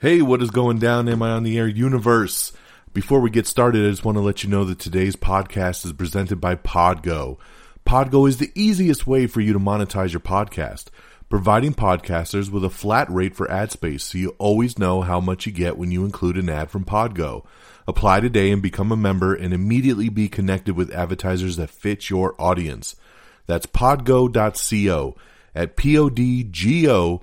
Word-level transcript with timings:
Hey, 0.00 0.22
what 0.22 0.42
is 0.42 0.50
going 0.50 0.80
down? 0.80 1.08
Am 1.08 1.22
I 1.22 1.30
on 1.30 1.44
the 1.44 1.56
air 1.56 1.68
universe? 1.68 2.52
Before 2.92 3.20
we 3.20 3.30
get 3.30 3.46
started, 3.46 3.86
I 3.86 3.90
just 3.90 4.04
want 4.04 4.16
to 4.16 4.22
let 4.22 4.42
you 4.42 4.50
know 4.50 4.64
that 4.64 4.80
today's 4.80 5.14
podcast 5.14 5.84
is 5.86 5.92
presented 5.92 6.40
by 6.40 6.56
Podgo. 6.56 7.38
Podgo 7.86 8.28
is 8.28 8.38
the 8.38 8.50
easiest 8.56 9.06
way 9.06 9.28
for 9.28 9.40
you 9.40 9.52
to 9.52 9.60
monetize 9.60 10.12
your 10.12 10.18
podcast, 10.18 10.86
providing 11.30 11.74
podcasters 11.74 12.50
with 12.50 12.64
a 12.64 12.70
flat 12.70 13.08
rate 13.08 13.36
for 13.36 13.48
ad 13.48 13.70
space 13.70 14.02
so 14.02 14.18
you 14.18 14.34
always 14.38 14.80
know 14.80 15.02
how 15.02 15.20
much 15.20 15.46
you 15.46 15.52
get 15.52 15.78
when 15.78 15.92
you 15.92 16.04
include 16.04 16.36
an 16.36 16.48
ad 16.48 16.72
from 16.72 16.84
Podgo. 16.84 17.44
Apply 17.86 18.18
today 18.18 18.50
and 18.50 18.60
become 18.60 18.90
a 18.90 18.96
member 18.96 19.32
and 19.32 19.54
immediately 19.54 20.08
be 20.08 20.28
connected 20.28 20.74
with 20.74 20.92
advertisers 20.92 21.54
that 21.56 21.70
fit 21.70 22.10
your 22.10 22.34
audience. 22.40 22.96
That's 23.46 23.66
podgo.co 23.66 25.14
at 25.54 25.76
podgo.co. 25.76 27.20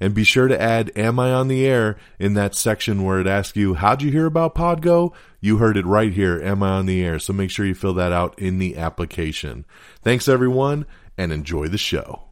And 0.00 0.14
be 0.14 0.24
sure 0.24 0.48
to 0.48 0.60
add 0.60 0.90
Am 0.96 1.18
I 1.18 1.32
on 1.32 1.48
the 1.48 1.66
air 1.66 1.96
in 2.18 2.34
that 2.34 2.54
section 2.54 3.02
where 3.02 3.20
it 3.20 3.26
asks 3.26 3.56
you, 3.56 3.74
How'd 3.74 4.02
you 4.02 4.10
hear 4.10 4.26
about 4.26 4.54
Podgo? 4.54 5.12
You 5.40 5.58
heard 5.58 5.76
it 5.76 5.86
right 5.86 6.12
here, 6.12 6.40
Am 6.42 6.62
I 6.62 6.70
on 6.70 6.86
the 6.86 7.04
air? 7.04 7.18
So 7.18 7.32
make 7.32 7.50
sure 7.50 7.66
you 7.66 7.74
fill 7.74 7.94
that 7.94 8.12
out 8.12 8.38
in 8.38 8.58
the 8.58 8.76
application. 8.76 9.64
Thanks, 10.02 10.28
everyone, 10.28 10.86
and 11.16 11.32
enjoy 11.32 11.68
the 11.68 11.78
show. 11.78 12.22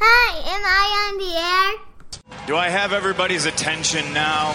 Hi, 0.00 0.38
am 0.38 0.64
I 0.64 1.10
on 1.10 1.18
the 1.18 1.34
air? 1.36 2.46
Do 2.46 2.56
I 2.56 2.68
have 2.68 2.92
everybody's 2.92 3.46
attention 3.46 4.12
now? 4.12 4.52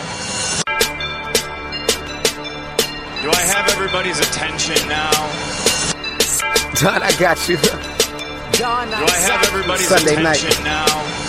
Do 3.21 3.29
I 3.29 3.41
have 3.41 3.69
everybody's 3.71 4.19
attention 4.19 4.87
now? 4.87 5.11
Don, 6.75 7.01
I 7.03 7.11
got 7.19 7.49
you. 7.49 7.57
Do 7.57 8.65
I 8.65 9.17
have 9.27 9.45
everybody's 9.47 9.87
Sunday 9.87 10.21
night. 10.21 10.37
attention 10.37 10.63
now? 10.63 11.28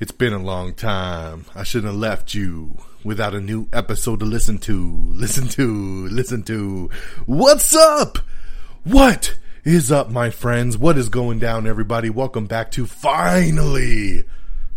It's 0.00 0.12
been 0.12 0.32
a 0.32 0.38
long 0.38 0.74
time. 0.74 1.46
I 1.56 1.64
shouldn't 1.64 1.92
have 1.92 2.00
left 2.00 2.32
you 2.32 2.78
without 3.02 3.34
a 3.34 3.40
new 3.40 3.66
episode 3.72 4.20
to 4.20 4.26
listen 4.26 4.58
to. 4.58 5.12
Listen 5.12 5.48
to, 5.48 6.06
listen 6.06 6.44
to. 6.44 6.88
What's 7.26 7.74
up? 7.74 8.18
What 8.84 9.36
is 9.64 9.90
up, 9.90 10.08
my 10.08 10.30
friends? 10.30 10.78
What 10.78 10.96
is 10.96 11.08
going 11.08 11.40
down, 11.40 11.66
everybody? 11.66 12.10
Welcome 12.10 12.46
back 12.46 12.70
to 12.72 12.86
finally 12.86 14.22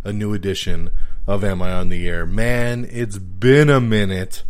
a 0.04 0.12
new 0.12 0.34
edition 0.34 0.90
of 1.28 1.44
Am 1.44 1.62
I 1.62 1.72
on 1.72 1.90
the 1.90 2.08
Air? 2.08 2.26
Man, 2.26 2.88
it's 2.90 3.20
been 3.20 3.70
a 3.70 3.80
minute. 3.80 4.42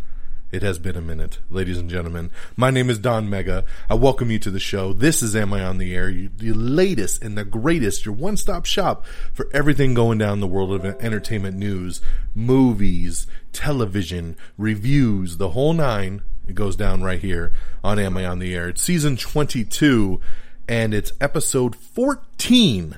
It 0.51 0.63
has 0.63 0.79
been 0.79 0.97
a 0.97 1.01
minute, 1.01 1.39
ladies 1.50 1.78
and 1.78 1.89
gentlemen. 1.89 2.29
My 2.57 2.72
name 2.72 2.89
is 2.89 3.00
Don 3.00 3.29
Mega. 3.29 3.63
I 3.89 3.94
welcome 3.94 4.29
you 4.31 4.39
to 4.39 4.51
the 4.51 4.59
show. 4.59 4.91
This 4.91 5.23
is 5.23 5.34
Am 5.34 5.53
I 5.53 5.63
on 5.63 5.78
the 5.78 5.95
Air? 5.95 6.12
The 6.12 6.51
latest 6.51 7.23
and 7.23 7.38
the 7.38 7.45
greatest, 7.45 8.06
your 8.06 8.13
one 8.13 8.35
stop 8.35 8.66
shop 8.66 9.06
for 9.34 9.50
everything 9.53 9.94
going 9.94 10.17
down 10.17 10.41
the 10.41 10.47
world 10.47 10.73
of 10.73 10.84
entertainment 10.84 11.56
news, 11.56 12.01
movies, 12.35 13.28
television, 13.53 14.35
reviews, 14.57 15.38
the 15.38 15.51
whole 15.51 15.72
nine. 15.72 16.22
It 16.45 16.56
goes 16.56 16.75
down 16.75 17.01
right 17.01 17.22
here 17.22 17.53
on 17.81 17.97
Am 17.97 18.17
I 18.17 18.25
on 18.25 18.40
the 18.40 18.53
Air? 18.53 18.67
It's 18.67 18.81
season 18.81 19.16
22 19.16 20.19
and 20.67 20.94
it's 20.94 21.13
episode 21.22 21.78
14 21.78 22.97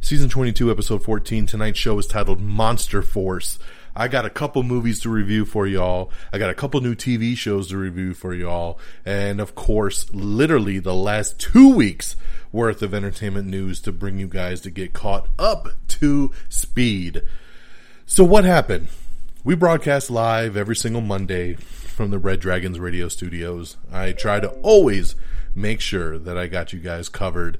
season 0.00 0.28
22 0.28 0.70
episode 0.70 1.02
14 1.02 1.46
tonight's 1.46 1.78
show 1.78 1.98
is 1.98 2.06
titled 2.06 2.40
monster 2.40 3.00
force 3.00 3.58
i 3.96 4.08
got 4.08 4.24
a 4.24 4.30
couple 4.30 4.62
movies 4.62 5.00
to 5.00 5.08
review 5.08 5.44
for 5.44 5.66
y'all. 5.66 6.10
I 6.32 6.38
got 6.38 6.50
a 6.50 6.54
couple 6.54 6.80
new 6.80 6.94
tv 6.94 7.36
shows 7.36 7.68
to 7.68 7.76
review 7.76 8.14
for 8.14 8.34
y'all. 8.34 8.78
And 9.04 9.40
of 9.40 9.54
course 9.54 10.12
literally 10.12 10.78
the 10.78 10.94
last 10.94 11.38
two 11.38 11.74
weeks 11.74 12.16
worth 12.52 12.82
of 12.82 12.94
entertainment 12.94 13.48
news 13.48 13.80
to 13.80 13.92
bring 13.92 14.18
you 14.18 14.28
guys 14.28 14.60
to 14.62 14.70
get 14.70 14.92
caught 14.92 15.28
up 15.38 15.68
to 15.88 16.30
speed. 16.48 17.22
So 18.06 18.24
what 18.24 18.44
happened? 18.44 18.88
We 19.42 19.54
broadcast 19.54 20.10
live 20.10 20.56
every 20.56 20.76
single 20.76 21.02
monday 21.02 21.54
from 21.54 22.10
the 22.10 22.18
red 22.18 22.40
dragons 22.40 22.78
radio 22.78 23.08
studios. 23.08 23.76
I 23.92 24.12
try 24.12 24.40
to 24.40 24.50
always 24.62 25.14
make 25.54 25.80
sure 25.80 26.18
that 26.18 26.36
i 26.36 26.48
got 26.48 26.72
you 26.72 26.80
guys 26.80 27.08
covered 27.08 27.58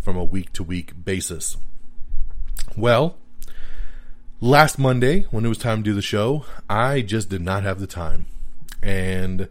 from 0.00 0.16
a 0.16 0.24
week 0.24 0.52
to 0.52 0.62
week 0.62 1.04
basis. 1.04 1.56
Well, 2.76 3.16
last 4.44 4.78
Monday, 4.78 5.22
when 5.30 5.46
it 5.46 5.48
was 5.48 5.56
time 5.56 5.78
to 5.78 5.82
do 5.82 5.94
the 5.94 6.02
show, 6.02 6.44
I 6.68 7.00
just 7.00 7.30
did 7.30 7.40
not 7.40 7.62
have 7.62 7.80
the 7.80 7.86
time. 7.86 8.26
And 8.82 9.48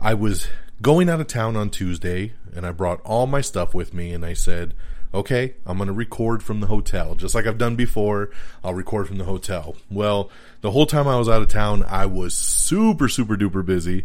I 0.00 0.14
was 0.14 0.48
going 0.82 1.08
out 1.08 1.20
of 1.20 1.28
town 1.28 1.56
on 1.56 1.70
Tuesday, 1.70 2.32
and 2.52 2.66
I 2.66 2.72
brought 2.72 3.00
all 3.02 3.28
my 3.28 3.40
stuff 3.40 3.74
with 3.74 3.94
me, 3.94 4.12
and 4.12 4.26
I 4.26 4.34
said, 4.34 4.74
okay, 5.14 5.54
I'm 5.64 5.76
going 5.76 5.86
to 5.86 5.92
record 5.92 6.42
from 6.42 6.58
the 6.58 6.66
hotel. 6.66 7.14
Just 7.14 7.36
like 7.36 7.46
I've 7.46 7.58
done 7.58 7.76
before, 7.76 8.30
I'll 8.64 8.74
record 8.74 9.06
from 9.06 9.18
the 9.18 9.24
hotel. 9.24 9.76
Well, 9.88 10.30
the 10.62 10.72
whole 10.72 10.86
time 10.86 11.06
I 11.06 11.16
was 11.16 11.28
out 11.28 11.40
of 11.40 11.48
town, 11.48 11.84
I 11.84 12.06
was 12.06 12.34
super, 12.34 13.08
super 13.08 13.36
duper 13.36 13.64
busy 13.64 14.04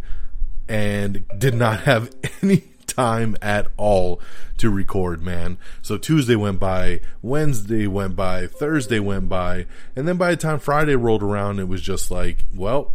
and 0.67 1.25
did 1.39 1.55
not 1.55 1.81
have 1.81 2.13
any 2.43 2.65
time 2.99 3.37
at 3.41 3.65
all 3.77 4.19
to 4.57 4.69
record, 4.69 5.21
man. 5.21 5.57
So 5.81 5.97
Tuesday 5.97 6.35
went 6.35 6.59
by, 6.59 6.99
Wednesday 7.21 7.87
went 7.87 8.17
by, 8.17 8.45
Thursday 8.45 8.99
went 8.99 9.29
by, 9.29 9.67
and 9.95 10.05
then 10.05 10.17
by 10.17 10.31
the 10.31 10.37
time 10.37 10.59
Friday 10.59 10.97
rolled 10.97 11.23
around, 11.23 11.59
it 11.59 11.69
was 11.69 11.81
just 11.81 12.11
like, 12.11 12.43
well, 12.53 12.91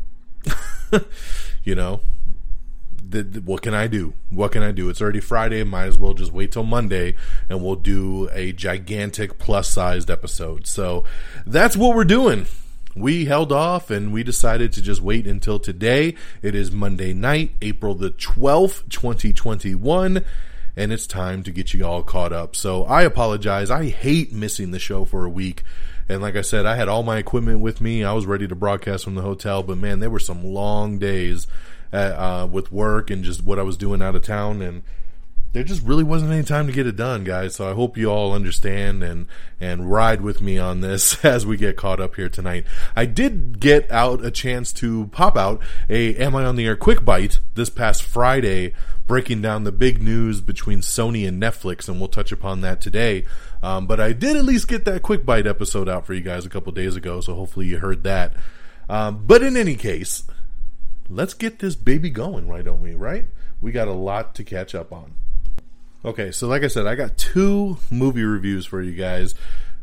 you 1.65 1.75
know, 1.75 2.01
th- 3.11 3.33
th- 3.33 3.45
what 3.47 3.63
can 3.63 3.73
I 3.73 3.87
do? 3.87 4.13
What 4.29 4.53
can 4.53 4.63
I 4.63 4.73
do? 4.73 4.91
It's 4.91 5.01
already 5.01 5.21
Friday. 5.21 5.65
Might 5.65 5.87
as 5.87 5.99
well 5.99 6.13
just 6.13 6.33
wait 6.33 6.53
till 6.53 6.65
Monday 6.65 7.15
and 7.49 7.65
we'll 7.65 7.75
do 7.75 8.29
a 8.33 8.53
gigantic 8.53 9.39
plus 9.39 9.71
sized 9.71 10.11
episode. 10.11 10.67
So 10.67 11.05
that's 11.47 11.79
what 11.79 11.97
we're 11.97 12.05
doing 12.05 12.47
we 12.95 13.25
held 13.25 13.53
off 13.53 13.91
and 13.91 14.13
we 14.13 14.23
decided 14.23 14.73
to 14.73 14.83
just 14.83 15.01
wait 15.01 15.27
until 15.27 15.59
today. 15.59 16.15
It 16.43 16.55
is 16.55 16.71
Monday 16.71 17.13
night, 17.13 17.53
April 17.61 17.95
the 17.95 18.11
12th, 18.11 18.89
2021, 18.89 20.25
and 20.77 20.93
it's 20.93 21.07
time 21.07 21.43
to 21.43 21.51
get 21.51 21.75
you 21.75 21.85
all 21.85 22.03
caught 22.03 22.33
up. 22.33 22.55
So 22.55 22.85
I 22.85 23.03
apologize. 23.03 23.71
I 23.71 23.87
hate 23.87 24.33
missing 24.33 24.71
the 24.71 24.79
show 24.79 25.05
for 25.05 25.25
a 25.25 25.31
week. 25.31 25.63
And 26.09 26.21
like 26.21 26.37
I 26.37 26.43
said, 26.43 26.67
I 26.67 26.77
had 26.77 26.89
all 26.89 27.03
my 27.03 27.17
equipment 27.17 27.61
with 27.61 27.81
me. 27.81 28.05
I 28.05 28.13
was 28.13 28.27
ready 28.27 28.47
to 28.47 28.55
broadcast 28.55 29.05
from 29.05 29.15
the 29.15 29.23
hotel, 29.23 29.63
but 29.63 29.79
man, 29.79 30.01
there 30.01 30.11
were 30.11 30.19
some 30.19 30.45
long 30.45 30.99
days 30.99 31.47
at, 31.93 32.13
uh, 32.13 32.47
with 32.47 32.71
work 32.71 33.11
and 33.11 33.25
just 33.25 33.43
what 33.43 33.59
I 33.59 33.63
was 33.63 33.77
doing 33.77 34.03
out 34.03 34.15
of 34.15 34.23
town. 34.23 34.61
And 34.61 34.83
there 35.55 35.63
just 35.63 35.85
really 35.85 36.03
wasn't 36.03 36.33
any 36.33 36.43
time 36.43 36.67
to 36.67 36.73
get 36.73 36.85
it 36.85 36.97
done, 36.97 37.23
guys. 37.23 37.55
So 37.55 37.71
I 37.71 37.75
hope 37.75 37.97
you 37.97 38.11
all 38.11 38.33
understand 38.33 39.05
and 39.05 39.27
and 39.61 39.89
ride 39.89 40.21
with 40.21 40.43
me 40.43 40.59
on 40.59 40.81
this 40.81 41.25
as 41.25 41.47
we 41.47 41.57
get 41.57 41.77
caught 41.77 42.01
up 42.01 42.17
here 42.17 42.29
tonight. 42.29 42.67
I 42.97 43.07
did 43.07 43.61
get 43.61 43.91
out 43.91 44.25
a 44.25 44.33
chance 44.33 44.73
to 44.75 45.07
pop 45.07 45.37
out 45.37 45.63
a 45.89 46.17
Am 46.17 46.35
I 46.35 46.45
on 46.45 46.57
the 46.57 46.67
Air 46.67 46.75
quick 46.75 47.05
bite 47.05 47.39
this 47.55 47.71
past 47.71 48.03
Friday, 48.03 48.75
breaking 49.07 49.43
down 49.43 49.63
the 49.63 49.71
big 49.71 50.03
news 50.03 50.41
between 50.41 50.81
Sony 50.81 51.27
and 51.27 51.41
Netflix, 51.41 51.89
and 51.89 52.01
we'll 52.01 52.09
touch 52.09 52.33
upon 52.33 52.61
that 52.63 52.81
today. 52.81 53.25
Um, 53.63 53.87
but 53.87 54.01
I 54.01 54.13
did 54.13 54.37
at 54.37 54.45
least 54.45 54.67
get 54.67 54.85
that 54.87 55.03
quick 55.03 55.25
bite 55.25 55.47
episode 55.47 55.89
out 55.89 56.05
for 56.05 56.15
you 56.15 56.21
guys 56.21 56.45
a 56.45 56.51
couple 56.51 56.73
days 56.73 56.97
ago, 56.97 57.21
so 57.21 57.37
hopefully 57.37 57.67
you 57.67 57.79
heard 57.79 58.03
that. 58.03 58.35
Um, 58.89 59.25
but 59.25 59.41
in 59.41 59.57
any 59.57 59.77
case, 59.77 60.25
let's 61.09 61.33
get 61.33 61.61
this 61.61 61.77
baby 61.77 62.11
going, 62.11 62.49
why 62.49 62.63
don't 62.63 62.83
we? 62.83 62.97
Right? 62.97 63.27
We 63.61 63.71
got 63.71 63.87
a 63.87 63.93
lot 63.93 64.35
to 64.35 64.43
catch 64.43 64.75
up 64.75 64.93
on. 64.93 65.15
Okay, 66.05 66.33
so 66.33 66.49
like 66.49 66.63
I 66.63 66.69
said, 66.69 66.87
I 66.87 66.97
got 66.97 67.17
two 67.17 67.79
movie 67.91 68.25
reviews 68.25 68.67
for 68.67 68.83
you 68.83 68.93
guys. 68.93 69.35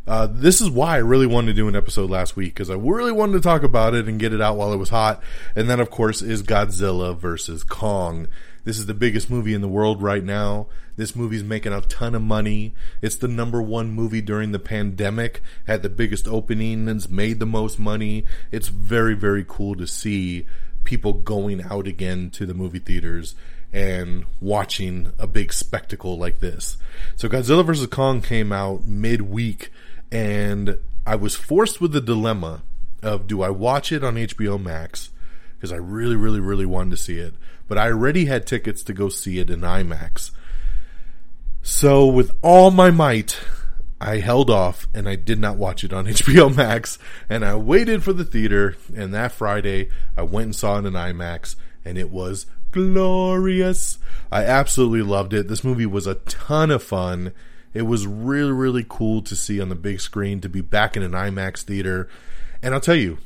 Uh, 0.06 0.28
this 0.30 0.62
is 0.62 0.70
why 0.70 0.94
I 0.94 1.00
really 1.00 1.26
wanted 1.26 1.48
to 1.48 1.54
do 1.56 1.68
an 1.68 1.76
episode 1.76 2.12
last 2.12 2.36
week 2.36 2.54
because 2.54 2.70
I 2.70 2.76
really 2.76 3.12
wanted 3.12 3.34
to 3.34 3.42
talk 3.42 3.64
about 3.64 3.96
it 3.96 4.08
and 4.08 4.20
get 4.20 4.32
it 4.32 4.40
out 4.40 4.56
while 4.56 4.72
it 4.72 4.78
was 4.78 4.90
hot. 4.90 5.24
And 5.56 5.68
then, 5.68 5.80
of 5.80 5.90
course, 5.90 6.22
is 6.22 6.44
Godzilla 6.44 7.18
versus 7.18 7.64
Kong. 7.64 8.28
This 8.66 8.78
is 8.78 8.86
the 8.86 8.94
biggest 8.94 9.32
movie 9.32 9.56
in 9.56 9.62
the 9.62 9.68
world 9.68 10.04
right 10.04 10.24
now. 10.24 10.68
This 10.96 11.16
movie's 11.16 11.44
making 11.44 11.74
a 11.74 11.82
ton 11.82 12.14
of 12.14 12.22
money. 12.22 12.76
It's 13.02 13.16
the 13.16 13.28
number 13.28 13.60
one 13.60 13.90
movie 13.90 14.22
during 14.22 14.52
the 14.52 14.60
pandemic, 14.60 15.42
had 15.66 15.82
the 15.82 15.90
biggest 15.90 16.28
openings, 16.28 17.10
made 17.10 17.40
the 17.40 17.48
most 17.48 17.80
money. 17.80 18.26
It's 18.52 18.68
very, 18.68 19.16
very 19.16 19.44
cool 19.48 19.74
to 19.74 19.88
see 19.88 20.46
people 20.84 21.14
going 21.14 21.64
out 21.64 21.88
again 21.88 22.30
to 22.32 22.46
the 22.46 22.54
movie 22.54 22.80
theaters 22.80 23.34
and 23.74 24.26
watching 24.40 25.14
a 25.18 25.28
big 25.28 25.54
spectacle 25.54 26.18
like 26.18 26.40
this. 26.40 26.78
So 27.16 27.30
Godzilla 27.30 27.66
vs. 27.66 27.88
Kong 27.88 28.22
came 28.22 28.52
out 28.52 28.86
midweek 28.86 29.72
and 30.12 30.78
I 31.06 31.16
was 31.16 31.36
forced 31.36 31.80
with 31.80 31.94
the 31.94 32.02
dilemma 32.02 32.64
of 33.02 33.28
do 33.28 33.42
I 33.42 33.50
watch 33.50 33.92
it 33.92 34.04
on 34.04 34.16
HBO 34.16 34.62
Max 34.62 35.10
because 35.56 35.72
I 35.72 35.78
really 35.78 36.16
really 36.16 36.40
really 36.40 36.66
wanted 36.66 36.92
to 36.92 36.98
see 36.98 37.18
it, 37.18 37.34
but 37.68 37.78
I 37.78 37.88
already 37.88 38.26
had 38.26 38.46
tickets 38.46 38.84
to 38.84 38.94
go 38.94 39.10
see 39.10 39.40
it 39.40 39.50
in 39.50 39.62
IMAX. 39.62 40.32
So 41.64 42.08
with 42.08 42.32
all 42.42 42.72
my 42.72 42.90
might, 42.90 43.40
I 44.00 44.18
held 44.18 44.50
off 44.50 44.88
and 44.94 45.08
I 45.08 45.16
did 45.16 45.40
not 45.40 45.58
watch 45.58 45.84
it 45.84 45.94
on 45.94 46.06
HBO 46.08 46.54
Max 46.56 47.00
and 47.30 47.46
I 47.46 47.56
waited 47.56 48.04
for 48.04 48.14
the 48.14 48.26
theater 48.26 48.76
and 48.96 49.14
that 49.14 49.32
Friday 49.32 49.90
I 50.18 50.24
went 50.24 50.46
and 50.46 50.56
saw 50.56 50.80
it 50.80 50.86
in 50.86 50.94
IMAX 50.94 51.56
and 51.86 51.98
it 51.98 52.10
was 52.10 52.48
glorious. 52.72 54.00
I 54.32 54.44
absolutely 54.44 55.02
loved 55.02 55.34
it. 55.34 55.48
This 55.48 55.64
movie 55.64 55.86
was 55.86 56.08
a 56.08 56.16
ton 56.16 56.72
of 56.72 56.82
fun. 56.82 57.34
It 57.74 57.84
was 57.84 58.08
really, 58.08 58.52
really 58.52 58.86
cool 58.88 59.22
to 59.22 59.36
see 59.36 59.62
on 59.62 59.70
the 59.70 59.76
big 59.76 60.02
screen, 60.02 60.42
to 60.42 60.50
be 60.50 60.62
back 60.62 60.98
in 60.98 61.04
an 61.04 61.12
IMAX 61.12 61.64
theater. 61.64 62.10
And 62.62 62.74
I'll 62.74 62.82
tell 62.82 62.96
you, 62.96 63.18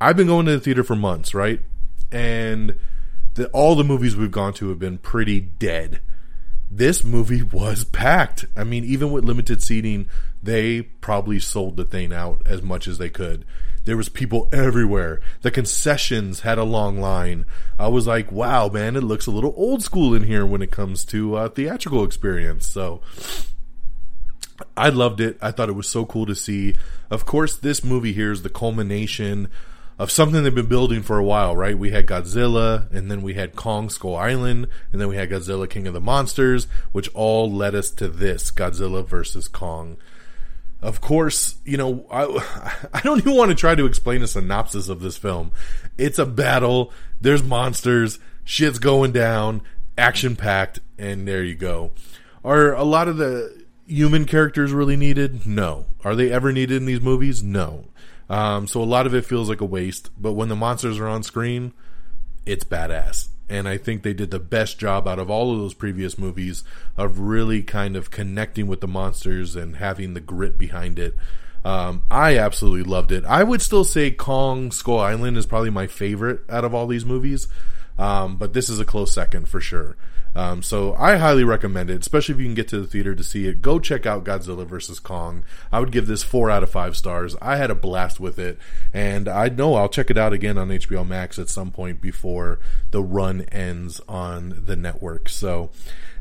I've 0.00 0.16
been 0.16 0.26
going 0.26 0.46
to 0.46 0.52
the 0.52 0.60
theater 0.60 0.84
for 0.84 0.96
months, 0.96 1.34
right? 1.34 1.60
And 2.12 2.78
the, 3.34 3.48
all 3.48 3.74
the 3.74 3.84
movies 3.84 4.16
we've 4.16 4.30
gone 4.30 4.52
to 4.54 4.68
have 4.68 4.78
been 4.78 4.98
pretty 4.98 5.40
dead. 5.40 6.00
This 6.70 7.04
movie 7.04 7.42
was 7.52 7.84
packed. 7.84 8.46
I 8.56 8.64
mean, 8.64 8.84
even 8.84 9.10
with 9.12 9.24
limited 9.24 9.62
seating, 9.62 10.08
they 10.46 10.82
probably 10.82 11.38
sold 11.38 11.76
the 11.76 11.84
thing 11.84 12.12
out 12.12 12.40
as 12.46 12.62
much 12.62 12.88
as 12.88 12.98
they 12.98 13.10
could. 13.10 13.44
There 13.84 13.96
was 13.96 14.08
people 14.08 14.48
everywhere. 14.52 15.20
The 15.42 15.50
concessions 15.50 16.40
had 16.40 16.58
a 16.58 16.64
long 16.64 17.00
line. 17.00 17.46
I 17.78 17.86
was 17.88 18.06
like, 18.06 18.32
wow, 18.32 18.68
man, 18.68 18.96
it 18.96 19.02
looks 19.02 19.26
a 19.26 19.30
little 19.30 19.54
old 19.56 19.82
school 19.82 20.12
in 20.12 20.24
here 20.24 20.44
when 20.44 20.62
it 20.62 20.72
comes 20.72 21.04
to 21.06 21.36
uh, 21.36 21.48
theatrical 21.48 22.02
experience. 22.04 22.66
So 22.66 23.00
I 24.76 24.88
loved 24.88 25.20
it. 25.20 25.38
I 25.40 25.52
thought 25.52 25.68
it 25.68 25.74
was 25.74 25.88
so 25.88 26.04
cool 26.04 26.26
to 26.26 26.34
see. 26.34 26.74
Of 27.10 27.26
course, 27.26 27.56
this 27.56 27.84
movie 27.84 28.12
here 28.12 28.32
is 28.32 28.42
the 28.42 28.50
culmination 28.50 29.48
of 29.98 30.10
something 30.10 30.42
they've 30.42 30.54
been 30.54 30.66
building 30.66 31.02
for 31.02 31.18
a 31.18 31.24
while, 31.24 31.56
right? 31.56 31.78
We 31.78 31.90
had 31.90 32.06
Godzilla, 32.06 32.90
and 32.92 33.10
then 33.10 33.22
we 33.22 33.34
had 33.34 33.56
Kong 33.56 33.88
Skull 33.88 34.16
Island, 34.16 34.68
and 34.92 35.00
then 35.00 35.08
we 35.08 35.16
had 35.16 35.30
Godzilla 35.30 35.68
King 35.68 35.86
of 35.86 35.94
the 35.94 36.00
Monsters, 36.00 36.66
which 36.92 37.08
all 37.14 37.50
led 37.50 37.74
us 37.74 37.90
to 37.92 38.08
this 38.08 38.50
Godzilla 38.50 39.06
versus 39.06 39.48
Kong. 39.48 39.96
Of 40.82 41.00
course, 41.00 41.56
you 41.64 41.76
know, 41.76 42.06
I, 42.10 42.24
I 42.94 43.00
don't 43.00 43.18
even 43.18 43.36
want 43.36 43.50
to 43.50 43.54
try 43.54 43.74
to 43.74 43.86
explain 43.86 44.22
a 44.22 44.26
synopsis 44.26 44.88
of 44.88 45.00
this 45.00 45.16
film. 45.16 45.52
It's 45.98 46.18
a 46.18 46.26
battle, 46.26 46.92
there's 47.20 47.42
monsters, 47.42 48.18
shit's 48.44 48.78
going 48.78 49.12
down, 49.12 49.62
action 49.96 50.36
packed, 50.36 50.80
and 50.98 51.26
there 51.26 51.42
you 51.42 51.54
go. 51.54 51.92
Are 52.44 52.72
a 52.74 52.84
lot 52.84 53.08
of 53.08 53.16
the 53.16 53.64
human 53.86 54.24
characters 54.26 54.72
really 54.72 54.96
needed? 54.96 55.46
No. 55.46 55.86
Are 56.04 56.14
they 56.14 56.30
ever 56.30 56.52
needed 56.52 56.76
in 56.76 56.86
these 56.86 57.00
movies? 57.00 57.42
No. 57.42 57.86
Um, 58.28 58.66
so 58.66 58.82
a 58.82 58.84
lot 58.84 59.06
of 59.06 59.14
it 59.14 59.24
feels 59.24 59.48
like 59.48 59.60
a 59.60 59.66
waste, 59.66 60.10
but 60.20 60.32
when 60.32 60.48
the 60.48 60.56
monsters 60.56 60.98
are 60.98 61.08
on 61.08 61.22
screen, 61.22 61.72
it's 62.44 62.64
badass 62.64 63.28
and 63.48 63.68
I 63.68 63.78
think 63.78 64.02
they 64.02 64.12
did 64.12 64.30
the 64.30 64.40
best 64.40 64.78
job 64.78 65.06
out 65.06 65.18
of 65.18 65.30
all 65.30 65.52
of 65.52 65.58
those 65.58 65.74
previous 65.74 66.18
movies 66.18 66.64
of 66.96 67.20
really 67.20 67.62
kind 67.62 67.96
of 67.96 68.10
connecting 68.10 68.66
with 68.66 68.80
the 68.80 68.88
monsters 68.88 69.54
and 69.54 69.76
having 69.76 70.14
the 70.14 70.20
grit 70.20 70.58
behind 70.58 70.98
it. 70.98 71.14
Um, 71.64 72.02
I 72.10 72.38
absolutely 72.38 72.88
loved 72.88 73.12
it. 73.12 73.24
I 73.24 73.42
would 73.42 73.60
still 73.60 73.84
say 73.84 74.10
Kong 74.10 74.70
Skull 74.70 75.00
Island 75.00 75.36
is 75.36 75.46
probably 75.46 75.70
my 75.70 75.86
favorite 75.86 76.40
out 76.48 76.64
of 76.64 76.74
all 76.74 76.86
these 76.86 77.04
movies, 77.04 77.48
um, 77.98 78.36
but 78.36 78.52
this 78.52 78.68
is 78.68 78.78
a 78.78 78.84
close 78.84 79.12
second 79.12 79.48
for 79.48 79.60
sure. 79.60 79.96
Um, 80.36 80.62
so 80.62 80.94
I 80.96 81.16
highly 81.16 81.44
recommend 81.44 81.88
it, 81.88 82.02
especially 82.02 82.34
if 82.34 82.40
you 82.40 82.46
can 82.46 82.54
get 82.54 82.68
to 82.68 82.78
the 82.78 82.86
theater 82.86 83.14
to 83.14 83.24
see 83.24 83.46
it. 83.46 83.62
Go 83.62 83.80
check 83.80 84.04
out 84.04 84.22
Godzilla 84.22 84.66
vs 84.66 85.00
Kong. 85.00 85.44
I 85.72 85.80
would 85.80 85.90
give 85.90 86.06
this 86.06 86.22
four 86.22 86.50
out 86.50 86.62
of 86.62 86.68
five 86.68 86.94
stars. 86.94 87.34
I 87.40 87.56
had 87.56 87.70
a 87.70 87.74
blast 87.74 88.20
with 88.20 88.38
it, 88.38 88.58
and 88.92 89.28
I 89.28 89.48
know 89.48 89.76
I'll 89.76 89.88
check 89.88 90.10
it 90.10 90.18
out 90.18 90.34
again 90.34 90.58
on 90.58 90.68
HBO 90.68 91.08
Max 91.08 91.38
at 91.38 91.48
some 91.48 91.70
point 91.70 92.02
before 92.02 92.58
the 92.90 93.02
run 93.02 93.42
ends 93.50 93.98
on 94.06 94.64
the 94.66 94.76
network. 94.76 95.30
So 95.30 95.70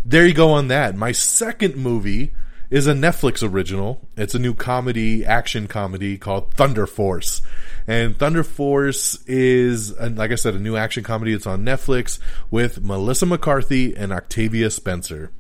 there 0.05 0.25
you 0.25 0.33
go 0.33 0.51
on 0.51 0.69
that. 0.69 0.95
My 0.95 1.11
second 1.11 1.75
movie 1.75 2.31
is 2.69 2.87
a 2.87 2.93
Netflix 2.93 3.47
original. 3.47 4.07
It's 4.17 4.35
a 4.35 4.39
new 4.39 4.53
comedy, 4.53 5.25
action 5.25 5.67
comedy 5.67 6.17
called 6.17 6.53
Thunder 6.53 6.87
Force. 6.87 7.41
And 7.87 8.17
Thunder 8.17 8.43
Force 8.43 9.23
is, 9.27 9.97
like 9.99 10.31
I 10.31 10.35
said, 10.35 10.55
a 10.55 10.59
new 10.59 10.75
action 10.75 11.03
comedy. 11.03 11.33
It's 11.33 11.45
on 11.45 11.63
Netflix 11.63 12.19
with 12.49 12.81
Melissa 12.81 13.25
McCarthy 13.25 13.95
and 13.95 14.11
Octavia 14.11 14.69
Spencer. 14.71 15.31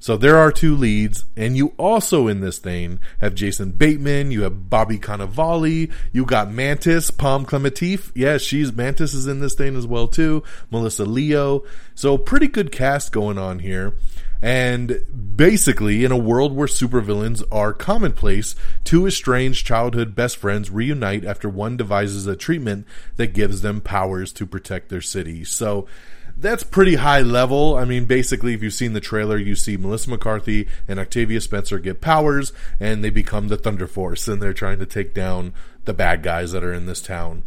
So 0.00 0.16
there 0.16 0.38
are 0.38 0.52
two 0.52 0.76
leads, 0.76 1.24
and 1.36 1.56
you 1.56 1.74
also 1.76 2.28
in 2.28 2.40
this 2.40 2.58
thing 2.58 3.00
have 3.20 3.34
Jason 3.34 3.72
Bateman, 3.72 4.30
you 4.30 4.42
have 4.42 4.70
Bobby 4.70 4.96
Cannavale, 4.96 5.92
you 6.12 6.24
got 6.24 6.52
Mantis, 6.52 7.10
Pom 7.10 7.44
Klementieff. 7.44 8.12
Yeah, 8.14 8.38
she's 8.38 8.72
Mantis 8.72 9.12
is 9.12 9.26
in 9.26 9.40
this 9.40 9.54
thing 9.54 9.76
as 9.76 9.88
well 9.88 10.06
too. 10.06 10.44
Melissa 10.70 11.04
Leo. 11.04 11.64
So 11.96 12.16
pretty 12.16 12.46
good 12.46 12.70
cast 12.70 13.10
going 13.10 13.38
on 13.38 13.58
here. 13.58 13.94
And 14.40 15.00
basically, 15.36 16.04
in 16.04 16.12
a 16.12 16.16
world 16.16 16.54
where 16.54 16.68
supervillains 16.68 17.42
are 17.50 17.72
commonplace, 17.72 18.54
two 18.84 19.06
estranged 19.06 19.66
childhood 19.66 20.14
best 20.14 20.36
friends 20.36 20.70
reunite 20.70 21.24
after 21.24 21.48
one 21.48 21.76
devises 21.76 22.26
a 22.26 22.36
treatment 22.36 22.86
that 23.16 23.34
gives 23.34 23.62
them 23.62 23.80
powers 23.80 24.32
to 24.34 24.46
protect 24.46 24.90
their 24.90 25.00
city. 25.00 25.42
So 25.44 25.88
that's 26.36 26.62
pretty 26.62 26.94
high 26.94 27.22
level. 27.22 27.76
I 27.76 27.84
mean, 27.84 28.04
basically, 28.04 28.54
if 28.54 28.62
you've 28.62 28.74
seen 28.74 28.92
the 28.92 29.00
trailer, 29.00 29.36
you 29.36 29.56
see 29.56 29.76
Melissa 29.76 30.10
McCarthy 30.10 30.68
and 30.86 31.00
Octavia 31.00 31.40
Spencer 31.40 31.80
get 31.80 32.00
powers, 32.00 32.52
and 32.78 33.02
they 33.02 33.10
become 33.10 33.48
the 33.48 33.56
Thunder 33.56 33.88
Force, 33.88 34.28
and 34.28 34.40
they're 34.40 34.52
trying 34.52 34.78
to 34.78 34.86
take 34.86 35.14
down 35.14 35.52
the 35.84 35.92
bad 35.92 36.22
guys 36.22 36.52
that 36.52 36.62
are 36.62 36.72
in 36.72 36.86
this 36.86 37.02
town. 37.02 37.42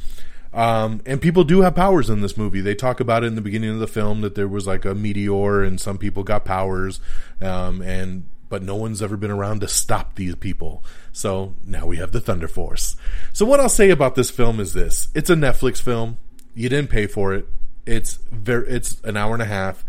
Um, 0.53 1.01
and 1.05 1.21
people 1.21 1.43
do 1.43 1.61
have 1.61 1.75
powers 1.75 2.09
in 2.09 2.21
this 2.21 2.35
movie. 2.35 2.61
They 2.61 2.75
talk 2.75 2.99
about 2.99 3.23
it 3.23 3.27
in 3.27 3.35
the 3.35 3.41
beginning 3.41 3.69
of 3.69 3.79
the 3.79 3.87
film 3.87 4.21
that 4.21 4.35
there 4.35 4.47
was 4.47 4.67
like 4.67 4.83
a 4.83 4.93
meteor 4.93 5.63
and 5.63 5.79
some 5.79 5.97
people 5.97 6.23
got 6.23 6.43
powers. 6.43 6.99
Um, 7.39 7.81
and, 7.81 8.25
but 8.49 8.61
no 8.61 8.75
one's 8.75 9.01
ever 9.01 9.15
been 9.15 9.31
around 9.31 9.61
to 9.61 9.67
stop 9.67 10.15
these 10.15 10.35
people. 10.35 10.83
So 11.13 11.55
now 11.65 11.85
we 11.85 11.97
have 11.97 12.11
the 12.11 12.19
Thunder 12.19 12.49
Force. 12.49 12.97
So 13.31 13.45
what 13.45 13.59
I'll 13.61 13.69
say 13.69 13.89
about 13.89 14.15
this 14.15 14.29
film 14.29 14.59
is 14.59 14.73
this. 14.73 15.07
It's 15.15 15.29
a 15.29 15.35
Netflix 15.35 15.81
film. 15.81 16.17
You 16.53 16.67
didn't 16.67 16.89
pay 16.89 17.07
for 17.07 17.33
it. 17.33 17.47
It's 17.85 18.15
very, 18.29 18.67
it's 18.69 19.01
an 19.03 19.15
hour 19.15 19.33
and 19.33 19.41
a 19.41 19.45
half. 19.45 19.85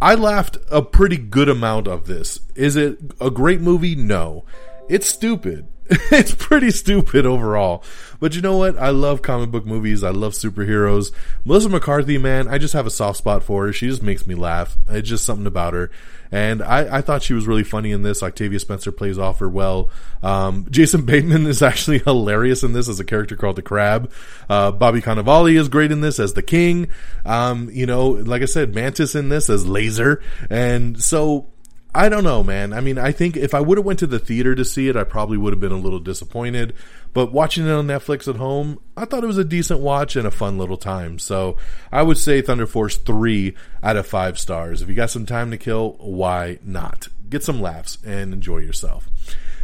I 0.00 0.14
laughed 0.14 0.58
a 0.70 0.82
pretty 0.82 1.16
good 1.16 1.48
amount 1.48 1.88
of 1.88 2.06
this. 2.06 2.40
Is 2.54 2.76
it 2.76 2.98
a 3.20 3.30
great 3.30 3.60
movie? 3.60 3.96
No. 3.96 4.44
It's 4.88 5.08
stupid. 5.08 5.66
it's 5.90 6.34
pretty 6.34 6.70
stupid 6.70 7.26
overall. 7.26 7.82
But 8.20 8.34
you 8.34 8.42
know 8.42 8.56
what? 8.56 8.76
I 8.78 8.90
love 8.90 9.22
comic 9.22 9.50
book 9.50 9.64
movies. 9.64 10.02
I 10.02 10.10
love 10.10 10.32
superheroes. 10.32 11.12
Melissa 11.44 11.68
McCarthy, 11.68 12.18
man, 12.18 12.48
I 12.48 12.58
just 12.58 12.74
have 12.74 12.86
a 12.86 12.90
soft 12.90 13.18
spot 13.18 13.42
for 13.42 13.66
her. 13.66 13.72
She 13.72 13.88
just 13.88 14.02
makes 14.02 14.26
me 14.26 14.34
laugh. 14.34 14.76
It's 14.88 15.08
just 15.08 15.24
something 15.24 15.46
about 15.46 15.74
her. 15.74 15.90
And 16.30 16.62
I, 16.62 16.98
I 16.98 17.00
thought 17.00 17.22
she 17.22 17.32
was 17.32 17.46
really 17.46 17.64
funny 17.64 17.90
in 17.90 18.02
this. 18.02 18.22
Octavia 18.22 18.58
Spencer 18.58 18.92
plays 18.92 19.18
off 19.18 19.38
her 19.38 19.48
well. 19.48 19.90
Um, 20.22 20.66
Jason 20.70 21.02
Bateman 21.06 21.46
is 21.46 21.62
actually 21.62 22.00
hilarious 22.00 22.62
in 22.62 22.72
this 22.72 22.88
as 22.88 23.00
a 23.00 23.04
character 23.04 23.36
called 23.36 23.56
the 23.56 23.62
Crab. 23.62 24.10
Uh, 24.48 24.72
Bobby 24.72 25.00
Cannavale 25.00 25.58
is 25.58 25.68
great 25.68 25.90
in 25.90 26.00
this 26.00 26.18
as 26.18 26.34
the 26.34 26.42
King. 26.42 26.88
Um, 27.24 27.70
you 27.72 27.86
know, 27.86 28.08
like 28.10 28.42
I 28.42 28.46
said, 28.46 28.74
Mantis 28.74 29.14
in 29.14 29.28
this 29.28 29.48
as 29.48 29.66
Laser. 29.66 30.22
And 30.50 31.02
so 31.02 31.46
I 31.94 32.08
don't 32.08 32.24
know, 32.24 32.44
man. 32.44 32.74
I 32.74 32.80
mean, 32.80 32.98
I 32.98 33.12
think 33.12 33.36
if 33.36 33.54
I 33.54 33.60
would 33.60 33.78
have 33.78 33.84
went 33.84 33.98
to 34.00 34.06
the 34.06 34.18
theater 34.18 34.54
to 34.54 34.64
see 34.64 34.88
it, 34.88 34.96
I 34.96 35.04
probably 35.04 35.38
would 35.38 35.52
have 35.52 35.60
been 35.60 35.72
a 35.72 35.78
little 35.78 35.98
disappointed. 35.98 36.74
But 37.12 37.32
watching 37.32 37.66
it 37.66 37.70
on 37.70 37.86
Netflix 37.86 38.28
at 38.28 38.36
home, 38.36 38.80
I 38.96 39.04
thought 39.04 39.24
it 39.24 39.28
was 39.28 39.38
a 39.38 39.44
decent 39.44 39.80
watch 39.80 40.16
and 40.16 40.26
a 40.26 40.30
fun 40.30 40.58
little 40.58 40.76
time. 40.76 41.18
So 41.18 41.56
I 41.90 42.02
would 42.02 42.18
say 42.18 42.42
Thunder 42.42 42.66
Force 42.66 42.96
3 42.96 43.54
out 43.82 43.96
of 43.96 44.06
5 44.06 44.38
stars. 44.38 44.82
If 44.82 44.88
you 44.88 44.94
got 44.94 45.10
some 45.10 45.26
time 45.26 45.50
to 45.50 45.56
kill, 45.56 45.96
why 45.98 46.58
not? 46.62 47.08
Get 47.28 47.44
some 47.44 47.60
laughs 47.60 47.98
and 48.04 48.32
enjoy 48.32 48.58
yourself. 48.58 49.08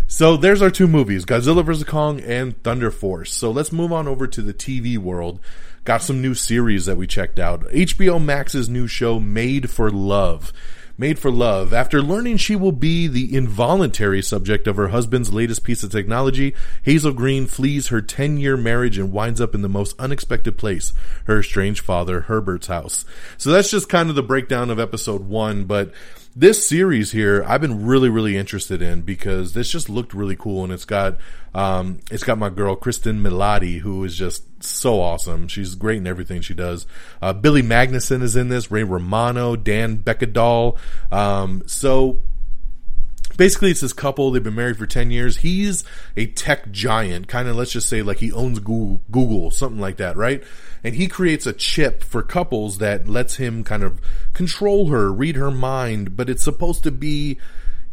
So 0.06 0.36
there's 0.36 0.62
our 0.62 0.70
two 0.70 0.86
movies, 0.86 1.24
Godzilla 1.24 1.64
vs. 1.64 1.84
Kong 1.84 2.20
and 2.20 2.62
Thunder 2.62 2.90
Force. 2.90 3.32
So 3.32 3.50
let's 3.50 3.72
move 3.72 3.92
on 3.92 4.06
over 4.06 4.26
to 4.26 4.42
the 4.42 4.54
TV 4.54 4.98
world. 4.98 5.40
Got 5.84 6.02
some 6.02 6.22
new 6.22 6.34
series 6.34 6.86
that 6.86 6.96
we 6.96 7.06
checked 7.06 7.38
out. 7.38 7.62
HBO 7.68 8.22
Max's 8.22 8.68
new 8.68 8.86
show, 8.86 9.18
Made 9.18 9.70
for 9.70 9.90
Love. 9.90 10.52
Made 10.96 11.18
for 11.18 11.30
Love. 11.30 11.72
After 11.72 12.00
learning 12.00 12.36
she 12.36 12.54
will 12.54 12.72
be 12.72 13.06
the 13.06 13.34
involuntary 13.34 14.22
subject 14.22 14.66
of 14.66 14.76
her 14.76 14.88
husband's 14.88 15.32
latest 15.32 15.64
piece 15.64 15.82
of 15.82 15.90
technology, 15.90 16.54
Hazel 16.82 17.12
Green 17.12 17.46
flees 17.46 17.88
her 17.88 18.00
10 18.00 18.38
year 18.38 18.56
marriage 18.56 18.96
and 18.96 19.12
winds 19.12 19.40
up 19.40 19.54
in 19.54 19.62
the 19.62 19.68
most 19.68 19.98
unexpected 19.98 20.56
place, 20.56 20.92
her 21.24 21.40
estranged 21.40 21.84
father, 21.84 22.22
Herbert's 22.22 22.68
house. 22.68 23.04
So 23.38 23.50
that's 23.50 23.70
just 23.70 23.88
kind 23.88 24.08
of 24.08 24.14
the 24.14 24.22
breakdown 24.22 24.70
of 24.70 24.78
episode 24.78 25.22
one, 25.22 25.64
but 25.64 25.92
this 26.36 26.66
series 26.66 27.12
here 27.12 27.44
I've 27.46 27.60
been 27.60 27.86
really 27.86 28.08
really 28.08 28.36
interested 28.36 28.82
in 28.82 29.02
because 29.02 29.52
this 29.52 29.70
just 29.70 29.88
looked 29.88 30.12
really 30.12 30.34
cool 30.34 30.64
and 30.64 30.72
it's 30.72 30.84
got 30.84 31.16
um, 31.54 31.98
it's 32.10 32.24
got 32.24 32.38
my 32.38 32.48
girl 32.50 32.74
Kristen 32.74 33.22
Milioti 33.22 33.78
who 33.78 34.02
is 34.02 34.16
just 34.16 34.42
so 34.66 35.00
awesome. 35.00 35.48
She's 35.48 35.74
great 35.74 35.98
in 35.98 36.06
everything 36.06 36.40
she 36.40 36.54
does. 36.54 36.86
Uh, 37.20 37.32
Billy 37.32 37.62
Magnussen 37.62 38.22
is 38.22 38.36
in 38.36 38.48
this. 38.48 38.70
Ray 38.70 38.84
Romano, 38.84 39.56
Dan 39.56 39.98
Bakkedahl. 39.98 40.78
Um, 41.10 41.62
so 41.66 42.22
basically 43.36 43.70
it's 43.70 43.80
this 43.80 43.92
couple 43.92 44.30
they've 44.30 44.44
been 44.44 44.54
married 44.54 44.76
for 44.76 44.86
10 44.86 45.10
years 45.10 45.38
he's 45.38 45.84
a 46.16 46.26
tech 46.26 46.70
giant 46.70 47.26
kind 47.26 47.48
of 47.48 47.56
let's 47.56 47.72
just 47.72 47.88
say 47.88 48.02
like 48.02 48.18
he 48.18 48.30
owns 48.32 48.58
google, 48.60 49.00
google 49.10 49.50
something 49.50 49.80
like 49.80 49.96
that 49.96 50.16
right 50.16 50.44
and 50.84 50.94
he 50.94 51.08
creates 51.08 51.46
a 51.46 51.52
chip 51.52 52.04
for 52.04 52.22
couples 52.22 52.78
that 52.78 53.08
lets 53.08 53.36
him 53.36 53.64
kind 53.64 53.82
of 53.82 54.00
control 54.34 54.88
her 54.88 55.12
read 55.12 55.36
her 55.36 55.50
mind 55.50 56.16
but 56.16 56.30
it's 56.30 56.44
supposed 56.44 56.84
to 56.84 56.92
be 56.92 57.38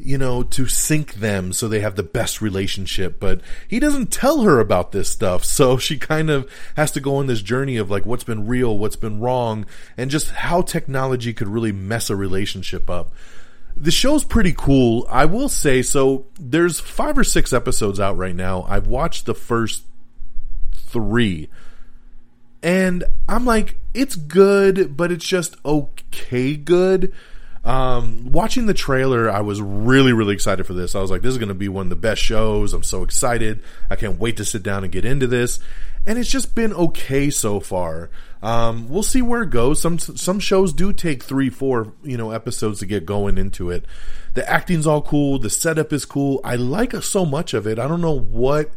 you 0.04 0.18
know 0.18 0.44
to 0.44 0.68
sync 0.68 1.16
them 1.16 1.54
so 1.54 1.68
they 1.68 1.80
have 1.80 1.96
the 1.96 2.04
best 2.04 2.42
relationship 2.42 3.20
but 3.20 3.42
he 3.68 3.80
doesn't 3.80 4.12
tell 4.12 4.42
her 4.42 4.60
about 4.60 4.92
this 4.92 5.10
stuff 5.10 5.44
so 5.44 5.78
she 5.78 5.98
kind 5.98 6.30
of 6.30 6.50
has 6.76 6.92
to 6.92 7.00
go 7.00 7.16
on 7.16 7.28
this 7.28 7.42
journey 7.42 7.78
of 7.78 7.90
like 7.90 8.06
what's 8.06 8.24
been 8.24 8.48
real 8.48 8.78
what's 8.78 8.96
been 8.96 9.20
wrong 9.20 9.66
and 9.98 10.12
just 10.12 10.32
how 10.32 10.62
technology 10.62 11.34
could 11.34 11.48
really 11.48 11.72
mess 11.72 12.10
a 12.10 12.16
relationship 12.16 12.90
up 12.90 13.14
the 13.76 13.92
show's 13.92 14.24
pretty 14.24 14.54
cool. 14.56 15.08
I 15.10 15.26
will 15.26 15.50
say 15.50 15.82
so. 15.82 16.26
There's 16.40 16.80
five 16.80 17.18
or 17.18 17.24
six 17.24 17.54
episodes 17.54 18.00
out 18.00 18.18
right 18.18 18.36
now. 18.36 18.64
I've 18.68 18.88
watched 18.88 19.26
the 19.26 19.34
first 19.34 19.84
three, 20.74 21.50
and 22.62 23.04
I'm 23.28 23.46
like, 23.46 23.78
it's 23.94 24.16
good, 24.16 24.96
but 24.98 25.12
it's 25.12 25.26
just 25.26 25.56
okay 25.66 26.56
good. 26.56 27.14
Um, 27.64 28.32
watching 28.32 28.66
the 28.66 28.74
trailer, 28.74 29.30
I 29.30 29.42
was 29.42 29.62
really, 29.62 30.14
really 30.14 30.34
excited 30.34 30.66
for 30.66 30.74
this. 30.74 30.96
I 30.96 31.02
was 31.02 31.12
like, 31.12 31.22
this 31.22 31.32
is 31.32 31.38
going 31.38 31.50
to 31.50 31.56
be 31.56 31.70
one 31.70 31.86
of 31.86 31.90
the 31.92 31.96
best 31.96 32.22
shows. 32.22 32.74
I'm 32.74 32.84
so 32.84 33.04
excited. 33.04 33.62
I 33.90 33.96
can't 33.96 34.20
wait 34.20 34.38
to 34.38 34.46
sit 34.46 34.64
down 34.64 34.84
and 34.84 34.92
get 34.92 35.06
into 35.06 35.28
this. 35.28 35.60
And 36.06 36.18
it's 36.18 36.32
just 36.32 36.56
been 36.56 36.74
okay 36.74 37.30
so 37.30 37.60
far. 37.60 38.10
Um, 38.42 38.90
we'll 38.90 39.04
see 39.04 39.22
where 39.22 39.44
it 39.44 39.52
goes. 39.52 39.80
Some 39.80 40.00
some 40.00 40.40
shows 40.40 40.74
do 40.74 40.92
take 40.92 41.24
three, 41.24 41.52
four, 41.52 41.94
you 42.02 42.18
know, 42.18 42.32
episodes 42.32 42.80
to 42.80 42.88
get 42.88 43.06
going 43.06 43.38
into 43.38 43.70
it. 43.70 43.86
The 44.34 44.50
acting's 44.50 44.88
all 44.88 45.04
cool. 45.04 45.38
The 45.38 45.52
setup 45.52 45.94
is 45.94 46.06
cool. 46.06 46.42
I 46.44 46.56
like 46.56 46.94
so 47.04 47.24
much 47.24 47.54
of 47.54 47.68
it. 47.68 47.78
I 47.78 47.88
don't 47.88 48.02
know 48.02 48.18
what 48.18 48.72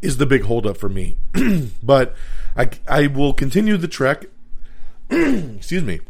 is 0.00 0.16
the 0.16 0.24
big 0.24 0.44
holdup 0.44 0.78
for 0.78 0.88
me, 0.88 1.16
but 1.82 2.16
I 2.56 2.70
I 2.88 3.06
will 3.08 3.34
continue 3.34 3.76
the 3.76 3.86
trek. 3.86 4.24
Excuse 5.10 5.84
me. 5.84 6.00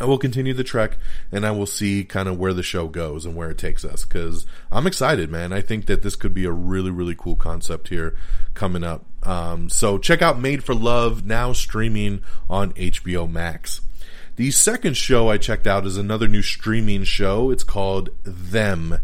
I 0.00 0.06
will 0.06 0.18
continue 0.18 0.54
the 0.54 0.64
trek 0.64 0.96
and 1.30 1.46
I 1.46 1.50
will 1.50 1.66
see 1.66 2.04
kind 2.04 2.28
of 2.28 2.38
where 2.38 2.54
the 2.54 2.62
show 2.62 2.88
goes 2.88 3.26
and 3.26 3.36
where 3.36 3.50
it 3.50 3.58
takes 3.58 3.84
us 3.84 4.04
because 4.04 4.46
I'm 4.72 4.86
excited, 4.86 5.30
man. 5.30 5.52
I 5.52 5.60
think 5.60 5.86
that 5.86 6.02
this 6.02 6.16
could 6.16 6.32
be 6.32 6.46
a 6.46 6.52
really, 6.52 6.90
really 6.90 7.14
cool 7.14 7.36
concept 7.36 7.88
here 7.88 8.16
coming 8.54 8.82
up. 8.82 9.04
Um, 9.22 9.68
so 9.68 9.98
check 9.98 10.22
out 10.22 10.40
Made 10.40 10.64
for 10.64 10.74
Love 10.74 11.26
now 11.26 11.52
streaming 11.52 12.22
on 12.48 12.72
HBO 12.72 13.30
Max. 13.30 13.82
The 14.36 14.50
second 14.50 14.96
show 14.96 15.28
I 15.28 15.36
checked 15.36 15.66
out 15.66 15.84
is 15.84 15.98
another 15.98 16.26
new 16.26 16.40
streaming 16.40 17.04
show. 17.04 17.50
It's 17.50 17.64
called 17.64 18.08
Them. 18.24 18.98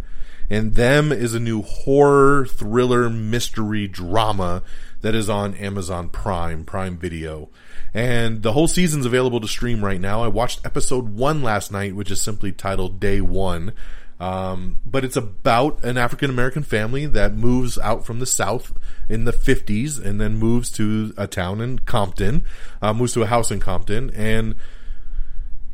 And 0.48 0.74
Them 0.74 1.12
is 1.12 1.34
a 1.34 1.40
new 1.40 1.62
horror, 1.62 2.46
thriller, 2.46 3.10
mystery 3.10 3.88
drama 3.88 4.62
that 5.00 5.14
is 5.14 5.28
on 5.28 5.54
Amazon 5.54 6.08
Prime, 6.08 6.64
Prime 6.64 6.98
Video. 6.98 7.48
And 7.94 8.42
the 8.42 8.52
whole 8.52 8.68
season's 8.68 9.06
available 9.06 9.40
to 9.40 9.48
stream 9.48 9.84
right 9.84 10.00
now. 10.00 10.22
I 10.22 10.28
watched 10.28 10.64
episode 10.64 11.08
one 11.08 11.42
last 11.42 11.72
night, 11.72 11.94
which 11.94 12.10
is 12.10 12.20
simply 12.20 12.52
titled 12.52 13.00
Day 13.00 13.20
One. 13.20 13.72
Um, 14.18 14.78
but 14.86 15.04
it's 15.04 15.16
about 15.16 15.84
an 15.84 15.98
African 15.98 16.30
American 16.30 16.62
family 16.62 17.06
that 17.06 17.34
moves 17.34 17.78
out 17.78 18.06
from 18.06 18.18
the 18.18 18.26
South 18.26 18.72
in 19.08 19.24
the 19.24 19.32
50s 19.32 20.02
and 20.02 20.20
then 20.20 20.36
moves 20.36 20.70
to 20.72 21.12
a 21.18 21.26
town 21.26 21.60
in 21.60 21.80
Compton, 21.80 22.44
uh, 22.80 22.94
moves 22.94 23.12
to 23.12 23.22
a 23.22 23.26
house 23.26 23.50
in 23.50 23.60
Compton. 23.60 24.10
And 24.14 24.54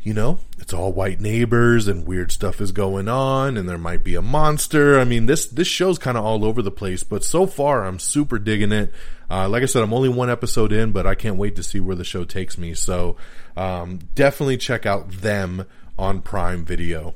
you 0.03 0.13
know, 0.13 0.41
it's 0.59 0.73
all 0.73 0.93
white 0.93 1.21
neighbors 1.21 1.87
and 1.87 2.07
weird 2.07 2.33
stuff 2.33 2.61
is 2.61 2.73
going 2.73 3.09
on 3.09 3.57
and 3.57 3.69
there 3.69 3.79
might 3.79 4.03
be 4.03 4.17
a 4.17 4.23
monster. 4.23 4.99
I 4.99 5.05
mean, 5.05 5.27
this, 5.27 5.47
this 5.47 5.69
show's 5.69 5.99
kind 5.99 6.19
of 6.19 6.25
all 6.25 6.45
over 6.45 6.61
the 6.61 6.73
place, 6.73 7.05
but 7.05 7.23
so 7.23 7.47
far 7.47 7.85
I'm 7.85 8.01
super 8.01 8.39
digging 8.41 8.73
it. 8.73 8.93
Uh, 9.31 9.49
like 9.49 9.63
I 9.63 9.67
said, 9.67 9.83
I'm 9.83 9.95
only 9.95 10.09
one 10.09 10.29
episode 10.29 10.73
in, 10.73 10.91
but 10.91 11.07
I 11.07 11.15
can't 11.15 11.37
wait 11.37 11.57
to 11.57 11.63
see 11.63 11.79
where 11.79 11.97
the 11.97 12.05
show 12.05 12.25
takes 12.25 12.59
me. 12.59 12.75
So, 12.75 13.17
um, 13.57 14.01
definitely 14.15 14.57
check 14.57 14.87
out 14.87 15.11
them 15.11 15.67
on 15.99 16.21
Prime 16.21 16.65
Video. 16.65 17.15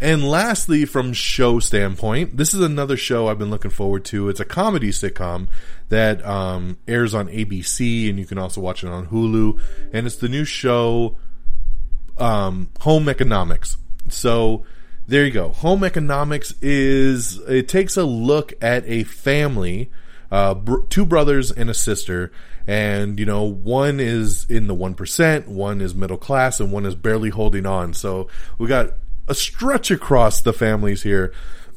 And 0.00 0.28
lastly, 0.28 0.84
from 0.84 1.12
show 1.12 1.60
standpoint, 1.60 2.36
this 2.36 2.54
is 2.54 2.60
another 2.60 2.96
show 2.96 3.28
I've 3.28 3.38
been 3.38 3.50
looking 3.50 3.70
forward 3.70 4.04
to. 4.06 4.28
It's 4.28 4.40
a 4.40 4.44
comedy 4.44 4.90
sitcom 4.90 5.48
that 5.90 6.24
um, 6.26 6.78
airs 6.88 7.14
on 7.14 7.28
ABC, 7.28 8.08
and 8.08 8.18
you 8.18 8.26
can 8.26 8.38
also 8.38 8.60
watch 8.60 8.82
it 8.82 8.88
on 8.88 9.06
Hulu. 9.06 9.60
And 9.92 10.06
it's 10.06 10.16
the 10.16 10.28
new 10.28 10.44
show 10.44 11.18
um, 12.22 12.70
home 12.80 13.08
economics. 13.08 13.76
So 14.08 14.64
there 15.08 15.24
you 15.24 15.32
go. 15.32 15.48
Home 15.48 15.82
economics 15.82 16.54
is 16.62 17.38
it 17.48 17.68
takes 17.68 17.96
a 17.96 18.04
look 18.04 18.52
at 18.62 18.84
a 18.86 19.02
family, 19.02 19.90
uh, 20.30 20.54
br- 20.54 20.84
two 20.88 21.04
brothers 21.04 21.50
and 21.50 21.68
a 21.68 21.74
sister, 21.74 22.30
and 22.66 23.18
you 23.18 23.26
know 23.26 23.42
one 23.42 23.98
is 23.98 24.44
in 24.48 24.68
the 24.68 24.74
one 24.74 24.94
percent, 24.94 25.48
one 25.48 25.80
is 25.80 25.94
middle 25.96 26.16
class, 26.16 26.60
and 26.60 26.70
one 26.70 26.86
is 26.86 26.94
barely 26.94 27.30
holding 27.30 27.66
on. 27.66 27.92
So 27.92 28.28
we 28.56 28.68
got 28.68 28.92
a 29.26 29.34
stretch 29.34 29.90
across 29.90 30.40
the 30.40 30.52
families 30.52 31.02
here, 31.02 31.32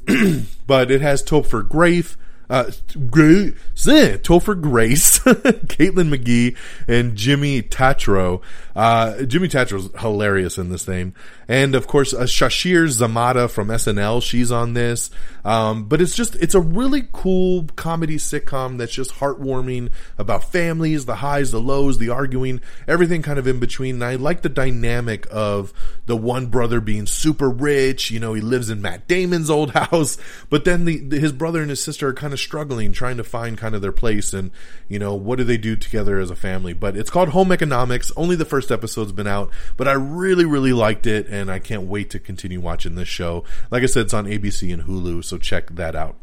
but 0.67 0.91
it 0.91 1.01
has 1.01 1.23
Topher 1.23 1.67
Grace 1.67 2.15
uh, 2.49 2.71
Grace, 3.09 3.53
Topher 3.75 4.59
Grace, 4.59 5.19
Caitlin 5.19 6.15
McGee, 6.15 6.55
and 6.87 7.15
Jimmy 7.15 7.61
Tatro. 7.61 8.41
Uh, 8.75 9.24
Jimmy 9.24 9.48
Tatro's 9.48 9.89
hilarious 10.00 10.58
in 10.58 10.70
this 10.70 10.84
thing. 10.84 11.15
And 11.48 11.75
of 11.75 11.88
course, 11.88 12.13
uh, 12.13 12.24
Sasheer 12.24 12.88
Zamata 12.88 13.50
from 13.50 13.70
SNL, 13.70 14.22
she's 14.22 14.51
on 14.51 14.74
this. 14.74 15.10
Um, 15.46 15.86
but 15.86 16.01
it's 16.01 16.15
just, 16.15 16.36
it's 16.36 16.55
a 16.55 16.60
really 16.60 17.08
cool 17.13 17.67
comedy 17.75 18.17
sitcom 18.17 18.77
that's 18.77 18.91
just 18.91 19.12
heartwarming 19.12 19.91
about 20.17 20.51
families, 20.51 21.05
the 21.05 21.15
highs, 21.15 21.51
the 21.51 21.62
lows, 21.62 22.00
the 22.00 22.10
arguing, 22.10 22.62
everything 22.88 23.22
kind 23.22 23.39
of 23.39 23.48
in 23.48 23.60
between. 23.60 23.96
And 23.96 24.03
I 24.03 24.15
like 24.15 24.41
the 24.41 24.50
dynamic 24.50 25.27
of 25.32 25.72
the 26.08 26.17
one 26.17 26.48
brother 26.48 26.82
being 26.82 27.05
super 27.05 27.50
rich. 27.50 28.12
You 28.12 28.20
know, 28.20 28.34
he 28.34 28.41
lives 28.41 28.70
in 28.70 28.82
Matt 28.82 29.08
Damon's 29.08 29.50
old 29.50 29.72
house, 29.75 30.17
but 30.50 30.65
then 30.65 30.86
the, 30.86 31.00
the 31.00 31.20
his 31.20 31.32
brother 31.32 31.62
and 31.62 31.70
his 31.70 31.82
sister 31.82 32.10
are 32.10 32.13
kind 32.13 32.34
of 32.34 32.39
struggling, 32.39 32.91
trying 32.91 33.17
to 33.17 33.24
find 33.24 33.58
kind 33.58 33.75
of 33.75 33.82
their 33.82 33.91
place 33.91 34.34
and, 34.34 34.51
you 34.89 35.00
know, 35.00 35.13
what 35.13 35.38
do 35.38 35.44
they 35.44 35.58
do 35.58 35.75
together 35.75 36.20
as 36.20 36.32
a 36.32 36.36
family? 36.36 36.74
But 36.74 36.98
it's 36.98 37.10
called 37.10 37.29
Home 37.29 37.51
Economics. 37.51 38.12
Only 38.17 38.36
the 38.36 38.46
first 38.46 38.64
episode's 38.72 39.12
been 39.12 39.27
out, 39.27 39.50
but 39.77 39.88
I 39.88 39.93
really, 39.93 40.45
really 40.45 40.74
liked 40.74 41.07
it 41.07 41.27
and 41.27 41.51
I 41.51 41.60
can't 41.60 41.84
wait 41.84 42.10
to 42.12 42.19
continue 42.19 42.60
watching 42.60 42.95
this 42.95 43.07
show. 43.07 43.43
Like 43.72 43.84
I 43.84 43.88
said, 43.88 44.05
it's 44.05 44.13
on 44.13 44.25
ABC 44.25 44.74
and 44.74 44.84
Hulu, 44.84 45.24
so 45.24 45.38
check 45.38 45.69
that 45.72 45.95
out. 45.95 46.15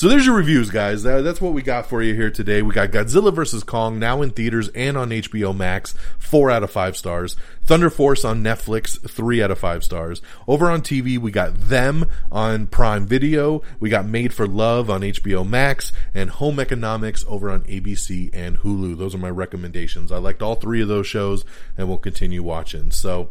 So 0.00 0.08
there's 0.08 0.24
your 0.24 0.36
reviews, 0.36 0.70
guys. 0.70 1.02
That's 1.02 1.42
what 1.42 1.52
we 1.52 1.60
got 1.60 1.84
for 1.84 2.00
you 2.00 2.14
here 2.14 2.30
today. 2.30 2.62
We 2.62 2.72
got 2.72 2.90
Godzilla 2.90 3.34
vs. 3.34 3.62
Kong 3.64 3.98
now 3.98 4.22
in 4.22 4.30
theaters 4.30 4.68
and 4.68 4.96
on 4.96 5.10
HBO 5.10 5.54
Max, 5.54 5.94
four 6.18 6.50
out 6.50 6.62
of 6.62 6.70
five 6.70 6.96
stars. 6.96 7.36
Thunder 7.64 7.90
Force 7.90 8.24
on 8.24 8.42
Netflix, 8.42 8.98
three 9.10 9.42
out 9.42 9.50
of 9.50 9.58
five 9.58 9.84
stars. 9.84 10.22
Over 10.48 10.70
on 10.70 10.80
TV, 10.80 11.18
we 11.18 11.30
got 11.30 11.54
Them 11.54 12.06
on 12.32 12.66
Prime 12.66 13.06
Video. 13.06 13.60
We 13.78 13.90
got 13.90 14.06
Made 14.06 14.32
for 14.32 14.46
Love 14.46 14.88
on 14.88 15.02
HBO 15.02 15.46
Max 15.46 15.92
and 16.14 16.30
Home 16.30 16.58
Economics 16.58 17.22
over 17.28 17.50
on 17.50 17.60
ABC 17.64 18.30
and 18.32 18.60
Hulu. 18.60 18.96
Those 18.96 19.14
are 19.14 19.18
my 19.18 19.28
recommendations. 19.28 20.10
I 20.10 20.16
liked 20.16 20.40
all 20.40 20.54
three 20.54 20.80
of 20.80 20.88
those 20.88 21.08
shows 21.08 21.44
and 21.76 21.88
we'll 21.88 21.98
continue 21.98 22.42
watching. 22.42 22.90
So, 22.90 23.28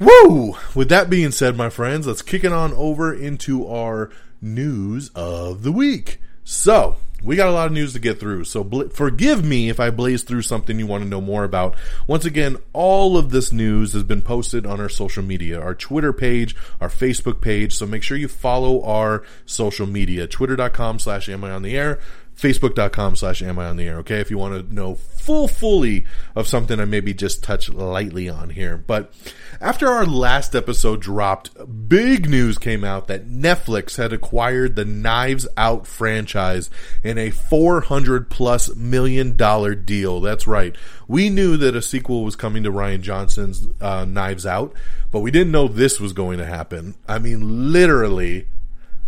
Woo! 0.00 0.56
With 0.74 0.88
that 0.90 1.10
being 1.10 1.32
said, 1.32 1.56
my 1.56 1.68
friends, 1.68 2.06
let's 2.06 2.22
kick 2.22 2.44
it 2.44 2.52
on 2.52 2.72
over 2.72 3.12
into 3.12 3.66
our 3.66 4.10
news 4.40 5.10
of 5.14 5.62
the 5.62 5.72
week. 5.72 6.20
So, 6.44 6.96
we 7.22 7.34
got 7.36 7.48
a 7.48 7.52
lot 7.52 7.66
of 7.66 7.72
news 7.72 7.94
to 7.94 7.98
get 7.98 8.20
through, 8.20 8.44
so 8.44 8.62
bl- 8.62 8.88
forgive 8.88 9.44
me 9.44 9.68
if 9.68 9.80
I 9.80 9.90
blaze 9.90 10.22
through 10.22 10.42
something 10.42 10.78
you 10.78 10.86
want 10.86 11.02
to 11.02 11.10
know 11.10 11.20
more 11.20 11.44
about. 11.44 11.74
Once 12.06 12.24
again, 12.24 12.56
all 12.72 13.16
of 13.16 13.30
this 13.30 13.52
news 13.52 13.92
has 13.92 14.04
been 14.04 14.22
posted 14.22 14.64
on 14.64 14.80
our 14.80 14.88
social 14.88 15.24
media, 15.24 15.60
our 15.60 15.74
Twitter 15.74 16.12
page, 16.12 16.54
our 16.80 16.88
Facebook 16.88 17.40
page, 17.40 17.74
so 17.74 17.86
make 17.86 18.04
sure 18.04 18.16
you 18.16 18.28
follow 18.28 18.82
our 18.84 19.24
social 19.46 19.86
media, 19.86 20.26
twitter.com 20.26 21.00
slash 21.00 21.28
am 21.28 21.42
I 21.42 21.50
on 21.50 21.62
the 21.62 21.76
air, 21.76 21.98
facebook.com 22.36 23.16
slash 23.16 23.42
am 23.42 23.58
I 23.58 23.66
on 23.66 23.76
the 23.76 23.88
air, 23.88 23.98
okay? 23.98 24.20
If 24.20 24.30
you 24.30 24.38
want 24.38 24.68
to 24.68 24.74
know 24.74 24.94
full 24.94 25.48
fully 25.48 26.06
of 26.36 26.46
something 26.46 26.78
I 26.78 26.84
maybe 26.84 27.12
just 27.12 27.42
touch 27.42 27.68
lightly 27.68 28.28
on 28.28 28.50
here. 28.50 28.76
But 28.76 29.12
after 29.60 29.88
our 29.88 30.06
last 30.06 30.54
episode 30.54 31.00
dropped, 31.00 31.50
big 31.88 32.28
news 32.28 32.58
came 32.58 32.84
out 32.84 33.08
that 33.08 33.28
Netflix 33.28 33.96
had 33.96 34.12
acquired 34.12 34.76
the 34.76 34.84
Knives 34.84 35.48
Out 35.56 35.86
franchise 35.86 36.70
in 37.02 37.18
a 37.18 37.30
400 37.30 38.30
plus 38.30 38.74
million 38.76 39.36
dollar 39.36 39.74
deal. 39.74 40.20
That's 40.20 40.46
right. 40.46 40.76
We 41.08 41.28
knew 41.28 41.56
that 41.56 41.74
a 41.74 41.82
sequel 41.82 42.22
was 42.22 42.36
coming 42.36 42.62
to 42.62 42.72
Rian 42.72 43.00
Johnson's 43.00 43.66
uh, 43.80 44.04
Knives 44.04 44.46
Out, 44.46 44.72
but 45.10 45.20
we 45.20 45.30
didn't 45.30 45.52
know 45.52 45.66
this 45.66 45.98
was 45.98 46.12
going 46.12 46.38
to 46.38 46.46
happen. 46.46 46.94
I 47.08 47.18
mean, 47.18 47.72
literally, 47.72 48.46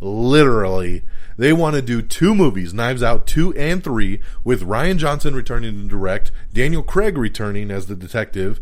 literally 0.00 1.02
they 1.40 1.52
want 1.54 1.75
to 1.76 1.80
do 1.80 2.02
two 2.02 2.35
movies, 2.35 2.75
Knives 2.75 3.02
Out 3.02 3.26
2 3.26 3.54
and 3.54 3.83
3, 3.83 4.21
with 4.45 4.62
Rian 4.62 4.99
Johnson 4.99 5.35
returning 5.35 5.75
to 5.75 5.88
direct, 5.88 6.30
Daniel 6.52 6.83
Craig 6.83 7.16
returning 7.16 7.71
as 7.71 7.87
the 7.87 7.97
detective, 7.97 8.61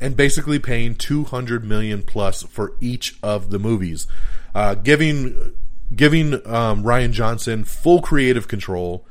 and 0.00 0.16
basically 0.16 0.58
paying 0.58 0.94
200 0.94 1.64
million 1.64 2.02
plus 2.02 2.42
for 2.42 2.74
each 2.80 3.16
of 3.22 3.50
the 3.50 3.58
movies. 3.58 4.06
Uh, 4.54 4.74
giving 4.74 5.54
giving 5.94 6.34
um, 6.46 6.82
Rian 6.82 7.12
Johnson 7.12 7.64
full 7.64 8.00
creative 8.00 8.48
control 8.48 9.06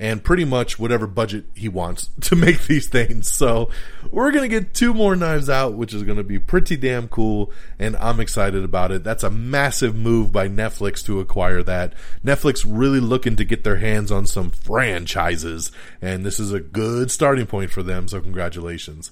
and 0.00 0.22
pretty 0.22 0.44
much 0.44 0.78
whatever 0.78 1.06
budget 1.06 1.44
he 1.54 1.68
wants 1.68 2.10
to 2.20 2.36
make 2.36 2.66
these 2.66 2.88
things. 2.88 3.30
So 3.30 3.70
we're 4.10 4.30
going 4.30 4.48
to 4.48 4.60
get 4.60 4.74
two 4.74 4.94
more 4.94 5.16
knives 5.16 5.50
out, 5.50 5.74
which 5.74 5.92
is 5.92 6.02
going 6.02 6.18
to 6.18 6.24
be 6.24 6.38
pretty 6.38 6.76
damn 6.76 7.08
cool. 7.08 7.52
And 7.78 7.96
I'm 7.96 8.20
excited 8.20 8.62
about 8.62 8.92
it. 8.92 9.02
That's 9.04 9.24
a 9.24 9.30
massive 9.30 9.96
move 9.96 10.30
by 10.30 10.48
Netflix 10.48 11.04
to 11.06 11.20
acquire 11.20 11.62
that. 11.64 11.94
Netflix 12.24 12.64
really 12.66 13.00
looking 13.00 13.36
to 13.36 13.44
get 13.44 13.64
their 13.64 13.78
hands 13.78 14.12
on 14.12 14.26
some 14.26 14.50
franchises. 14.50 15.72
And 16.00 16.24
this 16.24 16.38
is 16.38 16.52
a 16.52 16.60
good 16.60 17.10
starting 17.10 17.46
point 17.46 17.70
for 17.70 17.82
them. 17.82 18.08
So 18.08 18.20
congratulations. 18.20 19.10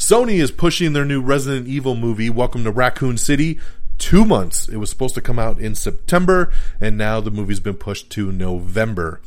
Sony 0.00 0.40
is 0.40 0.50
pushing 0.50 0.94
their 0.94 1.04
new 1.04 1.20
Resident 1.20 1.68
Evil 1.68 1.94
movie, 1.94 2.30
Welcome 2.30 2.64
to 2.64 2.70
Raccoon 2.70 3.18
City, 3.18 3.60
two 3.98 4.24
months. 4.24 4.66
It 4.66 4.78
was 4.78 4.88
supposed 4.88 5.14
to 5.16 5.20
come 5.20 5.38
out 5.38 5.60
in 5.60 5.74
September, 5.74 6.50
and 6.80 6.96
now 6.96 7.20
the 7.20 7.30
movie's 7.30 7.60
been 7.60 7.74
pushed 7.74 8.08
to 8.12 8.32
November. 8.32 9.20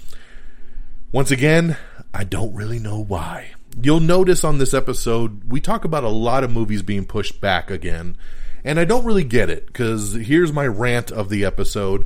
Once 1.11 1.29
again, 1.29 1.77
I 2.11 2.23
don't 2.23 2.55
really 2.55 2.79
know 2.79 2.99
why. 2.99 3.51
You'll 3.79 3.99
notice 3.99 4.43
on 4.43 4.57
this 4.57 4.73
episode, 4.73 5.43
we 5.43 5.61
talk 5.61 5.85
about 5.85 6.03
a 6.03 6.09
lot 6.09 6.43
of 6.43 6.51
movies 6.51 6.81
being 6.81 7.05
pushed 7.05 7.39
back 7.39 7.69
again, 7.69 8.17
and 8.63 8.79
I 8.79 8.83
don't 8.83 9.05
really 9.05 9.23
get 9.23 9.51
it, 9.51 9.67
because 9.67 10.13
here's 10.13 10.51
my 10.51 10.65
rant 10.65 11.11
of 11.11 11.29
the 11.29 11.45
episode. 11.45 12.03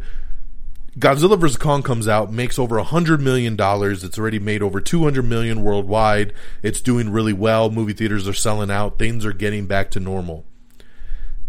Godzilla 0.98 1.39
vs. 1.39 1.58
Kong 1.58 1.84
comes 1.84 2.08
out, 2.08 2.32
makes 2.32 2.58
over 2.58 2.82
$100 2.82 3.20
million. 3.20 3.56
It's 3.60 4.18
already 4.18 4.39
made 4.39 4.63
over 4.63 4.82
200 4.82 5.22
million 5.24 5.62
worldwide. 5.62 6.34
It's 6.63 6.82
doing 6.82 7.12
really 7.12 7.34
well. 7.34 7.70
Movie 7.70 7.94
theaters 7.94 8.27
are 8.27 8.34
selling 8.34 8.72
out. 8.72 8.98
Things 8.98 9.24
are 9.24 9.34
getting 9.34 9.68
back 9.68 9.92
to 9.92 10.00
normal. 10.00 10.46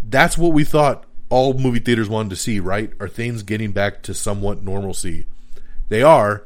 That's 0.03 0.37
what 0.37 0.53
we 0.53 0.63
thought 0.63 1.05
all 1.29 1.53
movie 1.53 1.79
theaters 1.79 2.09
wanted 2.09 2.29
to 2.29 2.35
see, 2.35 2.59
right? 2.59 2.91
Are 2.99 3.07
things 3.07 3.43
getting 3.43 3.71
back 3.71 4.03
to 4.03 4.13
somewhat 4.13 4.63
normalcy? 4.63 5.25
They 5.89 6.03
are, 6.03 6.43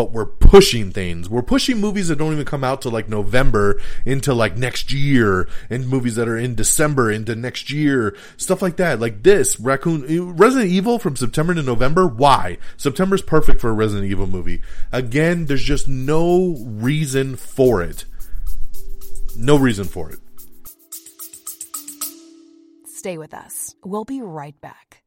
but 0.00 0.12
we're 0.12 0.24
pushing 0.24 0.90
things. 0.90 1.28
We're 1.28 1.42
pushing 1.42 1.78
movies 1.78 2.08
that 2.08 2.16
don't 2.16 2.32
even 2.32 2.46
come 2.46 2.64
out 2.64 2.80
till 2.80 2.90
like 2.90 3.10
November 3.10 3.78
into 4.06 4.32
like 4.32 4.56
next 4.56 4.94
year 4.94 5.46
and 5.68 5.86
movies 5.86 6.14
that 6.14 6.26
are 6.26 6.38
in 6.38 6.54
December 6.54 7.10
into 7.10 7.34
next 7.34 7.70
year. 7.70 8.16
Stuff 8.38 8.62
like 8.62 8.76
that. 8.76 8.98
Like 8.98 9.22
this, 9.22 9.60
Raccoon, 9.60 10.36
Resident 10.36 10.70
Evil 10.70 10.98
from 10.98 11.16
September 11.16 11.52
to 11.52 11.62
November. 11.62 12.06
Why? 12.06 12.56
September's 12.78 13.20
perfect 13.20 13.60
for 13.60 13.68
a 13.68 13.74
Resident 13.74 14.10
Evil 14.10 14.26
movie. 14.26 14.62
Again, 14.90 15.44
there's 15.44 15.64
just 15.64 15.86
no 15.86 16.56
reason 16.66 17.36
for 17.36 17.82
it. 17.82 18.06
No 19.36 19.58
reason 19.58 19.84
for 19.84 20.10
it. 20.10 20.18
Stay 22.86 23.18
with 23.18 23.34
us. 23.34 23.74
We'll 23.84 24.06
be 24.06 24.22
right 24.22 24.58
back. 24.62 25.02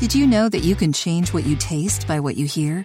Did 0.00 0.14
you 0.14 0.26
know 0.26 0.50
that 0.50 0.64
you 0.64 0.74
can 0.74 0.92
change 0.92 1.32
what 1.32 1.46
you 1.46 1.56
taste 1.56 2.06
by 2.06 2.20
what 2.20 2.36
you 2.36 2.44
hear? 2.44 2.84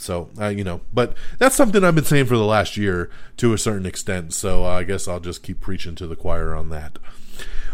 So, 0.00 0.30
uh, 0.40 0.48
you 0.48 0.64
know, 0.64 0.80
but 0.92 1.14
that's 1.38 1.54
something 1.54 1.84
I've 1.84 1.94
been 1.94 2.04
saying 2.04 2.26
for 2.26 2.36
the 2.36 2.44
last 2.44 2.76
year 2.76 3.10
to 3.36 3.52
a 3.52 3.58
certain 3.58 3.86
extent. 3.86 4.32
So 4.34 4.64
uh, 4.64 4.68
I 4.68 4.84
guess 4.84 5.06
I'll 5.06 5.20
just 5.20 5.42
keep 5.42 5.60
preaching 5.60 5.94
to 5.96 6.06
the 6.06 6.16
choir 6.16 6.54
on 6.54 6.70
that. 6.70 6.98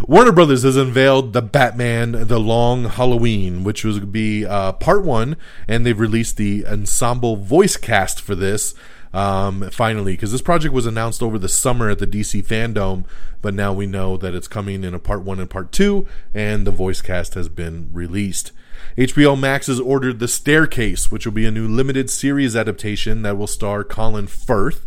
Warner 0.07 0.33
Brothers 0.33 0.63
has 0.63 0.77
unveiled 0.77 1.33
the 1.33 1.41
Batman 1.41 2.13
The 2.29 2.39
Long 2.39 2.85
Halloween, 2.85 3.65
which 3.65 3.83
to 3.83 4.01
be 4.01 4.45
uh, 4.45 4.73
part 4.73 5.05
one, 5.05 5.37
and 5.67 5.87
they've 5.87 5.99
released 5.99 6.37
the 6.37 6.67
ensemble 6.67 7.37
voice 7.37 7.77
cast 7.77 8.21
for 8.21 8.35
this 8.35 8.75
um, 9.17 9.71
finally, 9.71 10.13
because 10.13 10.31
this 10.31 10.43
project 10.43 10.75
was 10.75 10.85
announced 10.85 11.23
over 11.23 11.39
the 11.39 11.49
summer 11.49 11.89
at 11.89 12.01
the 12.01 12.07
DC 12.07 12.45
Fandom, 12.45 13.07
but 13.41 13.55
now 13.55 13.73
we 13.73 13.87
know 13.87 14.19
that 14.19 14.35
it's 14.35 14.47
coming 14.47 14.85
in 14.85 14.93
a 14.93 14.99
part 14.99 15.23
one 15.23 15.41
and 15.41 15.49
part 15.49 15.73
two, 15.73 16.07
and 16.35 16.67
the 16.67 16.71
voice 16.71 17.01
cast 17.01 17.33
has 17.33 17.49
been 17.49 17.89
released. 17.95 18.53
HBO 18.99 19.41
Max 19.41 19.69
has 19.69 19.81
ordered 19.81 20.19
The 20.19 20.29
Staircase, 20.29 21.11
which 21.11 21.25
will 21.25 21.33
be 21.33 21.47
a 21.47 21.51
new 21.51 21.67
limited 21.67 22.11
series 22.11 22.55
adaptation 22.55 23.23
that 23.23 23.39
will 23.39 23.47
star 23.47 23.85
Colin 23.85 24.27
Firth. 24.27 24.87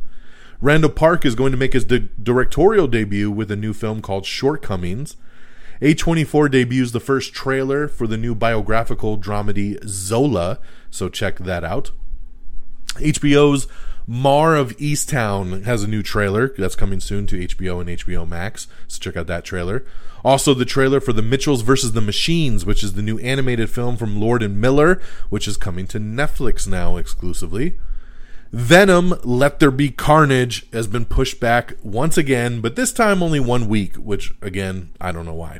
Randall 0.62 0.92
Park 0.92 1.26
is 1.26 1.34
going 1.34 1.52
to 1.52 1.58
make 1.58 1.74
his 1.74 1.86
di- 1.86 2.10
directorial 2.22 2.88
debut 2.88 3.32
with 3.32 3.50
a 3.50 3.56
new 3.56 3.74
film 3.74 4.00
called 4.00 4.26
Shortcomings. 4.26 5.16
A24 5.82 6.52
debuts 6.52 6.92
the 6.92 7.00
first 7.00 7.34
trailer 7.34 7.88
for 7.88 8.06
the 8.06 8.18
new 8.18 8.36
biographical 8.36 9.18
dramedy 9.18 9.84
Zola, 9.88 10.60
so 10.92 11.10
check 11.10 11.40
that 11.40 11.64
out. 11.64 11.90
HBO's 12.98 13.66
Mare 14.12 14.56
of 14.56 14.76
Easttown 14.78 15.66
has 15.66 15.84
a 15.84 15.88
new 15.88 16.02
trailer 16.02 16.52
that's 16.58 16.76
coming 16.76 17.00
soon 17.00 17.28
to 17.28 17.48
HBO 17.48 17.80
and 17.80 17.90
HBO 17.92 18.28
Max, 18.28 18.66
so 18.88 18.98
check 19.00 19.16
out 19.16 19.28
that 19.28 19.46
trailer. 19.46 19.86
Also, 20.26 20.56
the 20.56 20.66
trailer 20.66 21.00
for 21.00 21.14
The 21.14 21.22
Mitchells 21.22 21.62
versus 21.62 21.92
the 21.92 22.02
Machines, 22.02 22.66
which 22.66 22.84
is 22.84 22.94
the 22.94 23.04
new 23.04 23.20
animated 23.20 23.70
film 23.70 23.98
from 23.98 24.20
Lord 24.20 24.42
and 24.42 24.60
Miller, 24.60 25.00
which 25.30 25.48
is 25.48 25.58
coming 25.58 25.86
to 25.86 26.00
Netflix 26.00 26.68
now 26.68 26.98
exclusively. 26.98 27.78
Venom 28.52 29.14
Let 29.24 29.60
There 29.60 29.70
Be 29.70 29.92
Carnage 29.92 30.66
has 30.74 30.88
been 30.88 31.06
pushed 31.06 31.40
back 31.40 31.76
once 31.84 32.18
again, 32.18 32.62
but 32.62 32.76
this 32.76 32.92
time 32.92 33.22
only 33.22 33.40
one 33.40 33.68
week, 33.68 33.96
which 33.96 34.34
again, 34.42 34.90
I 35.00 35.12
don't 35.12 35.28
know 35.28 35.36
why. 35.36 35.60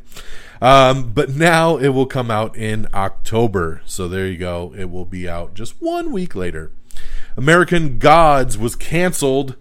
Um, 0.60 1.14
but 1.14 1.30
now 1.30 1.78
it 1.78 1.90
will 1.90 2.08
come 2.08 2.32
out 2.32 2.58
in 2.58 2.88
October. 2.96 3.84
So 3.86 4.08
there 4.08 4.26
you 4.26 4.40
go. 4.40 4.74
It 4.76 4.90
will 4.90 5.06
be 5.06 5.30
out 5.30 5.54
just 5.54 5.80
one 5.80 6.12
week 6.12 6.34
later. 6.34 6.72
American 7.40 8.00
Gods 8.00 8.58
was 8.58 8.76
canceled, 8.76 9.56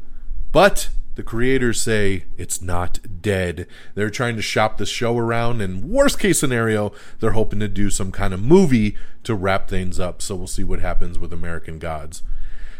but 0.50 0.88
the 1.14 1.22
creators 1.22 1.80
say 1.80 2.24
it's 2.36 2.60
not 2.60 2.98
dead. 3.22 3.68
They're 3.94 4.10
trying 4.10 4.34
to 4.34 4.42
shop 4.42 4.78
the 4.78 4.84
show 4.84 5.16
around, 5.16 5.60
and 5.60 5.84
worst 5.84 6.18
case 6.18 6.40
scenario, 6.40 6.90
they're 7.20 7.38
hoping 7.38 7.60
to 7.60 7.68
do 7.68 7.88
some 7.88 8.10
kind 8.10 8.34
of 8.34 8.42
movie 8.42 8.96
to 9.22 9.32
wrap 9.36 9.68
things 9.68 10.00
up. 10.00 10.20
So 10.22 10.34
we'll 10.34 10.48
see 10.48 10.64
what 10.64 10.80
happens 10.80 11.20
with 11.20 11.32
American 11.32 11.78
Gods. 11.78 12.24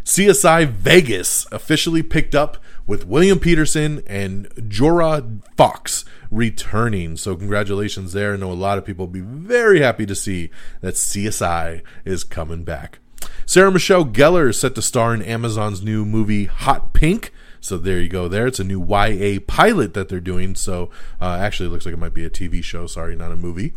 CSI 0.03 0.67
Vegas 0.69 1.47
officially 1.53 2.03
picked 2.03 2.35
up 2.35 2.57
with 2.85 3.07
William 3.07 3.39
Petersen 3.39 4.03
and 4.09 4.49
Jorja 4.57 5.45
Fox 5.57 6.05
returning. 6.29 7.17
So 7.17 7.37
congratulations 7.37 8.15
there. 8.15 8.33
I 8.33 8.37
know 8.37 8.51
a 8.51 8.55
lot 8.55 8.79
of 8.79 8.85
people 8.85 9.07
will 9.07 9.13
be 9.13 9.21
very 9.21 9.81
happy 9.81 10.07
to 10.07 10.17
see 10.17 10.51
that 10.81 10.95
CSI 10.95 11.83
is 12.05 12.25
coming 12.25 12.65
back. 12.65 12.99
Sarah 13.47 13.73
Michelle 13.73 14.05
Gellar 14.05 14.51
is 14.51 14.59
set 14.59 14.75
to 14.75 14.83
star 14.83 15.15
in 15.15 15.23
Amazon's 15.23 15.83
new 15.83 16.05
movie 16.05 16.45
Hot 16.45 16.93
Pink. 16.93 17.33
So 17.61 17.77
there 17.79 18.01
you 18.01 18.09
go. 18.09 18.29
There, 18.29 18.47
it's 18.47 18.61
a 18.61 18.65
new 18.65 18.85
YA 18.85 19.41
pilot 19.47 19.95
that 19.95 20.09
they're 20.09 20.21
doing. 20.21 20.55
So 20.55 20.91
uh, 21.21 21.39
actually, 21.41 21.69
it 21.69 21.73
looks 21.73 21.87
like 21.87 21.95
it 21.95 21.99
might 21.99 22.15
be 22.15 22.25
a 22.25 22.31
TV 22.31 22.63
show. 22.63 22.87
Sorry, 22.87 23.17
not 23.17 23.33
a 23.33 23.37
movie. 23.37 23.73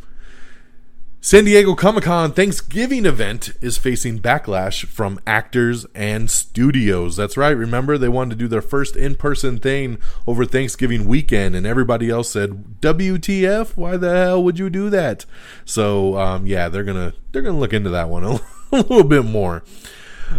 San 1.24 1.46
Diego 1.46 1.76
Comic 1.76 2.06
Con 2.06 2.34
Thanksgiving 2.34 3.06
event 3.06 3.52
is 3.62 3.78
facing 3.78 4.18
backlash 4.18 4.86
from 4.86 5.20
actors 5.28 5.86
and 5.94 6.32
studios. 6.32 7.16
That's 7.16 7.38
right. 7.38 7.52
Remember, 7.52 7.96
they 7.96 8.10
wanted 8.10 8.32
to 8.32 8.36
do 8.38 8.48
their 8.48 8.60
first 8.60 8.96
in 8.96 9.14
person 9.14 9.60
thing 9.60 10.00
over 10.26 10.46
Thanksgiving 10.46 11.06
weekend, 11.06 11.56
and 11.56 11.68
everybody 11.68 12.10
else 12.10 12.32
said, 12.32 12.82
"WTF? 12.82 13.78
Why 13.78 13.98
the 13.98 14.10
hell 14.10 14.44
would 14.44 14.58
you 14.58 14.72
do 14.72 14.90
that?" 14.90 15.26
So, 15.64 16.18
um, 16.18 16.48
yeah, 16.48 16.70
they're 16.70 16.84
gonna 16.84 17.14
they're 17.32 17.44
gonna 17.44 17.60
look 17.60 17.74
into 17.74 17.92
that 17.92 18.10
one 18.10 18.24
a 18.74 18.78
little 18.78 19.04
bit 19.04 19.26
more. 19.26 19.64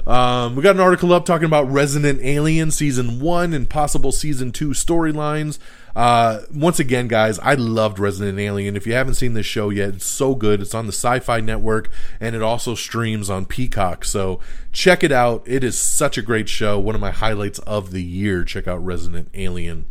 Um, 0.07 0.57
we 0.57 0.63
got 0.63 0.75
an 0.75 0.81
article 0.81 1.13
up 1.13 1.25
talking 1.25 1.47
about 1.47 1.71
Resident 1.71 2.21
Alien 2.23 2.71
season 2.71 3.21
one 3.21 3.53
and 3.53 3.69
possible 3.69 4.13
season 4.13 4.53
two 4.53 4.71
storylines. 4.71 5.59
Uh, 5.95 6.41
once 6.53 6.81
again, 6.81 7.07
guys, 7.07 7.39
I 7.41 7.55
loved 7.55 7.99
Resident 7.99 8.39
Alien. 8.39 8.77
If 8.77 8.87
you 8.87 8.95
haven't 8.95 9.15
seen 9.15 9.35
this 9.35 9.47
show 9.47 9.69
yet, 9.69 9.91
it's 9.91 10.07
so 10.07 10.35
good. 10.35 10.63
It's 10.63 10.75
on 10.75 10.87
the 10.87 10.93
Sci 10.93 11.21
Fi 11.21 11.41
Network 11.41 11.91
and 12.21 12.35
it 12.35 12.43
also 12.43 12.75
streams 12.75 13.29
on 13.29 13.45
Peacock. 13.45 14.05
So 14.05 14.41
check 14.73 15.05
it 15.05 15.13
out. 15.13 15.43
It 15.47 15.63
is 15.63 15.79
such 15.79 16.17
a 16.17 16.23
great 16.23 16.49
show. 16.49 16.79
One 16.79 16.95
of 16.95 17.01
my 17.01 17.11
highlights 17.11 17.59
of 17.61 17.91
the 17.91 18.03
year. 18.03 18.45
Check 18.45 18.67
out 18.67 18.85
Resident 18.85 19.29
Alien. 19.35 19.85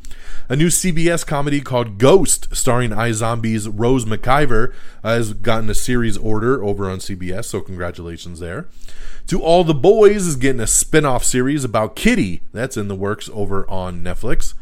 A 0.50 0.56
new 0.56 0.68
CBS 0.68 1.26
comedy 1.26 1.62
called 1.62 1.98
Ghost, 1.98 2.54
starring 2.56 2.92
iZombie's 2.92 3.70
Rose 3.70 4.06
McIver, 4.06 4.74
has 5.04 5.34
gotten 5.34 5.70
a 5.70 5.76
series 5.76 6.18
order 6.18 6.64
over 6.64 6.90
on 6.90 6.98
CBS, 6.98 7.46
so 7.46 7.62
congratulations 7.62 8.40
there. 8.40 8.68
To 9.28 9.42
All 9.42 9.64
the 9.64 9.74
Boys 9.74 10.28
is 10.28 10.36
getting 10.36 10.62
a 10.62 10.68
spin 10.68 11.06
off 11.06 11.24
series 11.24 11.64
about 11.64 11.96
Kitty. 11.96 12.42
That's 12.52 12.76
in 12.76 12.88
the 12.88 12.96
works 12.96 13.30
over 13.34 13.70
on 13.70 14.04
Netflix. 14.04 14.54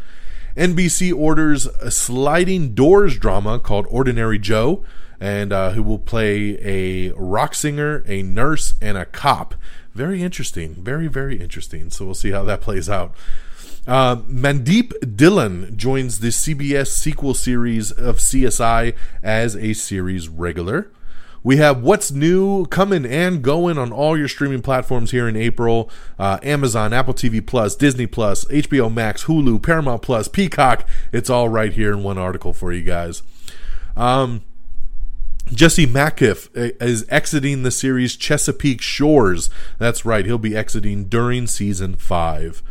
NBC 0.55 1.13
orders 1.13 1.65
a 1.65 1.89
sliding 1.89 2.73
doors 2.73 3.17
drama 3.17 3.59
called 3.59 3.87
Ordinary 3.89 4.37
Joe, 4.37 4.83
and 5.19 5.51
uh, 5.51 5.71
who 5.71 5.81
will 5.81 5.99
play 5.99 6.57
a 6.61 7.13
rock 7.13 7.55
singer, 7.55 8.03
a 8.07 8.21
nurse, 8.21 8.73
and 8.81 8.97
a 8.97 9.05
cop. 9.05 9.55
Very 9.93 10.21
interesting. 10.21 10.75
Very, 10.75 11.07
very 11.07 11.39
interesting. 11.39 11.89
So 11.89 12.05
we'll 12.05 12.13
see 12.13 12.31
how 12.31 12.43
that 12.43 12.61
plays 12.61 12.89
out. 12.89 13.15
Uh, 13.87 14.17
Mandeep 14.17 14.91
Dhillon 14.99 15.75
joins 15.75 16.19
the 16.19 16.27
CBS 16.27 16.87
sequel 16.87 17.33
series 17.33 17.91
of 17.91 18.17
CSI 18.17 18.95
as 19.23 19.55
a 19.55 19.73
series 19.73 20.29
regular. 20.29 20.91
We 21.43 21.57
have 21.57 21.81
what's 21.81 22.11
new 22.11 22.65
coming 22.65 23.05
and 23.05 23.41
going 23.41 23.77
on 23.77 23.91
all 23.91 24.17
your 24.17 24.27
streaming 24.27 24.61
platforms 24.61 25.11
here 25.11 25.27
in 25.27 25.35
April 25.35 25.89
uh, 26.17 26.39
Amazon, 26.43 26.93
Apple 26.93 27.13
TV 27.13 27.45
Plus, 27.45 27.75
Disney 27.75 28.07
Plus, 28.07 28.45
HBO 28.45 28.93
Max, 28.93 29.25
Hulu, 29.25 29.61
Paramount 29.63 30.01
Plus, 30.01 30.27
Peacock. 30.27 30.87
It's 31.11 31.29
all 31.29 31.49
right 31.49 31.73
here 31.73 31.91
in 31.91 32.03
one 32.03 32.17
article 32.17 32.53
for 32.53 32.73
you 32.73 32.83
guys. 32.83 33.23
Um, 33.95 34.41
Jesse 35.47 35.87
Makiff 35.87 36.49
is 36.53 37.05
exiting 37.09 37.63
the 37.63 37.71
series 37.71 38.15
Chesapeake 38.15 38.81
Shores. 38.81 39.49
That's 39.77 40.05
right, 40.05 40.25
he'll 40.25 40.37
be 40.37 40.55
exiting 40.55 41.05
during 41.05 41.47
season 41.47 41.95
five. 41.95 42.61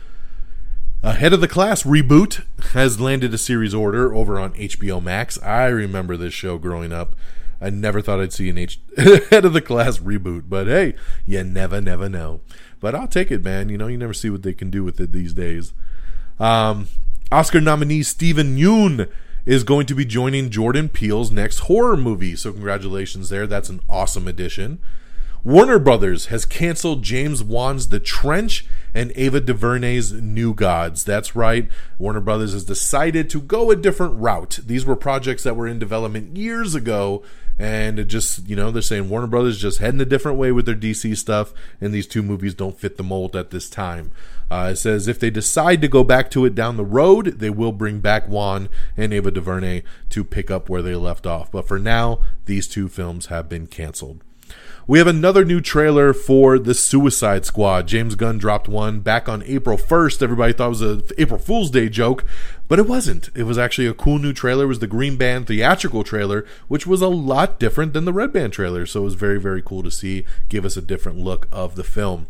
Ahead 1.02 1.32
of 1.32 1.40
the 1.40 1.48
Class 1.48 1.84
reboot 1.84 2.44
has 2.72 3.00
landed 3.00 3.32
a 3.32 3.38
series 3.38 3.72
order 3.72 4.12
over 4.14 4.38
on 4.38 4.52
HBO 4.54 5.02
Max. 5.02 5.40
I 5.42 5.66
remember 5.66 6.16
this 6.16 6.34
show 6.34 6.58
growing 6.58 6.92
up. 6.92 7.14
I 7.60 7.70
never 7.70 8.00
thought 8.00 8.20
I'd 8.20 8.32
see 8.32 8.48
an 8.48 8.58
H- 8.58 8.80
Head 9.30 9.44
of 9.44 9.52
the 9.52 9.60
Class 9.60 9.98
reboot, 9.98 10.44
but 10.48 10.66
hey, 10.66 10.94
you 11.26 11.42
never, 11.42 11.80
never 11.80 12.08
know. 12.08 12.40
But 12.80 12.94
I'll 12.94 13.08
take 13.08 13.30
it, 13.30 13.42
man. 13.42 13.68
You 13.68 13.78
know, 13.78 13.88
you 13.88 13.98
never 13.98 14.14
see 14.14 14.30
what 14.30 14.42
they 14.42 14.52
can 14.52 14.70
do 14.70 14.84
with 14.84 15.00
it 15.00 15.12
these 15.12 15.32
days. 15.32 15.72
Um, 16.38 16.86
Oscar 17.32 17.60
nominee 17.60 18.04
Steven 18.04 18.56
Yeun 18.56 19.10
is 19.44 19.64
going 19.64 19.86
to 19.86 19.94
be 19.94 20.04
joining 20.04 20.50
Jordan 20.50 20.88
Peele's 20.88 21.30
next 21.30 21.60
horror 21.60 21.96
movie. 21.96 22.36
So 22.36 22.52
congratulations 22.52 23.28
there. 23.28 23.46
That's 23.46 23.68
an 23.68 23.80
awesome 23.88 24.28
addition. 24.28 24.78
Warner 25.44 25.78
Brothers 25.78 26.26
has 26.26 26.44
canceled 26.44 27.02
James 27.02 27.42
Wan's 27.42 27.88
The 27.88 28.00
Trench 28.00 28.66
and 28.92 29.12
Ava 29.14 29.40
DuVernay's 29.40 30.12
New 30.12 30.52
Gods. 30.52 31.04
That's 31.04 31.36
right. 31.36 31.68
Warner 31.96 32.20
Brothers 32.20 32.52
has 32.52 32.64
decided 32.64 33.30
to 33.30 33.40
go 33.40 33.70
a 33.70 33.76
different 33.76 34.20
route. 34.20 34.58
These 34.66 34.84
were 34.84 34.96
projects 34.96 35.44
that 35.44 35.56
were 35.56 35.68
in 35.68 35.78
development 35.78 36.36
years 36.36 36.74
ago 36.74 37.22
and 37.58 37.98
it 37.98 38.04
just 38.04 38.48
you 38.48 38.54
know 38.54 38.70
they're 38.70 38.82
saying 38.82 39.08
Warner 39.08 39.26
Brothers 39.26 39.58
just 39.58 39.78
heading 39.78 40.00
a 40.00 40.04
different 40.04 40.38
way 40.38 40.52
with 40.52 40.66
their 40.66 40.74
DC 40.74 41.16
stuff, 41.16 41.52
and 41.80 41.92
these 41.92 42.06
two 42.06 42.22
movies 42.22 42.54
don't 42.54 42.78
fit 42.78 42.96
the 42.96 43.02
mold 43.02 43.34
at 43.34 43.50
this 43.50 43.68
time. 43.68 44.12
Uh, 44.50 44.70
it 44.72 44.76
says 44.76 45.08
if 45.08 45.18
they 45.18 45.30
decide 45.30 45.82
to 45.82 45.88
go 45.88 46.04
back 46.04 46.30
to 46.30 46.44
it 46.44 46.54
down 46.54 46.76
the 46.76 46.84
road, 46.84 47.38
they 47.38 47.50
will 47.50 47.72
bring 47.72 48.00
back 48.00 48.28
Wan 48.28 48.68
and 48.96 49.12
Ava 49.12 49.30
DuVernay 49.30 49.82
to 50.10 50.24
pick 50.24 50.50
up 50.50 50.68
where 50.68 50.82
they 50.82 50.94
left 50.94 51.26
off. 51.26 51.50
But 51.50 51.66
for 51.66 51.78
now, 51.78 52.20
these 52.46 52.68
two 52.68 52.88
films 52.88 53.26
have 53.26 53.48
been 53.48 53.66
canceled. 53.66 54.22
We 54.88 54.96
have 54.96 55.06
another 55.06 55.44
new 55.44 55.60
trailer 55.60 56.14
for 56.14 56.58
The 56.58 56.72
Suicide 56.72 57.44
Squad. 57.44 57.86
James 57.86 58.14
Gunn 58.14 58.38
dropped 58.38 58.68
one 58.68 59.00
back 59.00 59.28
on 59.28 59.42
April 59.42 59.76
1st. 59.76 60.22
Everybody 60.22 60.54
thought 60.54 60.64
it 60.64 60.68
was 60.70 60.82
a 60.82 61.02
April 61.18 61.38
Fool's 61.38 61.70
Day 61.70 61.90
joke, 61.90 62.24
but 62.68 62.78
it 62.78 62.88
wasn't. 62.88 63.28
It 63.34 63.42
was 63.42 63.58
actually 63.58 63.86
a 63.86 63.92
cool 63.92 64.18
new 64.18 64.32
trailer. 64.32 64.64
It 64.64 64.68
was 64.68 64.78
the 64.78 64.86
Green 64.86 65.18
Band 65.18 65.46
theatrical 65.46 66.04
trailer, 66.04 66.46
which 66.68 66.86
was 66.86 67.02
a 67.02 67.08
lot 67.08 67.60
different 67.60 67.92
than 67.92 68.06
the 68.06 68.14
Red 68.14 68.32
Band 68.32 68.54
trailer. 68.54 68.86
So 68.86 69.02
it 69.02 69.04
was 69.04 69.12
very, 69.12 69.38
very 69.38 69.60
cool 69.60 69.82
to 69.82 69.90
see, 69.90 70.24
give 70.48 70.64
us 70.64 70.78
a 70.78 70.80
different 70.80 71.18
look 71.18 71.48
of 71.52 71.74
the 71.74 71.84
film. 71.84 72.26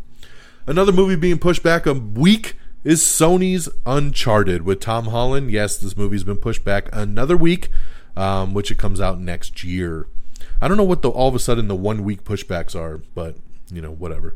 Another 0.67 0.91
movie 0.91 1.15
being 1.15 1.39
pushed 1.39 1.63
back 1.63 1.85
a 1.85 1.93
week 1.93 2.57
is 2.83 3.01
Sony's 3.01 3.69
Uncharted 3.85 4.63
with 4.63 4.81
Tom 4.81 5.05
Holland. 5.05 5.49
Yes, 5.49 5.77
this 5.77 5.95
movie's 5.95 6.25
been 6.25 6.35
pushed 6.35 6.65
back 6.65 6.89
another 6.91 7.37
week, 7.37 7.69
um, 8.17 8.53
which 8.53 8.69
it 8.69 8.77
comes 8.77 8.99
out 8.99 9.17
next 9.17 9.63
year. 9.63 10.07
I 10.61 10.67
don't 10.67 10.77
know 10.77 10.83
what 10.83 11.01
the 11.01 11.09
all 11.09 11.29
of 11.29 11.35
a 11.35 11.39
sudden 11.39 11.67
the 11.67 11.75
one 11.75 12.03
week 12.03 12.23
pushbacks 12.23 12.75
are, 12.75 13.01
but 13.15 13.35
you 13.71 13.81
know, 13.81 13.91
whatever. 13.91 14.35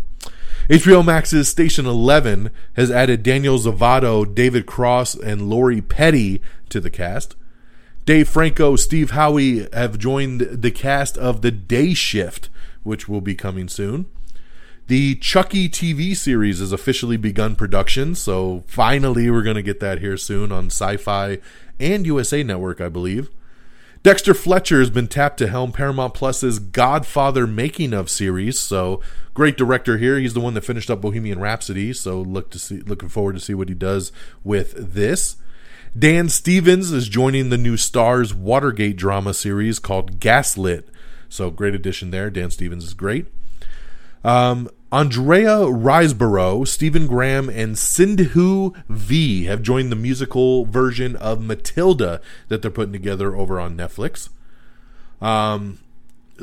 HBO 0.70 1.04
Max's 1.06 1.50
Station 1.50 1.86
11 1.86 2.50
has 2.76 2.90
added 2.90 3.24
Daniel 3.24 3.58
Zovatto, 3.58 4.34
David 4.34 4.66
Cross, 4.66 5.16
and 5.16 5.50
Lori 5.50 5.82
Petty 5.82 6.42
to 6.70 6.80
the 6.80 6.90
cast. 6.90 7.36
Dave 8.06 8.30
Franco, 8.30 8.76
Steve 8.76 9.12
Howey 9.12 9.74
have 9.74 9.98
joined 9.98 10.42
the 10.42 10.72
cast 10.72 11.18
of 11.18 11.42
The 11.42 11.52
Day 11.52 11.94
Shift, 11.94 12.50
which 12.84 13.08
will 13.10 13.22
be 13.22 13.36
coming 13.36 13.68
soon. 13.68 14.06
The 14.88 15.16
Chucky 15.16 15.70
TV 15.70 16.16
series 16.16 16.60
has 16.60 16.74
officially 16.74 17.16
begun 17.16 17.56
production, 17.56 18.16
so 18.16 18.64
finally 18.68 19.30
we're 19.30 19.44
going 19.44 19.56
to 19.56 19.62
get 19.62 19.80
that 19.80 20.00
here 20.00 20.18
soon 20.18 20.52
on 20.52 20.66
Sci 20.66 20.98
Fi 20.98 21.40
and 21.80 22.06
USA 22.06 22.44
Network, 22.44 22.82
I 22.82 22.90
believe. 22.90 23.30
Dexter 24.04 24.34
Fletcher 24.34 24.80
has 24.80 24.90
been 24.90 25.08
tapped 25.08 25.38
to 25.38 25.48
helm 25.48 25.72
Paramount 25.72 26.14
Plus's 26.14 26.60
Godfather 26.60 27.48
making 27.48 27.94
of 27.94 28.10
series. 28.10 28.60
So 28.60 29.00
great 29.34 29.56
director 29.56 29.98
here. 29.98 30.20
He's 30.20 30.34
the 30.34 30.42
one 30.42 30.56
that 30.56 30.66
finished 30.66 30.92
up 30.92 31.00
Bohemian 31.00 31.40
Rhapsody. 31.40 31.94
So 31.94 32.20
look 32.20 32.50
to 32.50 32.60
see, 32.60 32.82
looking 32.82 33.08
forward 33.08 33.36
to 33.36 33.40
see 33.40 33.54
what 33.54 33.70
he 33.70 33.76
does 33.76 34.12
with 34.44 34.94
this. 34.94 35.38
Dan 35.98 36.28
Stevens 36.28 36.92
is 36.92 37.08
joining 37.08 37.50
the 37.50 37.58
new 37.58 37.78
Starz 37.78 38.34
Watergate 38.34 38.98
drama 38.98 39.34
series 39.34 39.80
called 39.80 40.20
Gaslit. 40.20 40.90
So 41.30 41.50
great 41.50 41.74
addition 41.74 42.12
there. 42.12 42.30
Dan 42.30 42.52
Stevens 42.52 42.84
is 42.84 42.94
great. 42.94 43.28
Um, 44.24 44.70
Andrea 44.92 45.66
Riseborough, 45.66 46.68
Stephen 46.68 47.08
Graham, 47.08 47.50
and 47.50 47.78
Sindhu 47.78 48.74
Vee 48.88 49.46
have 49.46 49.64
joined 49.64 49.92
the 49.92 49.96
musical 49.96 50.66
version 50.66 51.16
of 51.16 51.42
Matilda 51.42 52.22
that 52.48 52.62
they're 52.62 52.72
putting 52.72 52.94
together 52.94 53.36
over 53.36 53.60
on 53.60 53.76
Netflix. 53.76 54.30
Um, 55.20 55.80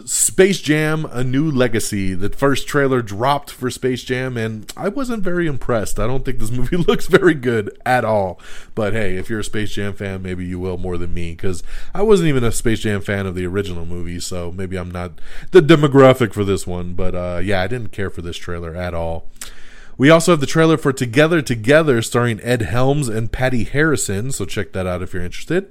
Space 0.04 0.60
Jam: 0.60 1.04
A 1.06 1.24
New 1.24 1.50
Legacy. 1.50 2.14
The 2.14 2.28
first 2.30 2.68
trailer 2.68 3.02
dropped 3.02 3.50
for 3.50 3.70
Space 3.70 4.04
Jam, 4.04 4.36
and 4.36 4.72
I 4.76 4.88
wasn't 4.88 5.24
very 5.24 5.46
impressed. 5.46 5.98
I 5.98 6.06
don't 6.06 6.24
think 6.24 6.38
this 6.38 6.50
movie 6.52 6.76
looks 6.76 7.06
very 7.06 7.34
good 7.34 7.76
at 7.84 8.04
all. 8.04 8.40
But 8.74 8.92
hey, 8.92 9.16
if 9.16 9.28
you're 9.28 9.40
a 9.40 9.44
Space 9.44 9.72
Jam 9.72 9.94
fan, 9.94 10.22
maybe 10.22 10.44
you 10.44 10.60
will 10.60 10.78
more 10.78 10.96
than 10.96 11.12
me, 11.12 11.32
because 11.32 11.62
I 11.94 12.02
wasn't 12.02 12.28
even 12.28 12.44
a 12.44 12.52
Space 12.52 12.80
Jam 12.80 13.00
fan 13.00 13.26
of 13.26 13.34
the 13.34 13.46
original 13.46 13.84
movie, 13.84 14.20
so 14.20 14.52
maybe 14.52 14.76
I'm 14.76 14.90
not 14.90 15.20
the 15.50 15.60
demographic 15.60 16.32
for 16.32 16.44
this 16.44 16.66
one. 16.66 16.94
But 16.94 17.14
uh, 17.14 17.40
yeah, 17.42 17.60
I 17.60 17.66
didn't 17.66 17.92
care 17.92 18.10
for 18.10 18.22
this 18.22 18.36
trailer 18.36 18.76
at 18.76 18.94
all. 18.94 19.28
We 19.98 20.08
also 20.08 20.32
have 20.32 20.40
the 20.40 20.46
trailer 20.46 20.78
for 20.78 20.94
Together 20.94 21.42
Together, 21.42 22.00
starring 22.00 22.40
Ed 22.42 22.62
Helms 22.62 23.08
and 23.08 23.30
Patty 23.30 23.64
Harrison. 23.64 24.32
So 24.32 24.46
check 24.46 24.72
that 24.72 24.86
out 24.86 25.02
if 25.02 25.12
you're 25.12 25.22
interested. 25.22 25.70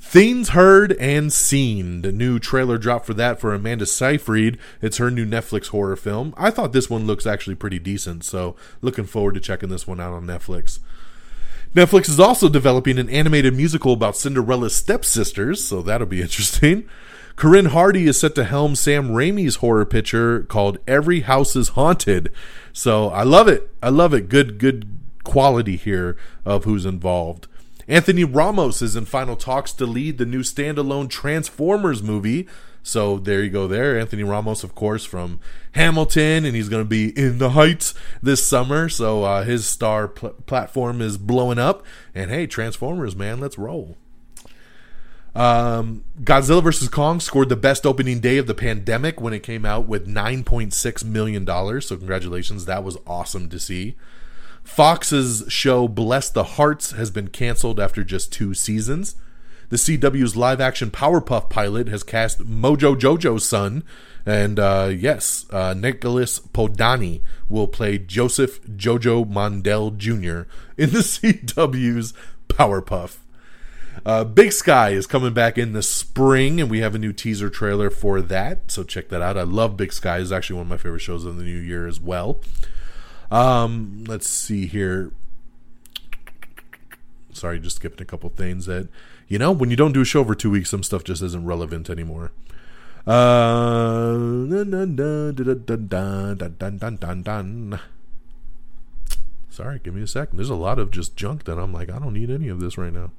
Things 0.00 0.50
Heard 0.50 0.92
and 0.92 1.32
Seen. 1.32 2.02
The 2.02 2.12
new 2.12 2.38
trailer 2.38 2.78
dropped 2.78 3.06
for 3.06 3.14
that 3.14 3.40
for 3.40 3.52
Amanda 3.52 3.84
Seyfried. 3.84 4.56
It's 4.80 4.96
her 4.98 5.10
new 5.10 5.26
Netflix 5.26 5.68
horror 5.68 5.96
film. 5.96 6.32
I 6.36 6.50
thought 6.50 6.72
this 6.72 6.88
one 6.88 7.06
looks 7.06 7.26
actually 7.26 7.56
pretty 7.56 7.78
decent, 7.78 8.24
so 8.24 8.56
looking 8.80 9.04
forward 9.04 9.34
to 9.34 9.40
checking 9.40 9.68
this 9.68 9.86
one 9.86 10.00
out 10.00 10.14
on 10.14 10.24
Netflix. 10.24 10.78
Netflix 11.74 12.08
is 12.08 12.20
also 12.20 12.48
developing 12.48 12.98
an 12.98 13.10
animated 13.10 13.54
musical 13.54 13.92
about 13.92 14.16
Cinderella's 14.16 14.74
stepsisters, 14.74 15.62
so 15.62 15.82
that'll 15.82 16.06
be 16.06 16.22
interesting. 16.22 16.88
Corin 17.36 17.66
Hardy 17.66 18.06
is 18.06 18.18
set 18.18 18.34
to 18.36 18.44
helm 18.44 18.74
Sam 18.74 19.10
Raimi's 19.10 19.56
horror 19.56 19.84
picture 19.84 20.42
called 20.44 20.78
Every 20.88 21.20
House 21.20 21.54
is 21.54 21.70
Haunted. 21.70 22.32
So 22.72 23.10
I 23.10 23.24
love 23.24 23.46
it. 23.46 23.70
I 23.82 23.90
love 23.90 24.14
it. 24.14 24.28
Good, 24.28 24.58
good 24.58 24.88
quality 25.22 25.76
here 25.76 26.16
of 26.44 26.64
who's 26.64 26.86
involved. 26.86 27.46
Anthony 27.88 28.22
Ramos 28.22 28.82
is 28.82 28.94
in 28.94 29.06
final 29.06 29.34
talks 29.34 29.72
to 29.72 29.86
lead 29.86 30.18
the 30.18 30.26
new 30.26 30.42
standalone 30.42 31.08
Transformers 31.08 32.02
movie. 32.02 32.46
So 32.82 33.18
there 33.18 33.42
you 33.42 33.50
go, 33.50 33.66
there. 33.66 33.98
Anthony 33.98 34.22
Ramos, 34.22 34.62
of 34.62 34.74
course, 34.74 35.04
from 35.04 35.40
Hamilton, 35.72 36.44
and 36.44 36.54
he's 36.54 36.68
going 36.68 36.84
to 36.84 36.88
be 36.88 37.18
in 37.18 37.38
the 37.38 37.50
Heights 37.50 37.94
this 38.22 38.46
summer. 38.46 38.88
So 38.90 39.24
uh, 39.24 39.44
his 39.44 39.66
star 39.66 40.06
pl- 40.06 40.30
platform 40.46 41.00
is 41.00 41.16
blowing 41.16 41.58
up. 41.58 41.84
And 42.14 42.30
hey, 42.30 42.46
Transformers, 42.46 43.16
man, 43.16 43.40
let's 43.40 43.58
roll. 43.58 43.96
Um, 45.34 46.04
Godzilla 46.22 46.62
vs. 46.62 46.88
Kong 46.88 47.20
scored 47.20 47.48
the 47.48 47.56
best 47.56 47.86
opening 47.86 48.20
day 48.20 48.38
of 48.38 48.46
the 48.46 48.54
pandemic 48.54 49.20
when 49.20 49.32
it 49.32 49.42
came 49.42 49.64
out 49.64 49.86
with 49.86 50.06
$9.6 50.06 51.04
million. 51.04 51.46
So, 51.80 51.96
congratulations. 51.96 52.64
That 52.64 52.84
was 52.84 52.98
awesome 53.06 53.48
to 53.48 53.58
see. 53.58 53.96
Fox's 54.68 55.44
show 55.48 55.88
Bless 55.88 56.30
the 56.30 56.44
Hearts 56.44 56.92
has 56.92 57.10
been 57.10 57.28
canceled 57.28 57.80
after 57.80 58.04
just 58.04 58.32
two 58.32 58.54
seasons. 58.54 59.16
The 59.70 59.76
CW's 59.76 60.36
live 60.36 60.60
action 60.60 60.90
Powerpuff 60.90 61.50
pilot 61.50 61.88
has 61.88 62.04
cast 62.04 62.46
Mojo 62.46 62.94
Jojo's 62.94 63.44
son. 63.44 63.82
And 64.24 64.60
uh, 64.60 64.92
yes, 64.94 65.46
uh, 65.50 65.74
Nicholas 65.74 66.38
Podany 66.38 67.22
will 67.48 67.66
play 67.66 67.98
Joseph 67.98 68.62
Jojo 68.66 69.24
Mondell 69.24 69.96
Jr. 69.96 70.48
in 70.76 70.90
the 70.90 70.98
CW's 71.00 72.14
Powerpuff. 72.48 73.16
Uh, 74.06 74.22
Big 74.22 74.52
Sky 74.52 74.90
is 74.90 75.08
coming 75.08 75.32
back 75.32 75.58
in 75.58 75.72
the 75.72 75.82
spring, 75.82 76.60
and 76.60 76.70
we 76.70 76.80
have 76.80 76.94
a 76.94 76.98
new 76.98 77.12
teaser 77.12 77.50
trailer 77.50 77.90
for 77.90 78.20
that. 78.20 78.70
So 78.70 78.84
check 78.84 79.08
that 79.08 79.22
out. 79.22 79.36
I 79.36 79.42
love 79.42 79.76
Big 79.76 79.92
Sky. 79.92 80.18
It's 80.18 80.30
actually 80.30 80.56
one 80.56 80.66
of 80.66 80.70
my 80.70 80.76
favorite 80.76 81.00
shows 81.00 81.24
of 81.24 81.36
the 81.36 81.42
new 81.42 81.58
year 81.58 81.88
as 81.88 81.98
well. 81.98 82.40
Um, 83.30 84.04
let's 84.06 84.28
see 84.28 84.66
here. 84.66 85.12
Sorry, 87.32 87.60
just 87.60 87.76
skipping 87.76 88.02
a 88.02 88.04
couple 88.04 88.30
things 88.30 88.66
that, 88.66 88.88
you 89.28 89.38
know, 89.38 89.52
when 89.52 89.70
you 89.70 89.76
don't 89.76 89.92
do 89.92 90.00
a 90.00 90.04
show 90.04 90.24
for 90.24 90.34
two 90.34 90.50
weeks, 90.50 90.70
some 90.70 90.82
stuff 90.82 91.04
just 91.04 91.22
isn't 91.22 91.44
relevant 91.44 91.88
anymore. 91.88 92.32
Uh, 93.06 94.12
sorry, 99.50 99.80
give 99.82 99.94
me 99.94 100.02
a 100.02 100.06
second. 100.06 100.36
There's 100.36 100.50
a 100.50 100.54
lot 100.54 100.78
of 100.78 100.90
just 100.90 101.16
junk 101.16 101.44
that 101.44 101.58
I'm 101.58 101.72
like, 101.72 101.90
I 101.90 101.98
don't 101.98 102.12
need 102.12 102.30
any 102.30 102.48
of 102.48 102.60
this 102.60 102.78
right 102.78 102.92
now. 102.92 103.10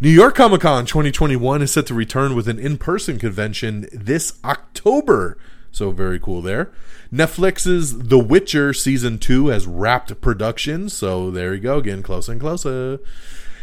New 0.00 0.10
York 0.10 0.34
Comic 0.34 0.60
Con 0.60 0.84
2021 0.84 1.62
is 1.62 1.72
set 1.72 1.86
to 1.86 1.94
return 1.94 2.34
with 2.34 2.48
an 2.48 2.58
in 2.58 2.76
person 2.76 3.18
convention 3.18 3.88
this 3.92 4.38
October. 4.44 5.38
So, 5.72 5.90
very 5.90 6.18
cool 6.18 6.42
there. 6.42 6.72
Netflix's 7.12 8.08
The 8.08 8.18
Witcher 8.18 8.72
Season 8.72 9.18
2 9.18 9.48
has 9.48 9.66
wrapped 9.66 10.20
production. 10.20 10.88
So, 10.88 11.30
there 11.30 11.54
you 11.54 11.60
go, 11.60 11.80
getting 11.80 12.02
closer 12.02 12.32
and 12.32 12.40
closer. 12.40 13.00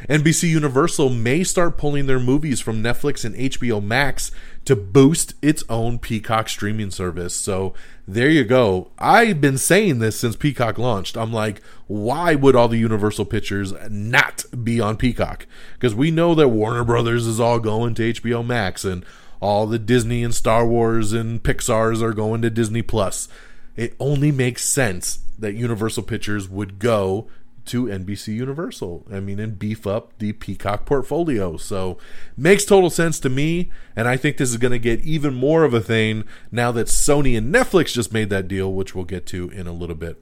NBC 0.08 0.50
Universal 0.50 1.10
may 1.10 1.44
start 1.44 1.78
pulling 1.78 2.06
their 2.06 2.20
movies 2.20 2.60
from 2.60 2.84
Netflix 2.84 3.26
and 3.26 3.36
HBO 3.36 3.84
Max 3.84 4.32
to 4.66 4.76
boost 4.76 5.34
its 5.42 5.64
own 5.70 5.98
Peacock 5.98 6.50
streaming 6.50 6.92
service. 6.92 7.34
So 7.34 7.74
there 8.08 8.30
you 8.30 8.44
go. 8.44 8.92
I've 9.00 9.42
been 9.42 9.58
saying 9.58 10.00
this 10.00 10.20
since 10.20 10.36
Peacock 10.36 10.78
launched. 10.78 11.18
I'm 11.18 11.34
like, 11.34 11.62
why 11.88 12.36
would 12.36 12.56
all 12.56 12.68
the 12.68 12.78
Universal 12.78 13.26
pictures 13.26 13.74
not 13.90 14.46
be 14.64 14.80
on 14.80 14.98
Peacock? 14.98 15.48
Because 15.74 15.96
we 15.96 16.12
know 16.12 16.36
that 16.36 16.50
Warner 16.50 16.84
Brothers 16.84 17.26
is 17.26 17.40
all 17.40 17.60
going 17.60 17.96
to 17.96 18.14
HBO 18.14 18.46
Max 18.46 18.86
and 18.86 19.04
all 19.40 19.68
the 19.68 19.80
Disney 19.80 20.24
and 20.24 20.34
Star 20.34 20.66
Wars 20.66 21.14
and 21.14 21.42
Pixar's 21.42 22.02
are 22.02 22.14
going 22.14 22.42
to 22.42 22.50
Disney 22.50 22.82
Plus. 22.82 23.28
It 23.76 23.96
only 24.00 24.32
makes 24.32 24.64
sense 24.64 25.20
that 25.38 25.54
Universal 25.54 26.04
Pictures 26.04 26.50
would 26.50 26.80
go 26.80 27.28
to 27.68 27.86
NBC 27.86 28.34
Universal. 28.34 29.06
I 29.12 29.20
mean, 29.20 29.40
and 29.40 29.60
beef 29.60 29.86
up 29.86 30.18
the 30.18 30.34
Peacock 30.34 30.86
portfolio. 30.86 31.58
So 31.58 31.98
makes 32.36 32.66
total 32.66 32.90
sense 32.90 33.20
to 33.20 33.30
me. 33.30 33.72
And 33.96 34.08
I 34.08 34.18
think 34.18 34.38
this 34.38 34.50
is 34.50 34.58
going 34.58 34.72
to 34.72 34.80
get 34.80 35.02
even 35.02 35.34
more 35.34 35.64
of 35.64 35.74
a 35.74 35.82
thing 35.82 36.24
now 36.52 36.72
that 36.72 36.88
Sony 36.88 37.38
and 37.38 37.54
Netflix 37.54 37.94
just 37.94 38.14
made 38.14 38.30
that 38.30 38.48
deal, 38.48 38.74
which 38.74 38.96
we'll 38.96 39.06
get 39.06 39.26
to 39.28 39.50
in 39.50 39.68
a 39.68 39.74
little 39.74 39.96
bit. 39.96 40.22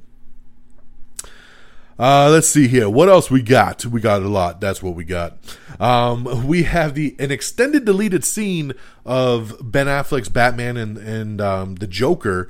Uh, 1.97 2.29
let's 2.29 2.47
see 2.47 2.67
here. 2.67 2.89
What 2.89 3.08
else 3.08 3.31
we 3.31 3.41
got? 3.41 3.86
We 3.86 4.01
got 4.01 4.21
a 4.21 4.27
lot. 4.27 4.60
That's 4.60 4.84
what 4.84 4.95
we 4.95 5.05
got. 5.05 5.38
Um, 5.79 6.45
we 6.47 6.63
have 6.63 6.93
the 6.93 7.15
an 7.19 7.31
extended 7.31 7.86
deleted 7.86 8.23
scene 8.23 8.73
of 9.05 9.55
Ben 9.62 9.88
Affleck's 9.88 10.29
Batman 10.29 10.77
and 10.77 10.97
and 10.97 11.39
um, 11.41 11.75
the 11.75 11.88
Joker 11.88 12.49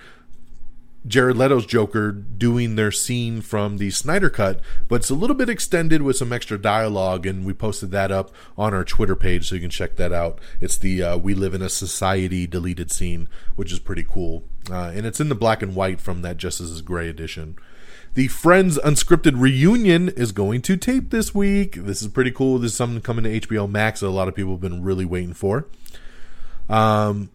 Jared 1.07 1.37
Leto's 1.37 1.67
Joker 1.67 2.11
doing 2.11 2.75
their 2.75 2.91
scene 2.91 3.41
from 3.41 3.77
the 3.77 3.91
Snyder 3.91 4.29
Cut, 4.29 4.59
but 4.87 4.95
it's 4.95 5.11
a 5.11 5.15
little 5.15 5.35
bit 5.35 5.49
extended 5.49 6.01
with 6.01 6.17
some 6.17 6.33
extra 6.33 6.57
dialogue, 6.57 7.27
and 7.27 7.45
we 7.45 7.53
posted 7.53 7.91
that 7.91 8.11
up 8.11 8.31
on 8.57 8.73
our 8.73 8.83
Twitter 8.83 9.15
page, 9.15 9.47
so 9.47 9.55
you 9.55 9.61
can 9.61 9.69
check 9.69 9.97
that 9.97 10.11
out. 10.11 10.39
It's 10.59 10.77
the 10.77 11.03
uh, 11.03 11.17
"We 11.17 11.35
Live 11.35 11.53
in 11.53 11.61
a 11.61 11.69
Society" 11.69 12.47
deleted 12.47 12.91
scene, 12.91 13.29
which 13.55 13.71
is 13.71 13.79
pretty 13.79 14.03
cool, 14.03 14.45
uh, 14.71 14.91
and 14.95 15.05
it's 15.05 15.19
in 15.19 15.29
the 15.29 15.35
black 15.35 15.61
and 15.61 15.75
white 15.75 16.01
from 16.01 16.23
that 16.23 16.37
Justice 16.37 16.71
is 16.71 16.81
Gray 16.81 17.07
edition. 17.07 17.55
The 18.15 18.29
Friends 18.29 18.77
unscripted 18.77 19.33
reunion 19.35 20.07
is 20.07 20.31
going 20.31 20.61
to 20.63 20.77
tape 20.77 21.09
this 21.09 21.35
week. 21.35 21.75
This 21.75 22.01
is 22.01 22.07
pretty 22.07 22.31
cool. 22.31 22.57
This 22.57 22.71
is 22.71 22.77
something 22.77 23.01
coming 23.01 23.25
to 23.25 23.41
HBO 23.41 23.69
Max 23.69 23.99
that 23.99 24.07
a 24.07 24.09
lot 24.09 24.29
of 24.29 24.35
people 24.35 24.53
have 24.53 24.61
been 24.61 24.83
really 24.83 25.03
waiting 25.03 25.33
for. 25.33 25.67
Um, 26.69 27.29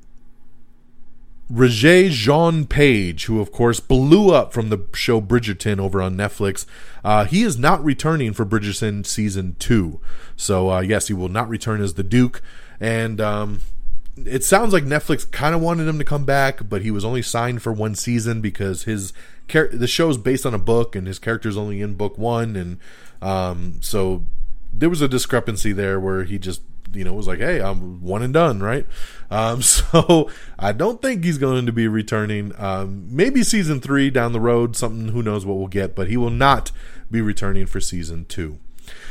Regé-Jean 1.53 2.67
Page, 2.67 3.27
who 3.27 3.43
of 3.43 3.53
course 3.53 3.79
blew 3.79 4.33
up 4.33 4.55
from 4.55 4.71
the 4.71 4.79
show 4.95 5.21
Bridgerton 5.21 5.79
over 5.79 6.01
on 6.01 6.17
Netflix, 6.17 6.65
uh, 7.05 7.27
he 7.27 7.43
is 7.43 7.59
not 7.59 7.85
returning 7.85 8.33
for 8.33 8.47
Bridgerton 8.47 9.05
season 9.05 9.57
two. 9.59 10.01
So 10.35 10.71
uh, 10.71 10.81
yes, 10.81 11.09
he 11.09 11.15
will 11.15 11.29
not 11.29 11.51
return 11.51 11.83
as 11.83 11.95
the 11.95 12.03
Duke, 12.03 12.41
and 12.81 13.21
um, 13.21 13.61
it 14.17 14.45
sounds 14.45 14.73
like 14.73 14.85
Netflix 14.85 15.31
kind 15.31 15.55
of 15.55 15.61
wanted 15.61 15.87
him 15.87 15.99
to 15.99 16.05
come 16.05 16.25
back, 16.25 16.71
but 16.71 16.81
he 16.81 16.91
was 16.91 17.05
only 17.05 17.21
signed 17.21 17.61
for 17.61 17.73
one 17.73 17.95
season 17.95 18.41
because 18.41 18.85
his 18.85 19.13
char- 19.51 19.69
the 19.69 19.87
show 19.87 20.09
is 20.09 20.19
based 20.19 20.47
on 20.47 20.55
a 20.55 20.59
book, 20.59 20.97
and 20.97 21.07
his 21.07 21.19
character's 21.19 21.57
only 21.57 21.81
in 21.81 21.95
book 21.95 22.17
one, 22.17 22.57
and 22.57 22.79
um, 23.21 23.79
so 23.81 24.25
there 24.73 24.89
was 24.89 25.03
a 25.03 25.09
discrepancy 25.09 25.73
there 25.73 25.99
where 25.99 26.25
he 26.25 26.39
just 26.39 26.63
you 26.93 27.05
know 27.05 27.13
was 27.13 27.27
like, 27.27 27.41
hey, 27.41 27.61
I'm 27.61 28.03
one 28.03 28.23
and 28.23 28.33
done, 28.33 28.63
right? 28.63 28.87
Um, 29.31 29.63
so 29.63 30.31
I 30.59 30.73
don't 30.73 31.03
think 31.03 31.25
he's 31.25 31.39
going 31.39 31.67
to 31.67 31.73
be 31.73 31.89
returning. 31.89 32.53
Um, 32.59 33.07
maybe 33.15 33.43
season 33.43 33.81
three 33.81 34.11
down 34.11 34.33
the 34.33 34.41
road, 34.41 34.77
something 34.77 35.09
who 35.09 35.23
knows 35.23 35.45
what 35.45 35.59
we'll 35.59 35.69
get, 35.69 35.95
but 35.95 36.09
he 36.09 36.17
will 36.17 36.31
not 36.31 36.73
be 37.11 37.21
returning 37.21 37.67
for 37.67 37.81
season 37.81 38.25
two. 38.27 38.59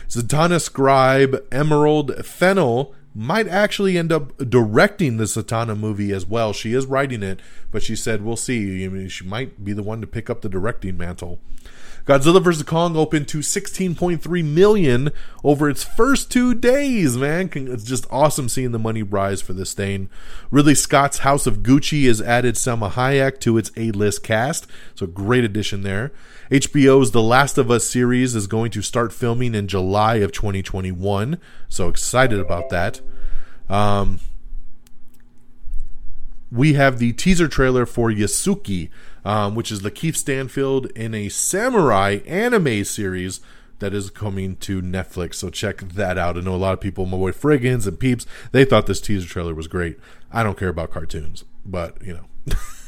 Zatanna 0.08 0.60
Scribe 0.60 1.46
Emerald 1.52 2.26
Fennell 2.26 2.96
might 3.20 3.50
actually 3.50 3.98
end 3.98 4.14
up 4.14 4.38
directing 4.38 5.18
the 5.18 5.26
Zatanna 5.26 5.78
movie 5.78 6.14
as 6.14 6.26
well. 6.26 6.54
She 6.54 6.74
is 6.74 6.86
writing 6.86 7.22
it, 7.22 7.42
but 7.70 7.84
she 7.84 7.96
said 7.96 8.24
we'll 8.24 8.38
see. 8.38 8.86
I 8.86 8.88
mean, 8.88 9.10
she 9.10 9.26
might 9.26 9.64
be 9.64 9.74
the 9.74 9.84
one 9.84 10.00
to 10.00 10.08
pick 10.08 10.30
up 10.30 10.40
the 10.40 10.48
directing 10.48 10.98
mantle. 10.98 11.40
Godzilla 12.06 12.44
vs. 12.44 12.64
Kong 12.64 12.96
opened 12.96 13.28
to 13.30 13.40
16.3 13.40 14.44
million 14.46 15.12
over 15.44 15.70
its 15.70 15.84
first 15.84 16.32
two 16.32 16.54
days, 16.54 17.18
man. 17.18 17.50
It's 17.54 17.84
just 17.84 18.08
awesome 18.10 18.50
seeing 18.50 18.72
the 18.72 18.80
money 18.80 19.04
rise 19.04 19.42
for 19.42 19.54
this 19.54 19.74
thing. 19.74 20.10
Ridley 20.52 20.76
Scott's 20.76 21.20
House 21.20 21.46
of 21.46 21.60
Gucci 21.60 22.08
has 22.08 22.22
added 22.22 22.56
Salma 22.56 22.92
Hayek 22.92 23.40
to 23.42 23.58
its 23.58 23.72
A-list 23.78 24.24
cast, 24.24 24.68
so 24.96 25.06
great 25.06 25.44
addition 25.44 25.84
there. 25.84 26.12
HBO's 26.52 27.12
The 27.12 27.22
Last 27.22 27.58
of 27.58 27.70
Us 27.70 27.86
series 27.86 28.36
is 28.36 28.48
going 28.48 28.72
to 28.72 28.82
start 28.82 29.14
filming 29.14 29.54
in 29.54 29.68
July 29.68 30.16
of 30.16 30.32
2021, 30.32 31.40
so 31.68 31.88
excited 31.88 32.40
about 32.40 32.70
that. 32.70 33.02
Um, 33.70 34.20
we 36.52 36.74
have 36.74 36.98
the 36.98 37.14
teaser 37.14 37.48
trailer 37.48 37.86
for 37.86 38.10
Yasuke, 38.10 38.90
um, 39.26 39.56
which 39.56 39.72
is 39.72 39.82
Lakeith 39.82 40.16
Stanfield 40.16 40.88
in 40.88 41.14
a 41.14 41.30
samurai 41.30 42.20
anime 42.26 42.84
series 42.84 43.42
that 43.80 43.94
is 43.94 44.10
coming 44.10 44.58
to 44.58 44.82
Netflix. 44.82 45.36
So 45.36 45.50
check 45.50 45.80
that 45.80 46.18
out. 46.18 46.38
I 46.38 46.42
know 46.42 46.56
a 46.56 46.58
lot 46.58 46.74
of 46.74 46.82
people, 46.82 47.06
my 47.06 47.18
boy 47.18 47.32
Friggins 47.32 47.88
and 47.88 48.00
Peeps, 48.00 48.26
they 48.52 48.66
thought 48.66 48.86
this 48.86 49.02
teaser 49.02 49.28
trailer 49.28 49.56
was 49.56 49.68
great. 49.68 49.98
I 50.32 50.44
don't 50.44 50.58
care 50.58 50.70
about 50.70 50.92
cartoons, 50.92 51.46
but 51.66 52.02
you 52.04 52.14
know. 52.14 52.26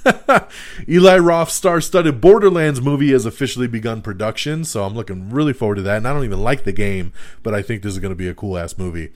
Eli 0.89 1.17
Roth's 1.17 1.53
star-studded 1.53 2.19
Borderlands 2.21 2.81
movie 2.81 3.11
has 3.11 3.25
officially 3.25 3.67
begun 3.67 4.01
production, 4.01 4.63
so 4.63 4.83
I'm 4.83 4.95
looking 4.95 5.29
really 5.29 5.53
forward 5.53 5.75
to 5.75 5.81
that. 5.83 5.97
And 5.97 6.07
I 6.07 6.13
don't 6.13 6.23
even 6.23 6.41
like 6.41 6.63
the 6.63 6.71
game, 6.71 7.13
but 7.43 7.53
I 7.53 7.61
think 7.61 7.83
this 7.83 7.93
is 7.93 7.99
going 7.99 8.11
to 8.11 8.15
be 8.15 8.27
a 8.27 8.33
cool 8.33 8.57
ass 8.57 8.77
movie. 8.77 9.11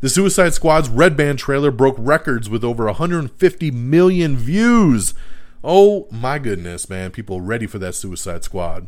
The 0.00 0.08
Suicide 0.08 0.52
Squad's 0.52 0.88
Red 0.88 1.16
Band 1.16 1.38
trailer 1.38 1.70
broke 1.70 1.96
records 1.98 2.50
with 2.50 2.64
over 2.64 2.86
150 2.86 3.70
million 3.70 4.36
views. 4.36 5.14
Oh 5.64 6.06
my 6.10 6.38
goodness, 6.38 6.90
man. 6.90 7.10
People 7.10 7.40
ready 7.40 7.66
for 7.66 7.78
that 7.78 7.94
Suicide 7.94 8.44
Squad. 8.44 8.86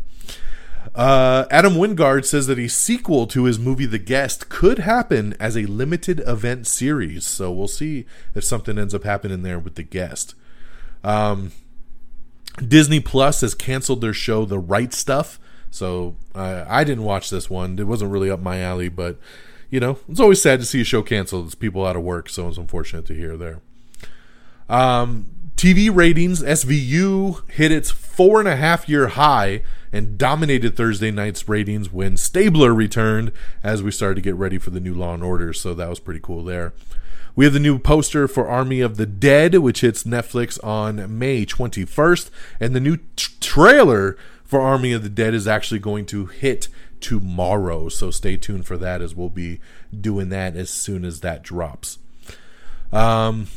Uh, 0.95 1.47
Adam 1.51 1.75
Wingard 1.75 2.27
says 2.27 2.47
that 2.47 2.59
a 2.59 2.69
sequel 2.69 3.27
to 3.29 3.45
his 3.45 3.59
movie 3.59 3.87
The 3.87 3.99
Guest 3.99 4.51
could 4.51 4.81
happen 4.81 5.35
as 5.41 5.57
a 5.57 5.65
limited 5.65 6.21
event 6.27 6.67
series. 6.67 7.25
So 7.27 7.51
we'll 7.51 7.67
see 7.67 8.05
if 8.35 8.45
something 8.45 8.79
ends 8.79 8.95
up 8.95 9.05
happening 9.05 9.43
there 9.43 9.59
with 9.59 9.75
The 9.75 9.83
Guest. 9.83 10.35
Um, 11.03 11.53
Disney 12.57 13.01
Plus 13.01 13.41
has 13.41 13.55
canceled 13.55 14.03
their 14.03 14.12
show 14.12 14.45
The 14.45 14.59
Right 14.59 14.93
Stuff. 14.93 15.41
So 15.71 16.17
uh, 16.35 16.67
I 16.69 16.85
didn't 16.85 17.05
watch 17.05 17.31
this 17.31 17.49
one. 17.49 17.79
It 17.79 17.87
wasn't 17.87 18.12
really 18.12 18.31
up 18.31 18.41
my 18.41 18.61
alley, 18.61 18.91
but 18.91 19.19
you 19.71 19.81
know, 19.81 19.99
it's 20.09 20.21
always 20.21 20.41
sad 20.41 20.61
to 20.61 20.67
see 20.67 20.83
a 20.83 20.85
show 20.85 21.03
canceled. 21.03 21.47
It's 21.47 21.55
people 21.55 21.87
out 21.87 21.97
of 21.97 22.03
work, 22.03 22.29
so 22.29 22.49
it's 22.49 22.59
unfortunate 22.59 23.07
to 23.07 23.15
hear 23.15 23.37
there. 23.37 23.61
Um, 24.69 25.27
TV 25.57 25.95
ratings, 25.95 26.42
SVU 26.42 27.51
hit 27.51 27.73
its 27.73 27.90
four 27.90 28.38
and 28.40 28.49
a 28.49 28.57
half 28.57 28.90
year 28.90 29.09
high 29.09 29.62
and 29.90 30.19
dominated 30.19 30.77
Thursday 30.77 31.11
night's 31.11 31.49
ratings 31.49 31.90
when 31.90 32.19
Stabler 32.19 32.75
returned 32.75 33.33
as 33.62 33.83
we 33.83 33.90
started 33.90 34.16
to 34.16 34.21
get 34.21 34.35
ready 34.35 34.59
for 34.59 34.69
the 34.69 34.81
new 34.81 34.92
Law 34.92 35.14
and 35.14 35.25
Order. 35.25 35.55
So 35.55 35.73
that 35.73 35.88
was 35.88 35.99
pretty 35.99 36.21
cool 36.23 36.45
there. 36.45 36.75
We 37.35 37.47
have 37.47 37.55
the 37.55 37.61
new 37.61 37.79
poster 37.79 38.29
for 38.29 38.47
Army 38.47 38.83
of 38.83 38.99
the 38.99 39.07
Dead, 39.07 39.55
which 39.57 39.81
hits 39.81 40.05
Netflix 40.05 40.62
on 40.62 41.19
May 41.19 41.47
21st, 41.47 42.31
and 42.61 42.75
the 42.75 42.81
new 42.81 42.99
t- 43.16 43.33
trailer 43.40 44.19
for 44.45 44.61
Army 44.61 44.92
of 44.92 45.03
the 45.03 45.09
Dead 45.09 45.33
is 45.33 45.49
actually 45.49 45.81
going 45.81 46.05
to 46.07 46.27
hit 46.27 46.69
tomorrow. 47.01 47.88
So 47.88 48.11
stay 48.11 48.37
tuned 48.37 48.66
for 48.66 48.77
that 48.77 49.01
as 49.01 49.14
we'll 49.14 49.31
be 49.31 49.61
doing 49.99 50.29
that 50.31 50.55
as 50.55 50.69
soon 50.69 51.05
as 51.05 51.21
that 51.21 51.42
drops. 51.42 51.99
Um, 52.92 53.49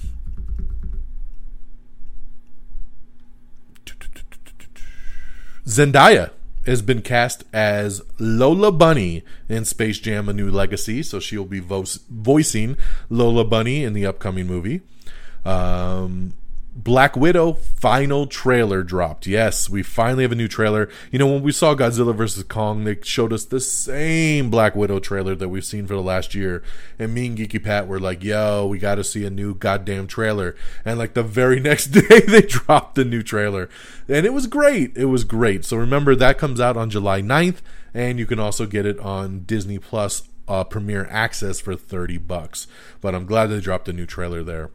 Zendaya 5.65 6.31
has 6.65 6.81
been 6.81 7.01
cast 7.01 7.43
as 7.53 8.01
Lola 8.19 8.71
Bunny 8.71 9.23
in 9.47 9.65
Space 9.65 9.99
Jam: 9.99 10.29
A 10.29 10.33
New 10.33 10.51
Legacy, 10.51 11.03
so 11.03 11.19
she'll 11.19 11.45
be 11.45 11.59
vo- 11.59 11.85
voicing 12.09 12.77
Lola 13.09 13.45
Bunny 13.45 13.83
in 13.83 13.93
the 13.93 14.05
upcoming 14.05 14.47
movie. 14.47 14.81
Um, 15.45 16.33
Black 16.75 17.15
Widow 17.15 17.53
final 17.53 18.27
trailer 18.27 18.83
dropped. 18.83 19.25
Yes, 19.25 19.69
we 19.69 19.81
finally 19.81 20.23
have 20.23 20.31
a 20.31 20.35
new 20.35 20.47
trailer. 20.47 20.87
You 21.11 21.19
know, 21.19 21.27
when 21.27 21.41
we 21.41 21.51
saw 21.51 21.73
Godzilla 21.73 22.15
vs. 22.15 22.43
Kong, 22.43 22.83
they 22.83 22.97
showed 23.01 23.33
us 23.33 23.43
the 23.43 23.59
same 23.59 24.49
Black 24.49 24.75
Widow 24.75 24.99
trailer 24.99 25.35
that 25.35 25.49
we've 25.49 25.65
seen 25.65 25.87
for 25.87 25.95
the 25.95 26.01
last 26.01 26.35
year. 26.35 26.63
And 26.99 27.13
me 27.13 27.27
and 27.27 27.37
Geeky 27.37 27.63
Pat 27.63 27.87
were 27.87 27.99
like, 27.99 28.23
yo, 28.23 28.67
we 28.67 28.77
got 28.77 28.95
to 28.95 29.03
see 29.03 29.25
a 29.25 29.31
new 29.31 29.55
goddamn 29.55 30.07
trailer. 30.07 30.55
And 30.85 30.99
like 30.99 31.15
the 31.15 31.23
very 31.23 31.59
next 31.59 31.87
day, 31.87 32.21
they 32.21 32.41
dropped 32.43 32.95
the 32.95 33.05
new 33.05 33.23
trailer. 33.23 33.67
And 34.07 34.25
it 34.25 34.33
was 34.33 34.47
great. 34.47 34.95
It 34.95 35.05
was 35.05 35.23
great. 35.23 35.65
So 35.65 35.75
remember, 35.75 36.15
that 36.15 36.37
comes 36.37 36.61
out 36.61 36.77
on 36.77 36.89
July 36.89 37.21
9th. 37.21 37.57
And 37.93 38.19
you 38.19 38.27
can 38.27 38.39
also 38.39 38.67
get 38.67 38.85
it 38.85 38.99
on 38.99 39.39
Disney 39.45 39.79
Plus 39.79 40.23
uh, 40.47 40.63
Premiere 40.63 41.07
Access 41.09 41.59
for 41.59 41.75
30 41.75 42.19
bucks. 42.19 42.67
But 43.01 43.15
I'm 43.15 43.25
glad 43.25 43.47
they 43.47 43.59
dropped 43.59 43.89
a 43.89 43.93
new 43.93 44.05
trailer 44.05 44.43
there. 44.43 44.69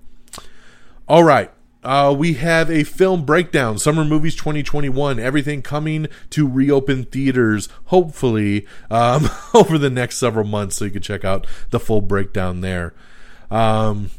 All 1.06 1.22
right. 1.22 1.52
Uh, 1.84 2.14
we 2.16 2.34
have 2.34 2.70
a 2.70 2.82
film 2.82 3.26
breakdown, 3.26 3.78
Summer 3.78 4.06
Movies 4.06 4.34
2021, 4.36 5.18
everything 5.18 5.60
coming 5.60 6.08
to 6.30 6.48
reopen 6.48 7.04
theaters, 7.04 7.68
hopefully, 7.86 8.66
um, 8.90 9.28
over 9.54 9.76
the 9.76 9.90
next 9.90 10.16
several 10.16 10.46
months. 10.46 10.76
So 10.76 10.86
you 10.86 10.90
can 10.90 11.02
check 11.02 11.26
out 11.26 11.46
the 11.68 11.78
full 11.78 12.00
breakdown 12.00 12.62
there. 12.62 12.94
Um, 13.50 14.10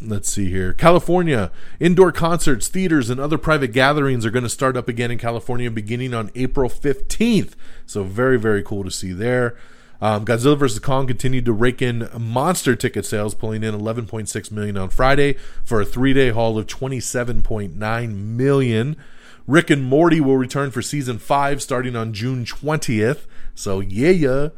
let's 0.00 0.30
see 0.30 0.48
here. 0.48 0.72
California, 0.72 1.50
indoor 1.80 2.12
concerts, 2.12 2.68
theaters, 2.68 3.10
and 3.10 3.18
other 3.18 3.36
private 3.36 3.72
gatherings 3.72 4.24
are 4.24 4.30
going 4.30 4.44
to 4.44 4.48
start 4.48 4.76
up 4.76 4.88
again 4.88 5.10
in 5.10 5.18
California 5.18 5.72
beginning 5.72 6.14
on 6.14 6.30
April 6.36 6.70
15th. 6.70 7.54
So, 7.84 8.04
very, 8.04 8.38
very 8.38 8.62
cool 8.62 8.84
to 8.84 8.92
see 8.92 9.12
there. 9.12 9.56
Um, 10.02 10.24
Godzilla 10.24 10.58
vs. 10.58 10.80
Kong 10.80 11.06
continued 11.06 11.44
to 11.44 11.52
rake 11.52 11.80
in 11.80 12.08
monster 12.18 12.74
ticket 12.74 13.06
sales, 13.06 13.36
pulling 13.36 13.62
in 13.62 13.72
11.6 13.72 14.50
million 14.50 14.76
on 14.76 14.88
Friday 14.88 15.36
for 15.62 15.80
a 15.80 15.84
three-day 15.84 16.30
haul 16.30 16.58
of 16.58 16.66
27.9 16.66 18.14
million. 18.16 18.96
Rick 19.46 19.70
and 19.70 19.84
Morty 19.84 20.20
will 20.20 20.36
return 20.36 20.72
for 20.72 20.82
season 20.82 21.18
five 21.18 21.62
starting 21.62 21.94
on 21.94 22.12
June 22.12 22.44
20th. 22.44 23.26
So 23.54 23.78
yeah, 23.78 24.10
yeah. 24.10 24.48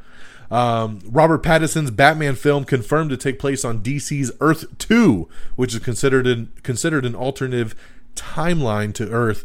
Um, 0.50 1.00
Robert 1.04 1.42
Pattinson's 1.42 1.90
Batman 1.90 2.36
film 2.36 2.64
confirmed 2.64 3.10
to 3.10 3.16
take 3.18 3.38
place 3.38 3.66
on 3.66 3.82
DC's 3.82 4.32
Earth 4.40 4.78
2, 4.78 5.28
which 5.56 5.74
is 5.74 5.80
considered 5.80 6.26
an, 6.26 6.52
considered 6.62 7.04
an 7.04 7.14
alternative 7.14 7.74
timeline 8.14 8.94
to 8.94 9.10
Earth 9.10 9.44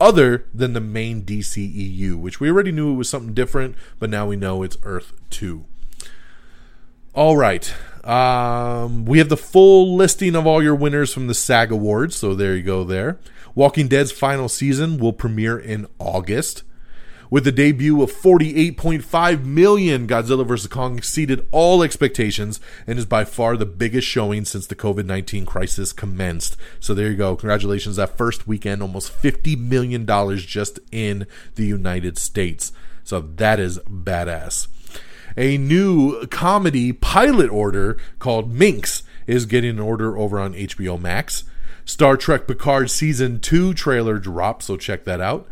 other 0.00 0.46
than 0.52 0.72
the 0.72 0.80
main 0.80 1.22
DCEU, 1.22 2.16
which 2.16 2.40
we 2.40 2.50
already 2.50 2.72
knew 2.72 2.92
it 2.92 2.96
was 2.96 3.08
something 3.08 3.34
different, 3.34 3.76
but 3.98 4.10
now 4.10 4.26
we 4.26 4.36
know 4.36 4.62
it's 4.62 4.76
Earth 4.82 5.12
2. 5.30 5.64
All 7.14 7.36
right. 7.36 7.72
Um, 8.02 9.04
we 9.06 9.18
have 9.18 9.28
the 9.28 9.36
full 9.36 9.96
listing 9.96 10.34
of 10.34 10.46
all 10.46 10.62
your 10.62 10.74
winners 10.74 11.12
from 11.12 11.26
the 11.26 11.34
SAG 11.34 11.70
Awards, 11.70 12.16
so 12.16 12.34
there 12.34 12.56
you 12.56 12.62
go 12.62 12.84
there. 12.84 13.18
Walking 13.54 13.88
Dead's 13.88 14.12
final 14.12 14.48
season 14.48 14.98
will 14.98 15.12
premiere 15.12 15.58
in 15.58 15.86
August. 15.98 16.64
With 17.34 17.42
the 17.42 17.50
debut 17.50 18.00
of 18.00 18.12
48.5 18.12 19.44
million, 19.44 20.06
Godzilla 20.06 20.46
vs. 20.46 20.68
Kong 20.68 20.96
exceeded 20.96 21.48
all 21.50 21.82
expectations 21.82 22.60
and 22.86 22.96
is 22.96 23.06
by 23.06 23.24
far 23.24 23.56
the 23.56 23.66
biggest 23.66 24.06
showing 24.06 24.44
since 24.44 24.68
the 24.68 24.76
COVID 24.76 25.04
19 25.04 25.44
crisis 25.44 25.92
commenced. 25.92 26.56
So 26.78 26.94
there 26.94 27.10
you 27.10 27.16
go. 27.16 27.34
Congratulations. 27.34 27.96
That 27.96 28.16
first 28.16 28.46
weekend, 28.46 28.82
almost 28.82 29.12
$50 29.12 29.58
million 29.58 30.06
just 30.36 30.78
in 30.92 31.26
the 31.56 31.66
United 31.66 32.18
States. 32.18 32.70
So 33.02 33.18
that 33.18 33.58
is 33.58 33.80
badass. 33.80 34.68
A 35.36 35.58
new 35.58 36.28
comedy 36.28 36.92
pilot 36.92 37.50
order 37.50 37.98
called 38.20 38.52
Minx 38.52 39.02
is 39.26 39.44
getting 39.44 39.70
an 39.70 39.80
order 39.80 40.16
over 40.16 40.38
on 40.38 40.54
HBO 40.54 41.00
Max. 41.00 41.42
Star 41.84 42.16
Trek 42.16 42.46
Picard 42.46 42.92
Season 42.92 43.40
2 43.40 43.74
trailer 43.74 44.20
dropped, 44.20 44.62
so 44.62 44.76
check 44.76 45.02
that 45.02 45.20
out. 45.20 45.48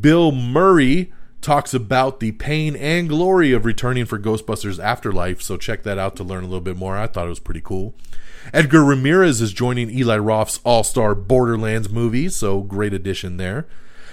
Bill 0.00 0.30
Murray 0.30 1.12
talks 1.40 1.74
about 1.74 2.20
the 2.20 2.32
pain 2.32 2.74
and 2.76 3.08
glory 3.08 3.52
of 3.52 3.64
returning 3.64 4.04
for 4.04 4.18
Ghostbusters 4.18 4.82
Afterlife, 4.82 5.40
so 5.40 5.56
check 5.56 5.82
that 5.84 5.98
out 5.98 6.16
to 6.16 6.24
learn 6.24 6.44
a 6.44 6.46
little 6.46 6.60
bit 6.60 6.76
more. 6.76 6.96
I 6.96 7.06
thought 7.06 7.26
it 7.26 7.30
was 7.30 7.38
pretty 7.38 7.60
cool. 7.60 7.94
Edgar 8.52 8.84
Ramirez 8.84 9.40
is 9.40 9.52
joining 9.52 9.90
Eli 9.90 10.18
Roth's 10.18 10.60
All 10.64 10.84
Star 10.84 11.14
Borderlands 11.14 11.90
movie, 11.90 12.28
so 12.28 12.60
great 12.60 12.92
addition 12.92 13.36
there. 13.36 13.66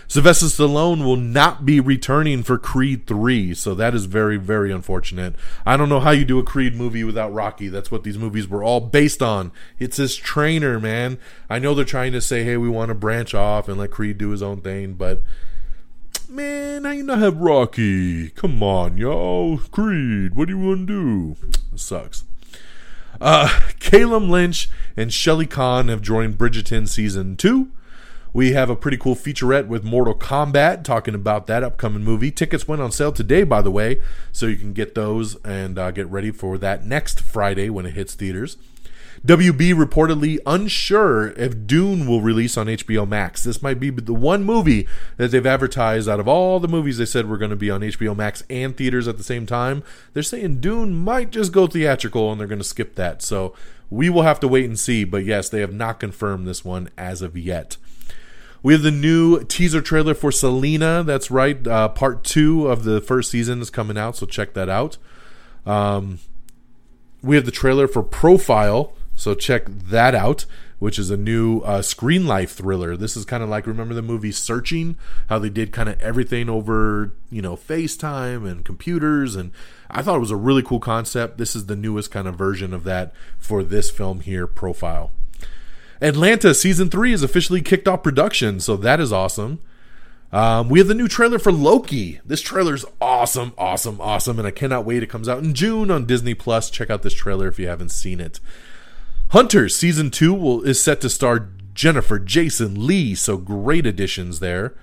Sylvester 0.07 0.45
Stallone 0.47 1.03
will 1.03 1.15
not 1.15 1.65
be 1.65 1.79
returning 1.79 2.43
for 2.43 2.57
Creed 2.57 3.07
3, 3.07 3.53
so 3.53 3.73
that 3.73 3.95
is 3.95 4.05
very, 4.05 4.37
very 4.37 4.71
unfortunate. 4.71 5.33
I 5.65 5.77
don't 5.77 5.89
know 5.89 6.01
how 6.01 6.11
you 6.11 6.25
do 6.25 6.39
a 6.39 6.43
Creed 6.43 6.75
movie 6.75 7.03
without 7.03 7.33
Rocky. 7.33 7.67
That's 7.67 7.89
what 7.89 8.03
these 8.03 8.17
movies 8.17 8.47
were 8.47 8.63
all 8.63 8.81
based 8.81 9.23
on. 9.23 9.51
It's 9.79 9.97
his 9.97 10.15
trainer, 10.15 10.79
man. 10.79 11.17
I 11.49 11.57
know 11.57 11.73
they're 11.73 11.85
trying 11.85 12.11
to 12.11 12.21
say, 12.21 12.43
hey, 12.43 12.57
we 12.57 12.69
want 12.69 12.89
to 12.89 12.95
branch 12.95 13.33
off 13.33 13.67
and 13.67 13.77
let 13.77 13.91
Creed 13.91 14.17
do 14.17 14.29
his 14.29 14.43
own 14.43 14.61
thing, 14.61 14.93
but 14.93 15.23
man, 16.33 16.83
how 16.83 16.91
you 16.91 17.03
not 17.03 17.19
have 17.19 17.37
Rocky? 17.37 18.31
Come 18.31 18.63
on, 18.63 18.97
yo. 18.97 19.59
Creed, 19.71 20.35
what 20.35 20.47
do 20.47 20.57
you 20.57 20.59
want 20.59 20.87
to 20.87 21.35
do? 21.35 21.47
It 21.71 21.79
sucks. 21.79 22.23
Uh, 23.21 23.47
Calam 23.79 24.29
Lynch 24.29 24.67
and 24.97 25.13
Shelley 25.13 25.45
Conn 25.45 25.89
have 25.89 26.01
joined 26.01 26.37
Bridgerton 26.37 26.87
season 26.87 27.37
two. 27.37 27.69
We 28.33 28.53
have 28.53 28.71
a 28.71 28.75
pretty 28.75 28.97
cool 28.97 29.15
featurette 29.15 29.67
with 29.67 29.83
Mortal 29.83 30.15
Kombat 30.15 30.83
talking 30.83 31.13
about 31.13 31.45
that 31.45 31.63
upcoming 31.63 32.03
movie. 32.03 32.31
Tickets 32.31 32.67
went 32.67 32.81
on 32.81 32.91
sale 32.91 33.11
today, 33.11 33.43
by 33.43 33.61
the 33.61 33.69
way, 33.69 34.01
so 34.31 34.47
you 34.47 34.55
can 34.55 34.73
get 34.73 34.95
those 34.95 35.35
and 35.43 35.77
uh, 35.77 35.91
get 35.91 36.07
ready 36.07 36.31
for 36.31 36.57
that 36.57 36.83
next 36.83 37.21
Friday 37.21 37.69
when 37.69 37.85
it 37.85 37.93
hits 37.93 38.15
theaters. 38.15 38.57
WB 39.25 39.73
reportedly 39.73 40.37
unsure 40.45 41.29
if 41.31 41.65
Dune 41.65 42.05
will 42.05 42.19
release 42.21 42.57
on 42.57 42.67
HBO 42.67 43.07
Max. 43.07 43.45
This 43.45 43.61
might 43.61 43.79
be 43.79 43.89
the 43.89 44.13
one 44.13 44.43
movie 44.43 44.85
that 45.15 45.31
they've 45.31 45.45
advertised 45.45 46.09
out 46.09 46.19
of 46.19 46.27
all 46.27 46.59
the 46.59 46.67
movies 46.67 46.97
they 46.97 47.05
said 47.05 47.29
were 47.29 47.37
going 47.37 47.49
to 47.49 47.55
be 47.55 47.71
on 47.71 47.79
HBO 47.79 48.13
Max 48.13 48.43
and 48.49 48.75
theaters 48.75 49.07
at 49.07 49.17
the 49.17 49.23
same 49.23 49.45
time. 49.45 49.81
They're 50.11 50.23
saying 50.23 50.59
Dune 50.59 50.93
might 50.93 51.31
just 51.31 51.53
go 51.53 51.67
theatrical 51.67 52.31
and 52.31 52.39
they're 52.39 52.47
going 52.47 52.59
to 52.59 52.65
skip 52.65 52.95
that. 52.95 53.21
So 53.21 53.55
we 53.89 54.09
will 54.09 54.23
have 54.23 54.41
to 54.41 54.47
wait 54.47 54.65
and 54.65 54.77
see. 54.77 55.05
But 55.05 55.23
yes, 55.23 55.47
they 55.47 55.61
have 55.61 55.73
not 55.73 56.01
confirmed 56.01 56.45
this 56.45 56.65
one 56.65 56.89
as 56.97 57.21
of 57.21 57.37
yet. 57.37 57.77
We 58.61 58.73
have 58.73 58.81
the 58.81 58.91
new 58.91 59.43
teaser 59.45 59.81
trailer 59.81 60.13
for 60.13 60.33
Selena. 60.33 61.01
That's 61.03 61.31
right. 61.31 61.65
Uh, 61.65 61.87
part 61.89 62.25
two 62.25 62.67
of 62.67 62.83
the 62.83 62.99
first 62.99 63.31
season 63.31 63.61
is 63.61 63.69
coming 63.69 63.97
out, 63.97 64.17
so 64.17 64.25
check 64.25 64.53
that 64.53 64.69
out. 64.69 64.97
Um, 65.65 66.19
we 67.21 67.35
have 67.35 67.45
the 67.45 67.51
trailer 67.51 67.87
for 67.87 68.03
Profile, 68.03 68.93
so 69.15 69.35
check 69.35 69.65
that 69.67 70.15
out, 70.15 70.45
which 70.79 70.99
is 70.99 71.09
a 71.09 71.17
new 71.17 71.59
uh, 71.61 71.81
screen 71.81 72.27
life 72.27 72.51
thriller. 72.51 72.97
This 72.97 73.15
is 73.15 73.25
kind 73.25 73.43
of 73.43 73.49
like 73.49 73.67
remember 73.67 73.93
the 73.93 74.01
movie 74.01 74.31
Searching, 74.31 74.97
how 75.29 75.39
they 75.39 75.49
did 75.49 75.71
kind 75.71 75.89
of 75.89 76.01
everything 76.01 76.49
over 76.49 77.13
you 77.29 77.41
know 77.41 77.55
FaceTime 77.55 78.49
and 78.49 78.65
computers, 78.65 79.35
and 79.35 79.51
I 79.89 80.01
thought 80.01 80.17
it 80.17 80.21
was 80.21 80.31
a 80.31 80.35
really 80.35 80.63
cool 80.63 80.79
concept. 80.79 81.37
This 81.37 81.55
is 81.55 81.67
the 81.67 81.75
newest 81.75 82.11
kind 82.11 82.27
of 82.27 82.35
version 82.35 82.73
of 82.73 82.83
that 82.83 83.13
for 83.37 83.63
this 83.63 83.89
film 83.89 84.21
here, 84.21 84.47
Profile. 84.47 85.11
Atlanta 86.01 86.53
season 86.53 86.89
three 86.89 87.13
is 87.13 87.23
officially 87.23 87.61
kicked 87.61 87.87
off 87.87 88.03
production, 88.03 88.59
so 88.59 88.75
that 88.75 88.99
is 88.99 89.13
awesome. 89.13 89.59
Um, 90.33 90.67
we 90.67 90.79
have 90.79 90.87
the 90.87 90.95
new 90.95 91.07
trailer 91.07 91.37
for 91.37 91.51
Loki. 91.51 92.19
This 92.25 92.41
trailer 92.41 92.73
is 92.73 92.85
awesome, 92.99 93.53
awesome, 93.55 94.01
awesome, 94.01 94.39
and 94.39 94.47
I 94.47 94.51
cannot 94.51 94.83
wait. 94.83 95.03
It 95.03 95.07
comes 95.07 95.29
out 95.29 95.43
in 95.43 95.53
June 95.53 95.91
on 95.91 96.07
Disney 96.07 96.33
Plus. 96.33 96.71
Check 96.71 96.89
out 96.89 97.03
this 97.03 97.13
trailer 97.13 97.47
if 97.47 97.59
you 97.59 97.67
haven't 97.67 97.89
seen 97.89 98.19
it. 98.19 98.39
Hunters 99.33 99.75
season 99.75 100.11
two 100.11 100.31
will 100.31 100.61
is 100.61 100.79
set 100.79 101.01
to 101.01 101.09
star 101.09 101.49
Jennifer 101.73 102.19
Jason 102.19 102.85
Lee, 102.85 103.15
so 103.15 103.35
great 103.35 103.87
additions 103.87 104.39
there. 104.39 104.75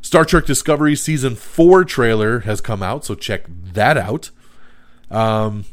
Star 0.00 0.24
Trek 0.24 0.46
Discovery 0.46 0.94
season 0.94 1.34
four 1.34 1.84
trailer 1.84 2.40
has 2.40 2.60
come 2.60 2.80
out, 2.80 3.04
so 3.04 3.16
check 3.16 3.46
that 3.48 3.96
out. 3.98 4.30
Um, 5.10 5.64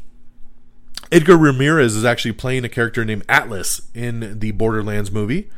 Edgar 1.12 1.36
Ramirez 1.36 1.94
is 1.94 2.04
actually 2.04 2.32
playing 2.32 2.64
a 2.64 2.68
character 2.68 3.04
named 3.04 3.24
Atlas 3.28 3.82
in 3.94 4.40
the 4.40 4.50
Borderlands 4.50 5.12
movie. 5.12 5.48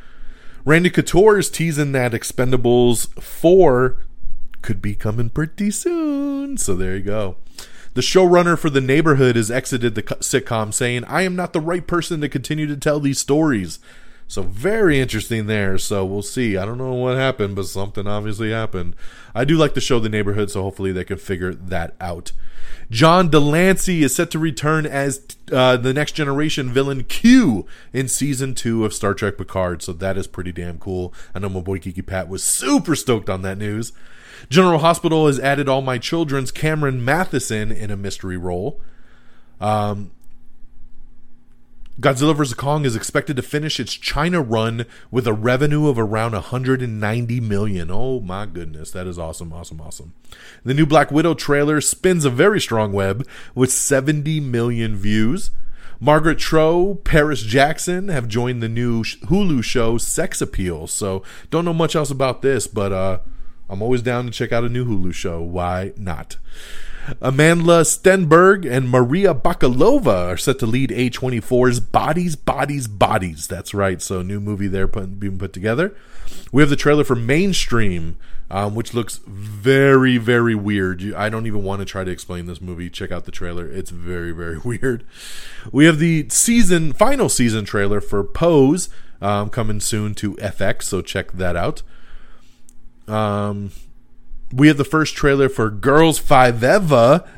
Randy 0.66 0.90
Couture 0.90 1.38
is 1.38 1.48
teasing 1.48 1.92
that 1.92 2.12
Expendables 2.12 3.08
4 3.18 3.96
could 4.60 4.82
be 4.82 4.94
coming 4.94 5.30
pretty 5.30 5.70
soon. 5.70 6.58
So 6.58 6.74
there 6.74 6.96
you 6.96 7.02
go. 7.02 7.36
The 7.94 8.00
showrunner 8.00 8.58
for 8.58 8.70
The 8.70 8.80
Neighborhood 8.80 9.36
has 9.36 9.50
exited 9.50 9.94
the 9.94 10.02
sitcom, 10.02 10.72
saying, 10.72 11.04
I 11.04 11.22
am 11.22 11.34
not 11.34 11.52
the 11.52 11.60
right 11.60 11.86
person 11.86 12.20
to 12.20 12.28
continue 12.28 12.66
to 12.66 12.76
tell 12.76 13.00
these 13.00 13.18
stories. 13.18 13.78
So 14.28 14.42
very 14.42 15.00
interesting 15.00 15.46
there. 15.46 15.78
So 15.78 16.04
we'll 16.04 16.22
see. 16.22 16.56
I 16.56 16.66
don't 16.66 16.78
know 16.78 16.92
what 16.92 17.16
happened, 17.16 17.56
but 17.56 17.64
something 17.66 18.06
obviously 18.06 18.50
happened. 18.50 18.94
I 19.34 19.44
do 19.44 19.56
like 19.56 19.74
the 19.74 19.80
show 19.80 19.98
The 19.98 20.10
Neighborhood, 20.10 20.50
so 20.50 20.62
hopefully 20.62 20.92
they 20.92 21.04
can 21.04 21.16
figure 21.16 21.54
that 21.54 21.96
out. 22.00 22.32
John 22.90 23.30
de 23.30 23.40
Lancie 23.40 24.02
is 24.02 24.14
set 24.14 24.30
to 24.32 24.38
return 24.38 24.84
as 24.86 25.26
uh, 25.50 25.76
the 25.76 25.94
next 25.94 26.12
generation 26.12 26.70
villain 26.70 27.04
Q 27.04 27.66
in 27.92 28.08
season 28.08 28.54
two 28.54 28.84
of 28.84 28.92
Star 28.92 29.14
Trek 29.14 29.38
Picard, 29.38 29.82
so 29.82 29.92
that 29.94 30.18
is 30.18 30.26
pretty 30.26 30.52
damn 30.52 30.78
cool. 30.78 31.14
I 31.34 31.38
know 31.38 31.48
my 31.48 31.60
boy 31.60 31.78
Geeky 31.78 32.04
Pat 32.04 32.28
was 32.28 32.42
super 32.42 32.94
stoked 32.94 33.30
on 33.30 33.42
that 33.42 33.58
news. 33.58 33.92
General 34.48 34.78
Hospital 34.78 35.26
has 35.26 35.38
added 35.40 35.68
All 35.68 35.82
My 35.82 35.98
Children's 35.98 36.50
Cameron 36.50 37.00
Mathison 37.00 37.74
in 37.74 37.90
a 37.90 37.96
mystery 37.96 38.36
role. 38.36 38.80
Um, 39.60 40.10
Godzilla 42.00 42.36
vs. 42.36 42.54
Kong 42.54 42.84
is 42.84 42.94
expected 42.94 43.34
to 43.36 43.42
finish 43.42 43.80
its 43.80 43.92
China 43.92 44.40
run 44.40 44.86
with 45.10 45.26
a 45.26 45.32
revenue 45.32 45.88
of 45.88 45.98
around 45.98 46.32
190 46.32 47.40
million. 47.40 47.90
Oh 47.90 48.20
my 48.20 48.46
goodness, 48.46 48.92
that 48.92 49.08
is 49.08 49.18
awesome, 49.18 49.52
awesome, 49.52 49.80
awesome. 49.80 50.14
The 50.62 50.74
new 50.74 50.86
Black 50.86 51.10
Widow 51.10 51.34
trailer 51.34 51.80
spins 51.80 52.24
a 52.24 52.30
very 52.30 52.60
strong 52.60 52.92
web 52.92 53.26
with 53.52 53.72
70 53.72 54.38
million 54.38 54.94
views. 54.94 55.50
Margaret 55.98 56.38
Cho, 56.38 57.00
Paris 57.02 57.42
Jackson 57.42 58.06
have 58.06 58.28
joined 58.28 58.62
the 58.62 58.68
new 58.68 59.02
Hulu 59.02 59.64
show 59.64 59.98
Sex 59.98 60.40
Appeal. 60.40 60.86
So, 60.86 61.24
don't 61.50 61.64
know 61.64 61.74
much 61.74 61.96
else 61.96 62.12
about 62.12 62.42
this, 62.42 62.68
but 62.68 62.92
uh 62.92 63.18
I'm 63.68 63.82
always 63.82 64.02
down 64.02 64.24
to 64.26 64.30
check 64.30 64.52
out 64.52 64.64
a 64.64 64.68
new 64.68 64.84
Hulu 64.84 65.12
show. 65.14 65.42
Why 65.42 65.92
not? 65.96 66.36
Amandla 67.22 67.84
Stenberg 67.86 68.70
and 68.70 68.90
Maria 68.90 69.34
Bakalova 69.34 70.28
are 70.28 70.36
set 70.36 70.58
to 70.58 70.66
lead 70.66 70.90
A24's 70.90 71.80
Bodies, 71.80 72.36
Bodies, 72.36 72.86
Bodies. 72.86 73.46
That's 73.46 73.72
right. 73.72 74.02
So, 74.02 74.20
new 74.20 74.40
movie 74.40 74.68
there 74.68 74.86
put, 74.86 75.18
being 75.18 75.38
put 75.38 75.54
together. 75.54 75.96
We 76.52 76.62
have 76.62 76.68
the 76.68 76.76
trailer 76.76 77.04
for 77.04 77.16
Mainstream, 77.16 78.18
um, 78.50 78.74
which 78.74 78.92
looks 78.92 79.20
very, 79.26 80.18
very 80.18 80.54
weird. 80.54 81.14
I 81.14 81.30
don't 81.30 81.46
even 81.46 81.64
want 81.64 81.80
to 81.80 81.86
try 81.86 82.04
to 82.04 82.10
explain 82.10 82.44
this 82.46 82.60
movie. 82.60 82.90
Check 82.90 83.10
out 83.10 83.24
the 83.24 83.32
trailer. 83.32 83.66
It's 83.66 83.90
very, 83.90 84.32
very 84.32 84.58
weird. 84.64 85.04
We 85.72 85.86
have 85.86 85.98
the 85.98 86.26
season, 86.28 86.92
final 86.92 87.30
season 87.30 87.64
trailer 87.64 88.02
for 88.02 88.22
Pose 88.22 88.90
um, 89.22 89.48
coming 89.48 89.80
soon 89.80 90.14
to 90.16 90.34
FX. 90.34 90.82
So, 90.82 91.00
check 91.00 91.32
that 91.32 91.56
out. 91.56 91.82
Um, 93.08 93.70
we 94.52 94.68
have 94.68 94.76
the 94.76 94.84
first 94.84 95.14
trailer 95.14 95.48
for 95.48 95.70
Girls 95.70 96.18
Five 96.18 96.62
Eva. 96.62 97.28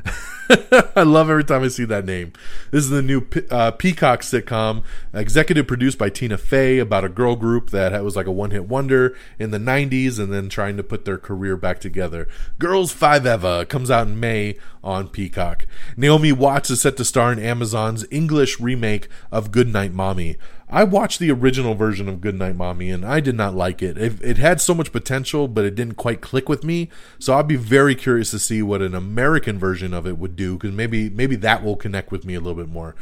I 0.96 1.02
love 1.02 1.30
every 1.30 1.44
time 1.44 1.62
I 1.62 1.68
see 1.68 1.84
that 1.84 2.04
name. 2.04 2.32
This 2.72 2.84
is 2.84 2.90
the 2.90 3.02
new 3.02 3.24
uh, 3.50 3.70
Peacock 3.72 4.22
sitcom, 4.22 4.82
executive 5.14 5.68
produced 5.68 5.96
by 5.96 6.10
Tina 6.10 6.36
Fey, 6.36 6.78
about 6.78 7.04
a 7.04 7.08
girl 7.08 7.36
group 7.36 7.70
that 7.70 8.02
was 8.02 8.16
like 8.16 8.26
a 8.26 8.32
one 8.32 8.50
hit 8.50 8.66
wonder 8.66 9.16
in 9.38 9.52
the 9.52 9.58
90s 9.58 10.18
and 10.18 10.32
then 10.32 10.48
trying 10.48 10.76
to 10.76 10.82
put 10.82 11.04
their 11.04 11.18
career 11.18 11.56
back 11.56 11.78
together. 11.80 12.26
Girls 12.58 12.90
Five 12.90 13.26
Eva 13.26 13.64
comes 13.66 13.90
out 13.90 14.08
in 14.08 14.18
May 14.18 14.56
on 14.82 15.08
Peacock. 15.08 15.66
Naomi 15.96 16.32
Watts 16.32 16.70
is 16.70 16.80
set 16.80 16.96
to 16.96 17.04
star 17.04 17.32
in 17.32 17.38
Amazon's 17.38 18.04
English 18.10 18.58
remake 18.58 19.08
of 19.30 19.52
Goodnight 19.52 19.92
Mommy. 19.92 20.36
I 20.72 20.84
watched 20.84 21.18
the 21.18 21.32
original 21.32 21.74
version 21.74 22.08
of 22.08 22.20
Goodnight 22.20 22.54
Mommy 22.54 22.90
and 22.90 23.04
I 23.04 23.20
did 23.20 23.34
not 23.34 23.54
like 23.54 23.82
it. 23.82 23.98
it. 23.98 24.22
it. 24.22 24.38
had 24.38 24.60
so 24.60 24.72
much 24.72 24.92
potential, 24.92 25.48
but 25.48 25.64
it 25.64 25.74
didn't 25.74 25.94
quite 25.94 26.20
click 26.20 26.48
with 26.48 26.62
me. 26.62 26.88
So 27.18 27.34
I'd 27.34 27.48
be 27.48 27.56
very 27.56 27.96
curious 27.96 28.30
to 28.30 28.38
see 28.38 28.62
what 28.62 28.80
an 28.80 28.94
American 28.94 29.58
version 29.58 29.92
of 29.92 30.06
it 30.06 30.16
would 30.16 30.36
do 30.36 30.54
because 30.54 30.74
maybe 30.74 31.10
maybe 31.10 31.36
that 31.36 31.64
will 31.64 31.76
connect 31.76 32.12
with 32.12 32.24
me 32.24 32.34
a 32.34 32.40
little 32.40 32.62
bit 32.62 32.70
more. 32.70 32.94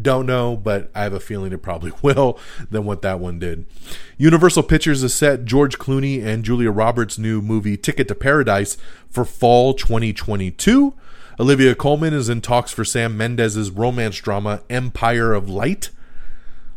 Don't 0.00 0.26
know, 0.26 0.56
but 0.56 0.90
I 0.94 1.02
have 1.02 1.12
a 1.12 1.20
feeling 1.20 1.52
it 1.52 1.62
probably 1.62 1.92
will 2.02 2.38
than 2.70 2.84
what 2.84 3.02
that 3.02 3.18
one 3.18 3.38
did. 3.38 3.66
Universal 4.18 4.64
Pictures 4.64 5.02
has 5.02 5.14
set 5.14 5.44
George 5.44 5.78
Clooney 5.78 6.24
and 6.24 6.44
Julia 6.44 6.70
Roberts' 6.70 7.18
new 7.18 7.42
movie 7.42 7.76
Ticket 7.76 8.08
to 8.08 8.14
Paradise 8.14 8.76
for 9.08 9.24
fall 9.24 9.74
2022. 9.74 10.94
Olivia 11.38 11.74
Colman 11.74 12.14
is 12.14 12.28
in 12.28 12.40
talks 12.40 12.70
for 12.70 12.84
Sam 12.84 13.16
Mendes' 13.16 13.70
romance 13.70 14.16
drama 14.16 14.62
Empire 14.70 15.34
of 15.34 15.50
Light. 15.50 15.90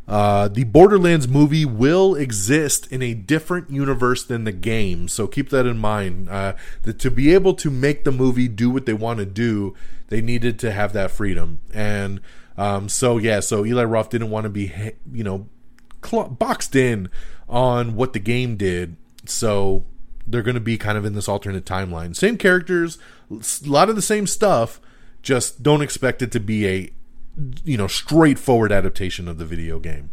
Uh, 0.10 0.48
the 0.48 0.64
Borderlands 0.64 1.28
movie 1.28 1.66
will 1.66 2.16
exist 2.16 2.92
in 2.92 3.04
a 3.04 3.14
different 3.14 3.70
universe 3.70 4.24
than 4.24 4.44
the 4.44 4.52
game, 4.52 5.08
so 5.08 5.28
keep 5.28 5.50
that 5.52 5.68
in 5.68 5.78
mind. 5.78 6.28
Uh, 6.28 6.56
that 6.82 6.98
to 7.00 7.12
be 7.12 7.32
able 7.32 7.54
to 7.54 7.70
make 7.70 8.06
the 8.06 8.12
movie 8.12 8.48
do 8.48 8.72
what 8.72 8.88
they 8.88 8.94
want 8.94 9.20
to 9.20 9.26
do, 9.26 9.76
they 10.08 10.20
needed 10.20 10.58
to 10.60 10.72
have 10.72 10.94
that 10.94 11.12
freedom. 11.12 11.60
And 11.72 12.22
um, 12.58 12.90
so, 12.90 13.18
yeah, 13.18 13.40
so 13.40 13.64
Eli 13.64 13.84
Roth 13.84 14.10
didn't 14.10 14.32
want 14.32 14.46
to 14.46 14.50
be, 14.50 14.74
you 15.14 15.24
know, 15.24 15.48
cl- 16.04 16.30
boxed 16.30 16.76
in 16.76 17.10
on 17.48 17.96
what 17.96 18.14
the 18.14 18.20
game 18.20 18.56
did. 18.58 18.96
So 19.26 19.86
they're 20.26 20.42
going 20.42 20.56
to 20.56 20.60
be 20.60 20.78
kind 20.78 20.98
of 20.98 21.06
in 21.06 21.14
this 21.14 21.30
alternate 21.30 21.66
timeline. 21.66 22.16
Same 22.16 22.38
characters, 22.38 22.98
a 23.32 23.70
lot 23.70 23.90
of 23.90 23.96
the 23.96 24.02
same 24.02 24.26
stuff. 24.26 24.82
Just 25.22 25.62
don't 25.62 25.82
expect 25.82 26.22
it 26.22 26.32
to 26.32 26.40
be 26.40 26.68
a 26.68 26.92
you 27.64 27.78
know, 27.78 27.88
straightforward 27.88 28.72
adaptation 28.72 29.28
of 29.28 29.38
the 29.38 29.46
video 29.46 29.80
game. 29.80 30.10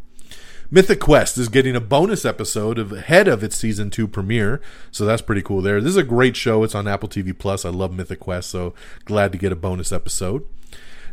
Mythic 0.69 0.99
Quest 0.99 1.39
is 1.39 1.49
getting 1.49 1.77
a 1.77 1.81
bonus 1.81 2.25
episode 2.25 2.79
of 2.79 2.93
ahead 2.93 3.29
of 3.29 3.45
its 3.45 3.57
season 3.57 3.89
two 3.89 4.09
premiere, 4.09 4.61
so 4.91 5.05
that's 5.05 5.23
pretty 5.23 5.43
cool. 5.43 5.63
There, 5.63 5.81
this 5.81 5.91
is 5.91 5.97
a 5.97 6.03
great 6.03 6.37
show. 6.37 6.65
It's 6.65 6.75
on 6.75 6.89
Apple 6.89 7.09
TV 7.09 7.37
Plus. 7.37 7.65
I 7.65 7.69
love 7.69 7.93
Mythic 7.93 8.19
Quest, 8.19 8.51
so 8.51 8.75
glad 9.05 9.31
to 9.31 9.39
get 9.39 9.53
a 9.53 9.57
bonus 9.57 9.93
episode. 9.93 10.45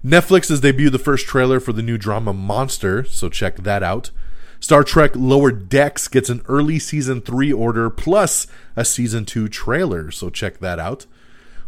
Netflix 0.03 0.49
has 0.49 0.59
debuted 0.59 0.91
the 0.91 0.99
first 0.99 1.27
trailer 1.27 1.59
for 1.59 1.71
the 1.71 1.83
new 1.83 1.97
drama 1.97 2.33
Monster, 2.33 3.03
so 3.03 3.29
check 3.29 3.57
that 3.57 3.83
out. 3.83 4.09
Star 4.59 4.83
Trek 4.83 5.11
Lower 5.13 5.51
Decks 5.51 6.07
gets 6.07 6.29
an 6.29 6.41
early 6.47 6.79
season 6.79 7.21
three 7.21 7.53
order 7.53 7.89
plus 7.89 8.47
a 8.75 8.83
season 8.83 9.23
two 9.23 9.47
trailer, 9.47 10.09
so 10.09 10.29
check 10.29 10.59
that 10.59 10.79
out. 10.79 11.05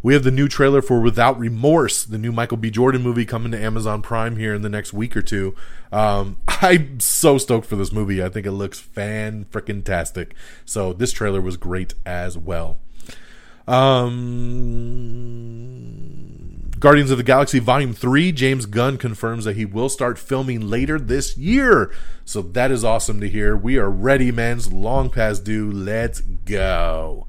We 0.05 0.13
have 0.13 0.23
the 0.23 0.29
new 0.29 0.47
trailer 0.47 0.83
for 0.83 1.01
Without 1.01 1.39
Remorse, 1.39 2.03
the 2.03 2.19
new 2.19 2.31
Michael 2.31 2.57
B. 2.57 2.69
Jordan 2.69 3.01
movie 3.01 3.25
coming 3.25 3.51
to 3.53 3.59
Amazon 3.59 4.03
Prime 4.03 4.35
here 4.37 4.53
in 4.53 4.61
the 4.61 4.69
next 4.69 4.93
week 4.93 5.17
or 5.17 5.23
two. 5.23 5.55
Um, 5.91 6.37
I'm 6.47 6.99
so 6.99 7.39
stoked 7.39 7.65
for 7.65 7.75
this 7.75 7.91
movie. 7.91 8.23
I 8.23 8.29
think 8.29 8.45
it 8.45 8.51
looks 8.51 8.79
fan 8.79 9.45
freaking 9.45 9.83
tastic. 9.83 10.35
So 10.63 10.93
this 10.93 11.11
trailer 11.11 11.41
was 11.41 11.57
great 11.57 11.95
as 12.05 12.37
well. 12.37 12.77
Um, 13.67 14.11
Guardians 16.79 17.09
of 17.09 17.17
the 17.17 17.23
Galaxy 17.23 17.57
Volume 17.57 17.95
3, 17.95 18.31
James 18.31 18.67
Gunn 18.67 18.99
confirms 18.99 19.45
that 19.45 19.55
he 19.55 19.65
will 19.65 19.89
start 19.89 20.19
filming 20.19 20.69
later 20.69 20.99
this 20.99 21.35
year. 21.35 21.91
So 22.25 22.43
that 22.43 22.69
is 22.69 22.83
awesome 22.83 23.19
to 23.21 23.27
hear. 23.27 23.57
We 23.57 23.79
are 23.79 23.89
ready, 23.89 24.31
man. 24.31 24.57
It's 24.57 24.71
long 24.71 25.09
past 25.09 25.43
due. 25.43 25.71
Let's 25.71 26.19
go. 26.19 27.25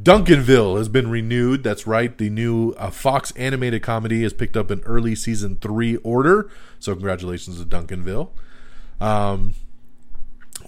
Duncanville 0.00 0.76
has 0.76 0.88
been 0.88 1.08
renewed. 1.08 1.62
That's 1.62 1.86
right. 1.86 2.16
The 2.16 2.28
new 2.28 2.70
uh, 2.72 2.90
Fox 2.90 3.30
animated 3.32 3.82
comedy 3.82 4.22
has 4.22 4.32
picked 4.32 4.56
up 4.56 4.70
an 4.70 4.82
early 4.84 5.14
season 5.14 5.56
three 5.56 5.96
order. 5.98 6.50
So 6.80 6.94
congratulations 6.94 7.58
to 7.58 7.64
Duncanville. 7.64 8.30
Um, 9.00 9.54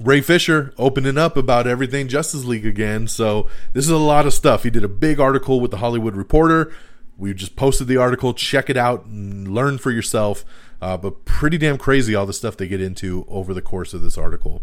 Ray 0.01 0.21
Fisher 0.21 0.73
opening 0.79 1.19
up 1.19 1.37
about 1.37 1.67
everything 1.67 2.07
Justice 2.07 2.45
League 2.45 2.67
again. 2.67 3.09
So 3.09 3.49
this 3.73 3.85
is 3.85 3.91
a 3.91 3.97
lot 3.97 4.27
of 4.27 4.35
stuff. 4.35 4.63
He 4.63 4.71
did 4.71 4.85
a 4.85 4.89
big 4.89 5.19
article 5.19 5.61
with 5.61 5.71
the 5.71 5.79
Hollywood 5.79 6.17
Reporter. 6.17 6.73
We 7.17 7.33
just 7.35 7.57
posted 7.57 7.89
the 7.89 7.97
article. 7.97 8.35
Check 8.35 8.69
it 8.69 8.77
out 8.77 9.07
and 9.07 9.49
learn 9.49 9.79
for 9.79 9.91
yourself. 9.91 10.45
Uh, 10.81 10.97
but 10.97 11.25
pretty 11.25 11.57
damn 11.57 11.79
crazy 11.79 12.15
all 12.15 12.27
the 12.27 12.33
stuff 12.33 12.57
they 12.57 12.69
get 12.69 12.81
into 12.81 13.25
over 13.29 13.55
the 13.55 13.63
course 13.63 13.95
of 13.95 14.03
this 14.03 14.19
article. 14.19 14.63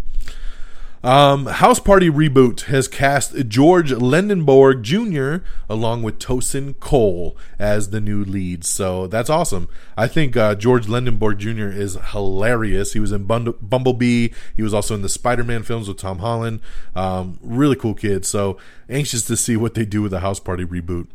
Um, 1.03 1.47
House 1.47 1.81
Party 1.81 2.09
Reboot 2.09 2.61
has 2.61 2.87
cast 2.87 3.49
George 3.49 3.91
Lendeborg 3.91 4.83
Jr. 4.83 5.45
along 5.69 6.01
with 6.01 6.17
Tosin 6.17 6.79
Cole 6.79 7.35
as 7.59 7.89
the 7.89 7.99
new 7.99 8.23
leads. 8.23 8.69
So 8.69 9.07
that's 9.07 9.29
awesome. 9.29 9.67
I 9.97 10.07
think 10.07 10.37
uh, 10.37 10.55
George 10.55 10.87
Lendeborg 10.87 11.39
Jr. 11.39 11.67
is 11.77 11.97
hilarious. 12.11 12.93
He 12.93 13.01
was 13.01 13.11
in 13.11 13.25
Bumblebee. 13.25 14.29
He 14.55 14.63
was 14.63 14.73
also 14.73 14.95
in 14.95 15.01
the 15.01 15.09
Spider 15.09 15.43
Man 15.43 15.63
films 15.63 15.89
with 15.89 15.97
Tom 15.97 16.19
Holland. 16.19 16.61
Um, 16.95 17.37
really 17.41 17.75
cool 17.75 17.95
kid. 17.95 18.25
So 18.25 18.57
anxious 18.89 19.23
to 19.23 19.35
see 19.35 19.57
what 19.57 19.73
they 19.73 19.83
do 19.83 20.01
with 20.01 20.11
the 20.11 20.21
House 20.21 20.39
Party 20.39 20.63
Reboot. 20.63 21.07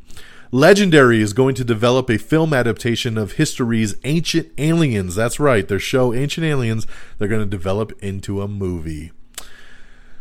Legendary 0.52 1.22
is 1.22 1.32
going 1.32 1.54
to 1.54 1.64
develop 1.64 2.10
a 2.10 2.18
film 2.18 2.52
adaptation 2.52 3.16
of 3.16 3.32
history's 3.32 3.94
Ancient 4.04 4.50
Aliens. 4.58 5.14
That's 5.14 5.40
right, 5.40 5.66
their 5.66 5.78
show 5.78 6.12
Ancient 6.12 6.44
Aliens, 6.44 6.86
they're 7.16 7.28
going 7.28 7.44
to 7.44 7.46
develop 7.46 7.92
into 8.02 8.42
a 8.42 8.48
movie. 8.48 9.12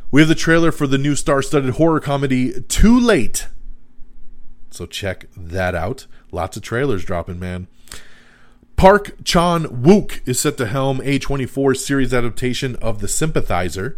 We 0.10 0.22
have 0.22 0.30
the 0.30 0.36
trailer 0.36 0.72
for 0.72 0.88
the 0.88 0.98
new 0.98 1.16
star 1.16 1.42
studded 1.42 1.76
horror 1.76 2.00
comedy 2.00 2.62
Too 2.62 2.98
Late. 3.00 3.48
So 4.72 4.86
check 4.86 5.26
that 5.36 5.76
out. 5.76 6.08
Lots 6.32 6.56
of 6.56 6.64
trailers 6.64 7.04
dropping, 7.04 7.40
man. 7.40 7.68
Park 8.78 9.24
Chan 9.24 9.66
Wook 9.66 10.22
is 10.26 10.40
set 10.40 10.58
to 10.58 10.68
helm 10.68 11.00
A24 11.00 11.76
series 11.76 12.14
adaptation 12.14 12.76
of 12.78 13.00
The 13.00 13.08
Sympathizer. 13.08 13.98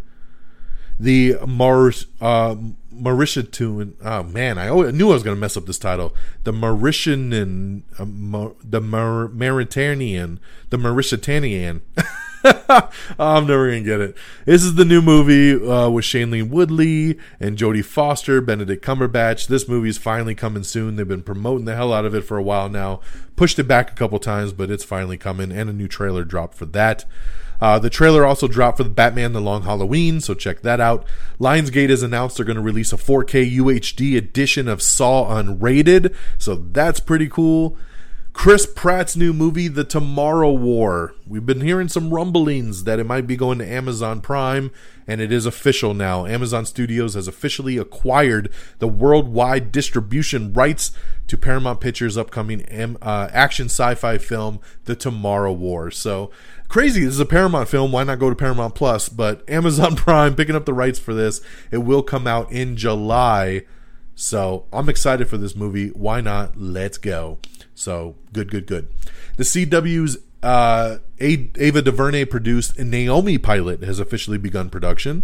the 1.00 1.36
Mar 1.46 1.92
uh, 2.22 2.56
Mauritian. 2.94 3.94
Oh 4.04 4.24
man, 4.24 4.58
I, 4.58 4.68
knew 4.92 5.10
I 5.10 5.14
was 5.14 5.24
going 5.24 5.36
to 5.36 5.40
mess 5.40 5.58
up 5.58 5.66
this 5.66 5.80
title. 5.80 6.14
The 6.44 6.52
Mauritian, 6.52 7.84
uh, 8.00 8.06
Mar, 8.06 8.54
the 8.64 8.82
Mar, 8.82 9.28
Mauritanian, 9.28 10.40
the 10.70 10.78
Mauritanian. 10.78 11.82
I'm 13.20 13.48
never 13.48 13.68
gonna 13.68 13.82
get 13.82 14.00
it. 14.00 14.18
This 14.46 14.64
is 14.64 14.76
the 14.76 14.86
new 14.86 15.02
movie 15.02 15.54
uh, 15.54 15.90
with 15.90 16.06
Shailene 16.06 16.50
Woodley 16.50 17.18
and 17.40 17.58
Jodie 17.58 17.84
Foster, 17.84 18.40
Benedict 18.40 18.84
Cumberbatch. 18.84 19.48
This 19.48 19.68
movie 19.68 19.90
is 19.90 19.98
finally 19.98 20.36
coming 20.36 20.64
soon. 20.64 20.96
They've 20.96 21.08
been 21.08 21.24
promoting 21.24 21.66
the 21.66 21.76
hell 21.76 21.92
out 21.92 22.06
of 22.06 22.16
it 22.16 22.22
for 22.22 22.38
a 22.38 22.44
while 22.44 22.70
now. 22.70 23.02
Pushed 23.36 23.60
it 23.60 23.68
back 23.68 23.92
a 23.92 23.96
couple 23.96 24.20
times, 24.20 24.54
but 24.54 24.72
it's 24.72 24.84
finally 24.84 25.18
coming, 25.18 25.52
and 25.52 25.70
a 25.70 25.74
new 25.74 25.88
trailer 25.88 26.24
dropped 26.24 26.56
for 26.56 26.66
that. 26.68 27.06
Uh, 27.62 27.78
the 27.78 27.90
trailer 27.90 28.26
also 28.26 28.48
dropped 28.48 28.78
for 28.78 28.84
the 28.84 28.90
Batman 28.90 29.34
The 29.34 29.42
Long 29.42 29.64
Halloween, 29.64 30.22
so 30.22 30.34
check 30.34 30.62
that 30.62 30.80
out. 30.80 31.06
Lionsgate 31.40 31.90
has 31.90 32.04
announced 32.04 32.38
they're 32.38 32.46
going 32.46 32.56
to 32.56 32.62
release 32.62 32.94
a 32.94 32.98
4K 32.98 33.58
UHD 33.58 34.18
edition 34.18 34.70
of 34.70 34.82
Saw 34.82 35.28
Unrated, 35.30 36.16
so 36.38 36.56
that's 36.56 37.02
pretty 37.02 37.28
cool. 37.28 37.78
Chris 38.40 38.66
Pratt's 38.66 39.18
new 39.18 39.34
movie, 39.34 39.68
The 39.68 39.84
Tomorrow 39.84 40.54
War. 40.54 41.14
We've 41.28 41.46
been 41.46 41.60
hearing 41.60 41.90
some 41.90 42.14
rumblings 42.14 42.86
that 42.86 42.98
it 42.98 43.04
might 43.04 43.28
be 43.28 43.36
going 43.36 43.60
to 43.60 43.70
Amazon 43.70 44.22
Prime, 44.22 44.72
and 45.06 45.20
it 45.20 45.30
is 45.30 45.46
official 45.46 45.94
now. 45.94 46.26
Amazon 46.26 46.66
Studios 46.66 47.16
has 47.16 47.28
officially 47.28 47.78
acquired 47.78 48.50
the 48.78 48.88
worldwide 48.88 49.74
distribution 49.74 50.54
rights 50.54 50.94
to 51.28 51.36
Paramount 51.38 51.82
Pictures' 51.82 52.18
upcoming 52.18 52.66
uh, 53.02 53.30
action 53.34 53.66
sci 53.66 53.94
fi 53.96 54.18
film, 54.18 54.62
The 54.86 54.96
Tomorrow 54.96 55.52
War. 55.52 55.92
So, 55.92 56.32
crazy. 56.70 57.04
This 57.04 57.16
is 57.16 57.20
a 57.20 57.26
Paramount 57.26 57.68
film. 57.68 57.92
Why 57.92 58.06
not 58.06 58.20
go 58.20 58.30
to 58.30 58.38
Paramount 58.38 58.74
Plus? 58.74 59.10
But 59.10 59.44
Amazon 59.50 59.98
Prime 59.98 60.36
picking 60.36 60.56
up 60.56 60.64
the 60.66 60.74
rights 60.74 60.98
for 60.98 61.14
this. 61.14 61.42
It 61.72 61.80
will 61.80 62.04
come 62.04 62.26
out 62.26 62.50
in 62.54 62.78
July. 62.78 63.66
So, 64.16 64.66
I'm 64.72 64.88
excited 64.88 65.28
for 65.28 65.38
this 65.38 65.58
movie. 65.58 65.90
Why 65.90 66.22
not? 66.22 66.56
Let's 66.56 66.98
go. 66.98 67.40
So 67.80 68.16
good, 68.34 68.52
good, 68.52 68.68
good. 68.68 68.90
The 69.38 69.44
CW's 69.44 70.18
uh, 70.44 70.98
Ava 71.18 71.82
DuVernay 71.82 72.26
produced 72.26 72.78
Naomi 72.78 73.38
pilot 73.38 73.84
has 73.84 74.00
officially 74.02 74.38
begun 74.38 74.70
production. 74.70 75.24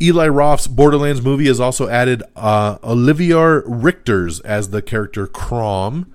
Eli 0.00 0.28
Roth's 0.28 0.68
Borderlands 0.68 1.22
movie 1.22 1.48
has 1.48 1.58
also 1.58 1.88
added 1.88 2.22
uh, 2.36 2.78
Richter's 3.66 4.38
as 4.40 4.70
the 4.70 4.80
character 4.80 5.26
Crom. 5.26 6.12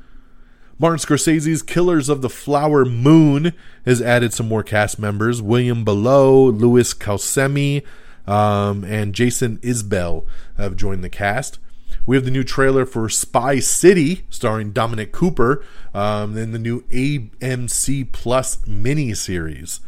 Martin 0.80 1.00
Scorsese's 1.00 1.62
Killers 1.62 2.08
of 2.08 2.22
the 2.22 2.30
Flower 2.30 2.86
Moon 2.86 3.52
has 3.86 4.02
added 4.02 4.34
some 4.34 4.48
more 4.48 4.64
cast 4.64 5.00
members. 5.00 5.42
William 5.42 5.84
Belleau, 5.84 6.58
Louis 6.58 6.94
Cancelmi, 6.94 7.84
um, 8.26 8.86
and 8.86 9.14
Jason 9.14 9.58
Isbell 9.58 10.26
have 10.56 10.78
joined 10.78 11.04
the 11.04 11.10
cast. 11.10 11.60
We 12.06 12.16
have 12.16 12.26
the 12.26 12.32
new 12.32 12.44
trailer 12.44 12.86
for 12.86 13.10
Spy 13.10 13.60
City, 13.60 14.26
starring 14.30 14.72
Dominic 14.72 15.12
Cooper, 15.12 15.64
um, 15.94 16.38
and 16.38 16.54
the 16.54 16.60
new 16.60 16.82
AMC 16.84 18.12
Plus 18.12 18.58
miniseries. 18.58 19.80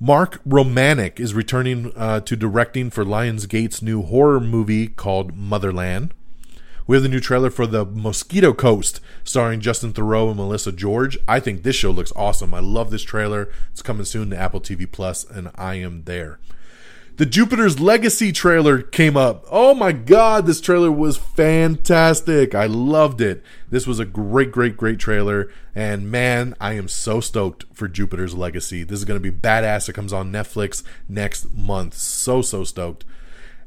Mark 0.00 0.42
Romanek 0.44 1.18
is 1.18 1.34
returning 1.34 1.92
uh, 1.96 2.20
to 2.20 2.36
directing 2.36 2.88
for 2.88 3.04
Lionsgate's 3.04 3.82
new 3.82 4.02
horror 4.02 4.38
movie 4.38 4.86
called 4.86 5.36
Motherland. 5.36 6.14
We 6.86 6.96
have 6.96 7.02
the 7.02 7.08
new 7.10 7.20
trailer 7.20 7.50
for 7.50 7.66
The 7.66 7.84
Mosquito 7.84 8.54
Coast, 8.54 9.00
starring 9.22 9.60
Justin 9.60 9.92
Theroux 9.92 10.28
and 10.28 10.36
Melissa 10.36 10.72
George. 10.72 11.18
I 11.28 11.38
think 11.38 11.62
this 11.62 11.76
show 11.76 11.90
looks 11.90 12.12
awesome. 12.16 12.54
I 12.54 12.60
love 12.60 12.90
this 12.90 13.02
trailer. 13.02 13.50
It's 13.72 13.82
coming 13.82 14.06
soon 14.06 14.30
to 14.30 14.38
Apple 14.38 14.60
TV 14.60 14.90
Plus, 14.90 15.28
and 15.28 15.50
I 15.54 15.74
am 15.74 16.04
there. 16.04 16.38
The 17.18 17.26
Jupiter's 17.26 17.80
Legacy 17.80 18.30
trailer 18.30 18.80
came 18.80 19.16
up. 19.16 19.44
Oh 19.50 19.74
my 19.74 19.90
god, 19.90 20.46
this 20.46 20.60
trailer 20.60 20.92
was 20.92 21.16
fantastic. 21.16 22.54
I 22.54 22.66
loved 22.66 23.20
it. 23.20 23.42
This 23.68 23.88
was 23.88 23.98
a 23.98 24.04
great, 24.04 24.52
great, 24.52 24.76
great 24.76 25.00
trailer. 25.00 25.50
And 25.74 26.12
man, 26.12 26.54
I 26.60 26.74
am 26.74 26.86
so 26.86 27.18
stoked 27.18 27.64
for 27.72 27.88
Jupiter's 27.88 28.36
Legacy. 28.36 28.84
This 28.84 29.00
is 29.00 29.04
going 29.04 29.20
to 29.20 29.32
be 29.32 29.36
badass. 29.36 29.88
It 29.88 29.94
comes 29.94 30.12
on 30.12 30.30
Netflix 30.30 30.84
next 31.08 31.52
month. 31.52 31.94
So, 31.94 32.40
so 32.40 32.62
stoked. 32.62 33.04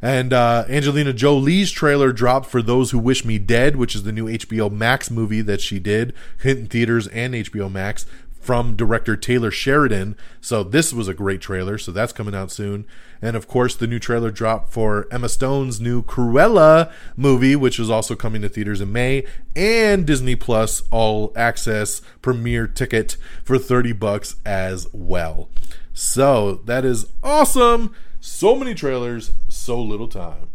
And 0.02 0.32
uh, 0.32 0.64
Angelina 0.70 1.12
Jolie's 1.12 1.72
trailer 1.72 2.14
dropped 2.14 2.46
for 2.46 2.62
Those 2.62 2.92
Who 2.92 3.00
Wish 3.00 3.26
Me 3.26 3.38
Dead, 3.38 3.76
which 3.76 3.96
is 3.96 4.04
the 4.04 4.14
new 4.14 4.28
HBO 4.28 4.72
Max 4.72 5.12
movie 5.12 5.42
that 5.42 5.60
she 5.60 5.78
did, 5.78 6.14
hit 6.40 6.58
in 6.58 6.68
theaters 6.68 7.08
and 7.08 7.34
HBO 7.34 7.70
Max 7.70 8.06
from 8.42 8.76
director 8.76 9.16
Taylor 9.16 9.52
Sheridan. 9.52 10.18
So 10.42 10.64
this 10.64 10.92
was 10.92 11.08
a 11.08 11.14
great 11.14 11.40
trailer. 11.40 11.78
So 11.78 11.92
that's 11.92 12.12
coming 12.12 12.36
out 12.36 12.52
soon. 12.52 12.86
And 13.22 13.36
of 13.36 13.48
course, 13.48 13.76
the 13.76 13.88
new 13.88 14.00
trailer 14.00 14.32
dropped 14.32 14.74
for 14.74 15.08
Emma 15.12 15.30
Stone's 15.30 15.80
new 15.80 16.02
Cruella 16.02 16.92
movie, 17.16 17.56
which 17.56 17.80
is 17.80 17.90
also 17.90 18.16
coming 18.16 18.42
to 18.42 18.50
theaters 18.50 18.82
in 18.82 18.92
May, 18.92 19.24
and 19.56 20.08
Disney 20.08 20.36
Plus 20.36 20.82
all 20.90 21.32
access 21.36 22.02
premiere 22.22 22.68
ticket 22.68 23.16
for 23.44 23.60
30 23.60 23.94
bucks 23.94 24.36
as 24.44 24.88
well. 24.92 25.50
So 25.94 26.56
that 26.66 26.84
is 26.84 27.06
awesome. 27.22 27.94
So 28.20 28.56
many 28.56 28.74
trailers, 28.74 29.32
so 29.50 29.80
little 29.80 30.08
time. 30.08 30.50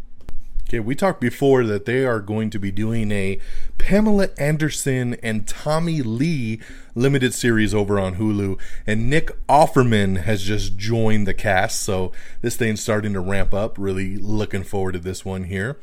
Okay, 0.67 0.81
we 0.81 0.95
talked 0.95 1.21
before 1.21 1.63
that 1.63 1.85
they 1.85 2.03
are 2.03 2.19
going 2.19 2.49
to 2.49 2.59
be 2.59 2.71
doing 2.71 3.09
a 3.09 3.39
Pamela 3.77 4.27
Anderson 4.37 5.13
and 5.23 5.47
Tommy 5.47 6.01
Lee 6.01 6.59
limited 6.97 7.33
series 7.33 7.73
over 7.73 7.99
on 7.99 8.15
Hulu, 8.15 8.59
and 8.85 9.09
Nick 9.09 9.31
Offerman 9.47 10.23
has 10.23 10.43
just 10.43 10.77
joined 10.77 11.27
the 11.27 11.33
cast, 11.33 11.81
so 11.81 12.11
this 12.41 12.57
thing's 12.57 12.81
starting 12.81 13.13
to 13.13 13.19
ramp 13.19 13.53
up. 13.53 13.77
Really 13.77 14.17
looking 14.17 14.63
forward 14.63 14.93
to 14.93 14.99
this 14.99 15.23
one 15.23 15.45
here. 15.45 15.77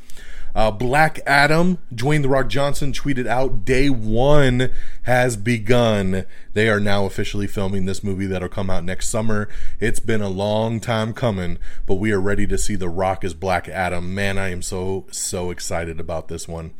Uh, 0.54 0.70
Black 0.70 1.18
Adam, 1.26 1.78
Dwayne 1.92 2.22
The 2.22 2.28
Rock 2.28 2.48
Johnson 2.48 2.92
tweeted 2.92 3.26
out, 3.26 3.64
Day 3.64 3.90
one 3.90 4.70
has 5.02 5.36
begun. 5.36 6.26
They 6.52 6.68
are 6.68 6.78
now 6.78 7.06
officially 7.06 7.48
filming 7.48 7.86
this 7.86 8.04
movie 8.04 8.26
that'll 8.26 8.48
come 8.48 8.70
out 8.70 8.84
next 8.84 9.08
summer. 9.08 9.48
It's 9.80 9.98
been 9.98 10.22
a 10.22 10.28
long 10.28 10.78
time 10.78 11.12
coming, 11.12 11.58
but 11.86 11.96
we 11.96 12.12
are 12.12 12.20
ready 12.20 12.46
to 12.46 12.56
see 12.56 12.76
The 12.76 12.88
Rock 12.88 13.24
as 13.24 13.34
Black 13.34 13.68
Adam. 13.68 14.14
Man, 14.14 14.38
I 14.38 14.50
am 14.50 14.62
so, 14.62 15.06
so 15.10 15.50
excited 15.50 15.98
about 15.98 16.28
this 16.28 16.46
one. 16.46 16.72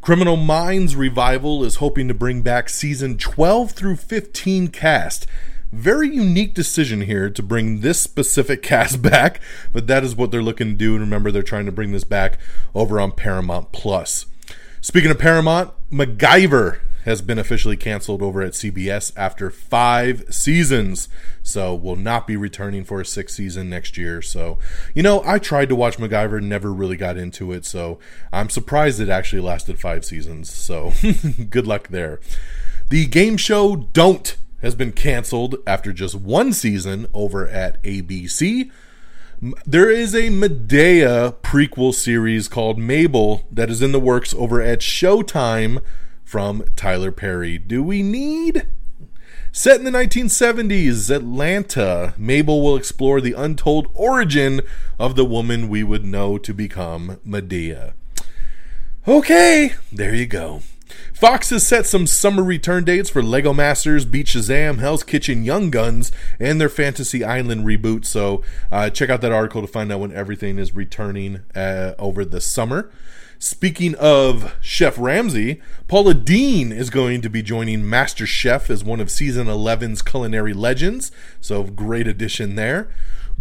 Criminal 0.00 0.36
Minds 0.36 0.96
Revival 0.96 1.62
is 1.62 1.76
hoping 1.76 2.08
to 2.08 2.14
bring 2.14 2.42
back 2.42 2.68
season 2.68 3.18
12 3.18 3.72
through 3.72 3.96
15 3.96 4.68
cast 4.68 5.26
very 5.72 6.12
unique 6.12 6.52
decision 6.54 7.02
here 7.02 7.30
to 7.30 7.42
bring 7.42 7.80
this 7.80 8.00
specific 8.00 8.62
cast 8.64 9.02
back, 9.02 9.40
but 9.72 9.86
that 9.86 10.04
is 10.04 10.16
what 10.16 10.30
they're 10.30 10.42
looking 10.42 10.68
to 10.68 10.74
do. 10.74 10.92
And 10.92 11.00
remember, 11.00 11.30
they're 11.30 11.42
trying 11.42 11.66
to 11.66 11.72
bring 11.72 11.92
this 11.92 12.04
back 12.04 12.38
over 12.74 13.00
on 13.00 13.12
Paramount 13.12 13.72
Plus. 13.72 14.26
Speaking 14.80 15.10
of 15.10 15.18
Paramount, 15.18 15.72
MacGyver 15.92 16.80
has 17.04 17.22
been 17.22 17.38
officially 17.38 17.76
canceled 17.76 18.22
over 18.22 18.42
at 18.42 18.52
CBS 18.52 19.12
after 19.16 19.50
five 19.50 20.24
seasons. 20.30 21.08
So 21.42 21.74
will 21.74 21.96
not 21.96 22.26
be 22.26 22.36
returning 22.36 22.84
for 22.84 23.00
a 23.00 23.04
sixth 23.04 23.36
season 23.36 23.70
next 23.70 23.96
year. 23.96 24.20
So, 24.22 24.58
you 24.94 25.02
know, 25.02 25.22
I 25.24 25.38
tried 25.38 25.68
to 25.70 25.76
watch 25.76 25.96
MacGyver, 25.96 26.42
never 26.42 26.72
really 26.72 26.96
got 26.96 27.16
into 27.16 27.52
it. 27.52 27.64
So 27.64 27.98
I'm 28.32 28.50
surprised 28.50 29.00
it 29.00 29.08
actually 29.08 29.42
lasted 29.42 29.78
five 29.78 30.04
seasons. 30.04 30.50
So 30.52 30.92
good 31.50 31.66
luck 31.66 31.88
there. 31.88 32.20
The 32.88 33.06
game 33.06 33.36
show 33.36 33.76
Don't 33.76 34.36
has 34.62 34.74
been 34.74 34.92
canceled 34.92 35.56
after 35.66 35.92
just 35.92 36.14
one 36.14 36.52
season 36.52 37.06
over 37.14 37.48
at 37.48 37.82
ABC. 37.82 38.70
There 39.64 39.88
is 39.88 40.14
a 40.14 40.28
Madea 40.28 41.34
prequel 41.36 41.94
series 41.94 42.46
called 42.46 42.78
Mabel 42.78 43.46
that 43.50 43.70
is 43.70 43.80
in 43.80 43.92
the 43.92 44.00
works 44.00 44.34
over 44.34 44.60
at 44.60 44.80
Showtime 44.80 45.80
from 46.30 46.62
Tyler 46.76 47.10
Perry. 47.10 47.58
Do 47.58 47.82
we 47.82 48.04
need? 48.04 48.68
Set 49.50 49.80
in 49.80 49.84
the 49.84 49.90
1970s, 49.90 51.10
Atlanta, 51.10 52.14
Mabel 52.16 52.62
will 52.62 52.76
explore 52.76 53.20
the 53.20 53.32
untold 53.32 53.88
origin 53.94 54.60
of 54.96 55.16
the 55.16 55.24
woman 55.24 55.68
we 55.68 55.82
would 55.82 56.04
know 56.04 56.38
to 56.38 56.54
become 56.54 57.18
Madea. 57.26 57.94
Okay, 59.08 59.72
there 59.90 60.14
you 60.14 60.26
go. 60.26 60.62
Fox 61.12 61.50
has 61.50 61.66
set 61.66 61.84
some 61.84 62.06
summer 62.06 62.44
return 62.44 62.84
dates 62.84 63.10
for 63.10 63.24
Lego 63.24 63.52
Masters, 63.52 64.04
Beat 64.04 64.26
Shazam, 64.26 64.78
Hell's 64.78 65.02
Kitchen, 65.02 65.42
Young 65.42 65.68
Guns, 65.68 66.12
and 66.38 66.60
their 66.60 66.68
Fantasy 66.68 67.24
Island 67.24 67.66
reboot. 67.66 68.04
So 68.04 68.44
uh, 68.70 68.88
check 68.90 69.10
out 69.10 69.20
that 69.22 69.32
article 69.32 69.62
to 69.62 69.66
find 69.66 69.90
out 69.90 69.98
when 69.98 70.12
everything 70.12 70.60
is 70.60 70.76
returning 70.76 71.40
uh, 71.56 71.94
over 71.98 72.24
the 72.24 72.40
summer. 72.40 72.92
Speaking 73.42 73.94
of 73.94 74.54
Chef 74.60 74.98
Ramsay, 74.98 75.62
Paula 75.88 76.12
Deen 76.12 76.72
is 76.72 76.90
going 76.90 77.22
to 77.22 77.30
be 77.30 77.40
joining 77.40 77.88
Master 77.88 78.26
Chef 78.26 78.68
as 78.68 78.84
one 78.84 79.00
of 79.00 79.10
season 79.10 79.46
11's 79.46 80.02
culinary 80.02 80.52
legends. 80.52 81.10
So 81.40 81.62
great 81.64 82.06
addition 82.06 82.54
there. 82.56 82.90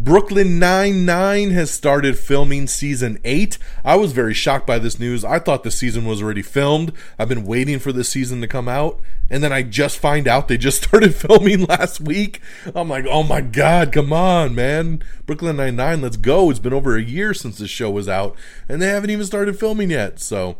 Brooklyn 0.02 0.60
Nine-Nine 0.60 1.52
has 1.52 1.70
started 1.70 2.18
filming 2.18 2.68
season 2.68 3.20
8. 3.26 3.58
I 3.84 3.97
was 3.97 4.14
very 4.14 4.34
shocked 4.34 4.66
by 4.66 4.80
this 4.80 4.97
news. 4.97 5.26
I 5.26 5.39
thought 5.39 5.64
the 5.64 5.72
season 5.72 6.06
was 6.06 6.24
already 6.24 6.41
filmed. 6.41 6.93
I've 7.20 7.28
been 7.28 7.43
waiting 7.43 7.80
for 7.80 7.91
this 7.91 8.08
season 8.08 8.39
to 8.39 8.47
come 8.47 8.70
out, 8.70 9.02
and 9.30 9.43
then 9.43 9.52
I 9.52 9.62
just 9.62 9.97
find 9.97 10.26
out 10.26 10.47
they 10.47 10.58
just 10.58 10.82
started 10.84 11.16
filming 11.16 11.66
last 11.66 12.00
week. 12.00 12.39
I'm 12.74 12.88
like, 12.88 13.08
"Oh 13.10 13.24
my 13.24 13.41
god, 13.41 13.91
come 13.91 14.14
on, 14.14 14.56
man. 14.56 15.04
Brooklyn 15.26 15.58
Nine-Nine, 15.58 16.02
let's 16.02 16.16
go. 16.16 16.50
It's 16.50 16.60
been 16.60 16.72
over 16.72 16.95
a 16.95 17.04
year 17.04 17.34
since 17.34 17.58
this 17.58 17.70
show 17.70 17.91
was 17.91 18.08
out, 18.08 18.38
and 18.70 18.82
they 18.82 18.88
haven't 18.88 19.10
even 19.10 19.26
started 19.26 19.60
filming 19.60 19.91
yet." 19.91 20.22
So, 20.22 20.56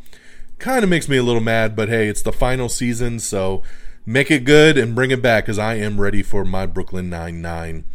kind 0.58 0.84
of 0.84 0.90
makes 0.90 1.08
me 1.08 1.16
a 1.16 1.24
little 1.24 1.40
mad, 1.40 1.78
but 1.78 1.88
hey, 1.88 2.10
it's 2.10 2.24
the 2.24 2.34
final 2.34 2.68
season, 2.68 3.20
so 3.20 3.64
make 4.06 4.30
it 4.30 4.44
good 4.44 4.78
and 4.78 4.96
bring 4.96 5.12
it 5.12 5.22
back 5.22 5.46
cuz 5.46 5.58
I 5.58 5.76
am 5.76 6.02
ready 6.02 6.24
for 6.24 6.44
my 6.44 6.66
Brooklyn 6.66 7.10
Nine-Nine. 7.10 7.86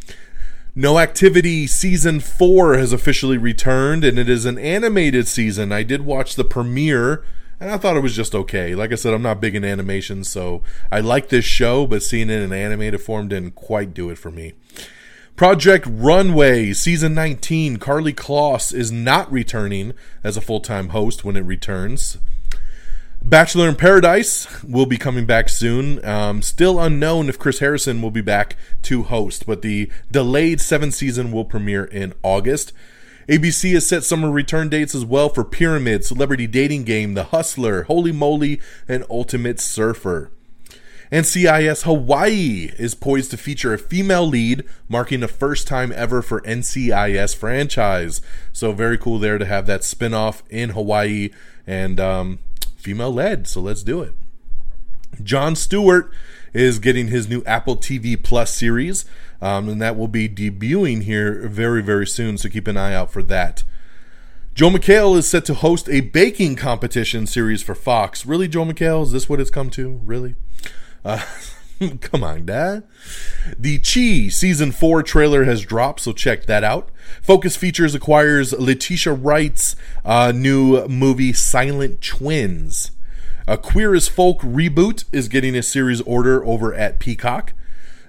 No 0.76 0.98
Activity 0.98 1.68
Season 1.68 2.18
4 2.18 2.76
has 2.76 2.92
officially 2.92 3.38
returned, 3.38 4.02
and 4.02 4.18
it 4.18 4.28
is 4.28 4.44
an 4.44 4.58
animated 4.58 5.28
season. 5.28 5.70
I 5.70 5.84
did 5.84 6.04
watch 6.04 6.34
the 6.34 6.42
premiere, 6.42 7.24
and 7.60 7.70
I 7.70 7.76
thought 7.76 7.96
it 7.96 8.02
was 8.02 8.16
just 8.16 8.34
okay. 8.34 8.74
Like 8.74 8.90
I 8.90 8.96
said, 8.96 9.14
I'm 9.14 9.22
not 9.22 9.40
big 9.40 9.54
in 9.54 9.64
animation, 9.64 10.24
so 10.24 10.62
I 10.90 10.98
like 10.98 11.28
this 11.28 11.44
show, 11.44 11.86
but 11.86 12.02
seeing 12.02 12.28
it 12.28 12.42
in 12.42 12.52
animated 12.52 13.00
form 13.00 13.28
didn't 13.28 13.54
quite 13.54 13.94
do 13.94 14.10
it 14.10 14.18
for 14.18 14.32
me. 14.32 14.54
Project 15.36 15.86
Runway 15.88 16.72
Season 16.72 17.14
19, 17.14 17.76
Karlie 17.76 18.12
Kloss 18.12 18.74
is 18.74 18.90
not 18.90 19.30
returning 19.30 19.92
as 20.24 20.36
a 20.36 20.40
full 20.40 20.60
time 20.60 20.88
host 20.88 21.24
when 21.24 21.36
it 21.36 21.42
returns. 21.42 22.18
Bachelor 23.26 23.70
in 23.70 23.76
Paradise 23.76 24.62
will 24.62 24.84
be 24.84 24.98
coming 24.98 25.24
back 25.24 25.48
soon. 25.48 26.04
Um, 26.04 26.42
still 26.42 26.78
unknown 26.78 27.30
if 27.30 27.38
Chris 27.38 27.58
Harrison 27.58 28.02
will 28.02 28.10
be 28.10 28.20
back 28.20 28.54
to 28.82 29.04
host, 29.04 29.46
but 29.46 29.62
the 29.62 29.90
delayed 30.10 30.60
seventh 30.60 30.92
season 30.92 31.32
will 31.32 31.46
premiere 31.46 31.84
in 31.84 32.12
August. 32.22 32.74
ABC 33.26 33.72
has 33.72 33.86
set 33.86 34.04
summer 34.04 34.30
return 34.30 34.68
dates 34.68 34.94
as 34.94 35.06
well 35.06 35.30
for 35.30 35.42
Pyramid, 35.42 36.04
Celebrity 36.04 36.46
Dating 36.46 36.84
Game, 36.84 37.14
The 37.14 37.24
Hustler, 37.24 37.84
Holy 37.84 38.12
Moly, 38.12 38.60
and 38.86 39.06
Ultimate 39.08 39.58
Surfer. 39.58 40.30
NCIS 41.10 41.84
Hawaii 41.84 42.72
is 42.78 42.94
poised 42.94 43.30
to 43.30 43.38
feature 43.38 43.72
a 43.72 43.78
female 43.78 44.26
lead, 44.26 44.64
marking 44.86 45.20
the 45.20 45.28
first 45.28 45.66
time 45.66 45.92
ever 45.96 46.20
for 46.20 46.42
NCIS 46.42 47.34
franchise. 47.34 48.20
So 48.52 48.72
very 48.72 48.98
cool 48.98 49.18
there 49.18 49.38
to 49.38 49.46
have 49.46 49.66
that 49.66 49.80
spinoff 49.80 50.42
in 50.50 50.70
Hawaii 50.70 51.30
and 51.66 51.98
um, 51.98 52.38
female 52.84 53.12
led. 53.12 53.48
So 53.48 53.60
let's 53.60 53.82
do 53.82 54.02
it. 54.02 54.12
Jon 55.22 55.56
Stewart 55.56 56.12
is 56.52 56.78
getting 56.78 57.08
his 57.08 57.28
new 57.28 57.42
Apple 57.44 57.76
TV 57.76 58.22
Plus 58.22 58.54
series, 58.54 59.06
um, 59.40 59.68
and 59.68 59.80
that 59.80 59.96
will 59.96 60.08
be 60.08 60.28
debuting 60.28 61.02
here 61.02 61.48
very, 61.48 61.82
very 61.82 62.06
soon. 62.06 62.36
So 62.36 62.48
keep 62.48 62.68
an 62.68 62.76
eye 62.76 62.94
out 62.94 63.10
for 63.10 63.22
that. 63.24 63.64
Joel 64.54 64.72
McHale 64.72 65.16
is 65.16 65.26
set 65.26 65.44
to 65.46 65.54
host 65.54 65.88
a 65.88 66.00
baking 66.00 66.56
competition 66.56 67.26
series 67.26 67.62
for 67.62 67.74
Fox. 67.74 68.24
Really, 68.24 68.46
Joel 68.46 68.66
McHale? 68.66 69.02
Is 69.02 69.12
this 69.12 69.28
what 69.28 69.40
it's 69.40 69.50
come 69.50 69.70
to? 69.70 70.00
Really? 70.04 70.36
Uh, 71.04 71.24
come 72.00 72.22
on, 72.22 72.46
Dad. 72.46 72.84
The 73.58 73.78
Chi 73.78 74.28
season 74.28 74.72
four 74.72 75.02
trailer 75.02 75.44
has 75.44 75.62
dropped, 75.62 76.00
so 76.00 76.12
check 76.12 76.46
that 76.46 76.64
out. 76.64 76.90
Focus 77.22 77.56
Features 77.56 77.94
acquires 77.94 78.52
Letitia 78.52 79.12
Wright's 79.12 79.76
uh, 80.04 80.32
new 80.34 80.86
movie 80.88 81.32
Silent 81.32 82.00
Twins. 82.00 82.90
A 83.46 83.58
Queer 83.58 83.94
as 83.94 84.08
Folk 84.08 84.40
reboot 84.40 85.04
is 85.12 85.28
getting 85.28 85.54
a 85.54 85.62
series 85.62 86.00
order 86.02 86.44
over 86.44 86.72
at 86.74 86.98
Peacock. 86.98 87.52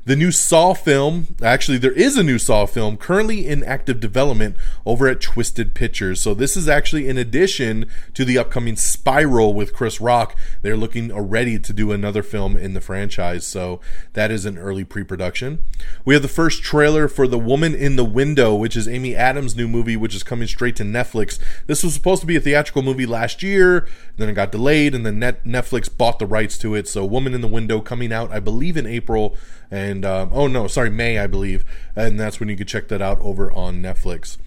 The 0.05 0.15
new 0.15 0.31
Saw 0.31 0.75
film, 0.75 1.35
actually, 1.41 1.79
there 1.79 1.91
is 1.91 2.15
a 2.15 2.21
new 2.21 2.37
Saw 2.37 2.67
film 2.67 2.95
currently 2.95 3.47
in 3.47 3.63
active 3.63 3.99
development 3.99 4.55
over 4.85 5.07
at 5.07 5.19
Twisted 5.19 5.73
Pictures. 5.73 6.21
So, 6.21 6.35
this 6.35 6.55
is 6.55 6.69
actually 6.69 7.07
in 7.07 7.17
addition 7.17 7.87
to 8.13 8.23
the 8.23 8.37
upcoming 8.37 8.75
Spiral 8.75 9.55
with 9.55 9.73
Chris 9.73 9.99
Rock. 9.99 10.35
They're 10.61 10.77
looking 10.77 11.11
already 11.11 11.57
to 11.57 11.73
do 11.73 11.91
another 11.91 12.21
film 12.21 12.55
in 12.55 12.75
the 12.75 12.81
franchise. 12.81 13.47
So, 13.47 13.81
that 14.13 14.29
is 14.29 14.45
an 14.45 14.59
early 14.59 14.83
pre 14.83 15.03
production. 15.03 15.63
We 16.05 16.13
have 16.13 16.21
the 16.21 16.29
first 16.29 16.61
trailer 16.61 17.07
for 17.07 17.27
The 17.27 17.39
Woman 17.39 17.73
in 17.73 17.95
the 17.95 18.05
Window, 18.05 18.53
which 18.53 18.77
is 18.77 18.87
Amy 18.87 19.15
Adams' 19.15 19.55
new 19.55 19.67
movie, 19.67 19.97
which 19.97 20.13
is 20.13 20.21
coming 20.21 20.47
straight 20.47 20.75
to 20.75 20.83
Netflix. 20.83 21.39
This 21.65 21.83
was 21.83 21.95
supposed 21.95 22.21
to 22.21 22.27
be 22.27 22.35
a 22.35 22.39
theatrical 22.39 22.83
movie 22.83 23.07
last 23.07 23.41
year, 23.41 23.87
then 24.17 24.29
it 24.29 24.33
got 24.33 24.51
delayed, 24.51 24.93
and 24.93 25.03
then 25.03 25.19
Netflix 25.19 25.89
bought 25.89 26.19
the 26.19 26.27
rights 26.27 26.59
to 26.59 26.75
it. 26.75 26.87
So, 26.87 27.03
Woman 27.03 27.33
in 27.33 27.41
the 27.41 27.47
Window 27.47 27.81
coming 27.81 28.13
out, 28.13 28.31
I 28.31 28.39
believe, 28.39 28.77
in 28.77 28.85
April 28.85 29.35
and 29.71 30.05
um, 30.05 30.29
oh 30.31 30.47
no, 30.47 30.67
sorry, 30.67 30.89
May 30.89 31.19
I 31.19 31.27
believe, 31.27 31.63
and 31.95 32.19
that's 32.19 32.39
when 32.39 32.49
you 32.49 32.55
could 32.55 32.67
check 32.67 32.87
that 32.89 33.01
out 33.01 33.19
over 33.19 33.51
on 33.51 33.81
Netflix. 33.81 34.37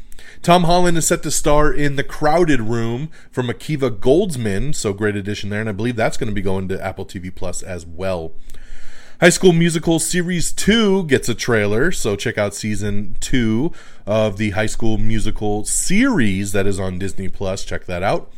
Tom 0.43 0.65
Holland 0.65 0.97
is 0.97 1.07
set 1.07 1.23
to 1.25 1.31
star 1.31 1.73
in 1.73 1.97
The 1.97 2.05
Crowded 2.05 2.61
Room 2.61 3.11
from 3.31 3.49
Akiva 3.49 3.91
Goldsman, 3.91 4.75
so 4.75 4.93
great 4.93 5.17
addition 5.17 5.51
there, 5.51 5.61
and 5.61 5.69
I 5.69 5.73
believe 5.73 5.97
that's 5.97 6.17
going 6.17 6.29
to 6.29 6.35
be 6.35 6.43
going 6.43 6.69
to 6.69 6.85
Apple 6.85 7.07
TV 7.07 7.35
Plus 7.35 7.63
as 7.63 7.85
well. 7.87 8.33
High 9.21 9.31
School 9.31 9.53
Musical 9.53 9.99
Series 9.99 10.53
2 10.53 11.05
gets 11.05 11.29
a 11.29 11.35
trailer, 11.35 11.91
so 11.91 12.15
check 12.15 12.39
out 12.39 12.55
season 12.55 13.17
2 13.19 13.73
of 14.07 14.37
the 14.37 14.51
High 14.51 14.67
School 14.67 14.97
Musical 14.97 15.65
series 15.65 16.53
that 16.53 16.69
is 16.69 16.79
on 16.79 17.01
Disney 17.01 17.29
Plus. 17.29 17.65
Check 17.65 17.87
that 17.87 18.05
out. 18.05 18.33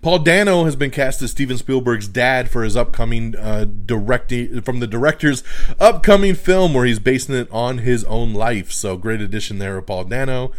Paul 0.00 0.20
Dano 0.20 0.64
has 0.64 0.76
been 0.76 0.90
cast 0.92 1.20
as 1.22 1.32
Steven 1.32 1.56
Spielberg's 1.56 2.06
dad 2.06 2.48
for 2.48 2.62
his 2.62 2.76
upcoming 2.76 3.34
uh, 3.36 3.64
directing 3.64 4.60
from 4.62 4.78
the 4.78 4.86
director's 4.86 5.42
upcoming 5.80 6.34
film, 6.34 6.72
where 6.72 6.86
he's 6.86 7.00
basing 7.00 7.34
it 7.34 7.48
on 7.50 7.78
his 7.78 8.04
own 8.04 8.32
life. 8.32 8.70
So 8.70 8.96
great 8.96 9.20
addition 9.20 9.58
there 9.58 9.76
of 9.76 9.86
Paul 9.86 10.04
Dano. 10.04 10.52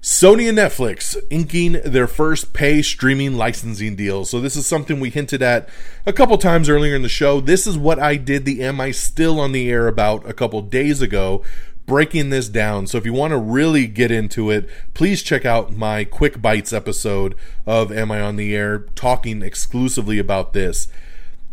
Sony 0.00 0.48
and 0.48 0.58
Netflix 0.58 1.16
inking 1.28 1.80
their 1.84 2.06
first 2.06 2.52
pay 2.52 2.82
streaming 2.82 3.36
licensing 3.36 3.96
deal. 3.96 4.24
So 4.24 4.40
this 4.40 4.56
is 4.56 4.64
something 4.64 5.00
we 5.00 5.10
hinted 5.10 5.42
at 5.42 5.68
a 6.06 6.12
couple 6.12 6.38
times 6.38 6.68
earlier 6.68 6.94
in 6.94 7.02
the 7.02 7.08
show. 7.08 7.40
This 7.40 7.66
is 7.66 7.76
what 7.76 7.98
I 7.98 8.16
did 8.16 8.44
the 8.44 8.62
Am 8.62 8.80
I 8.80 8.92
Still 8.92 9.40
on 9.40 9.50
the 9.52 9.68
Air 9.70 9.88
about 9.88 10.28
a 10.28 10.32
couple 10.32 10.62
days 10.62 11.02
ago 11.02 11.42
breaking 11.88 12.28
this 12.28 12.48
down. 12.48 12.86
So 12.86 12.98
if 12.98 13.06
you 13.06 13.14
want 13.14 13.32
to 13.32 13.38
really 13.38 13.88
get 13.88 14.12
into 14.12 14.50
it, 14.50 14.68
please 14.94 15.22
check 15.22 15.44
out 15.44 15.72
my 15.72 16.04
Quick 16.04 16.40
Bites 16.40 16.72
episode 16.72 17.34
of 17.66 17.90
Am 17.90 18.12
I 18.12 18.20
on 18.20 18.36
the 18.36 18.54
Air 18.54 18.80
talking 18.94 19.42
exclusively 19.42 20.18
about 20.18 20.52
this. 20.52 20.86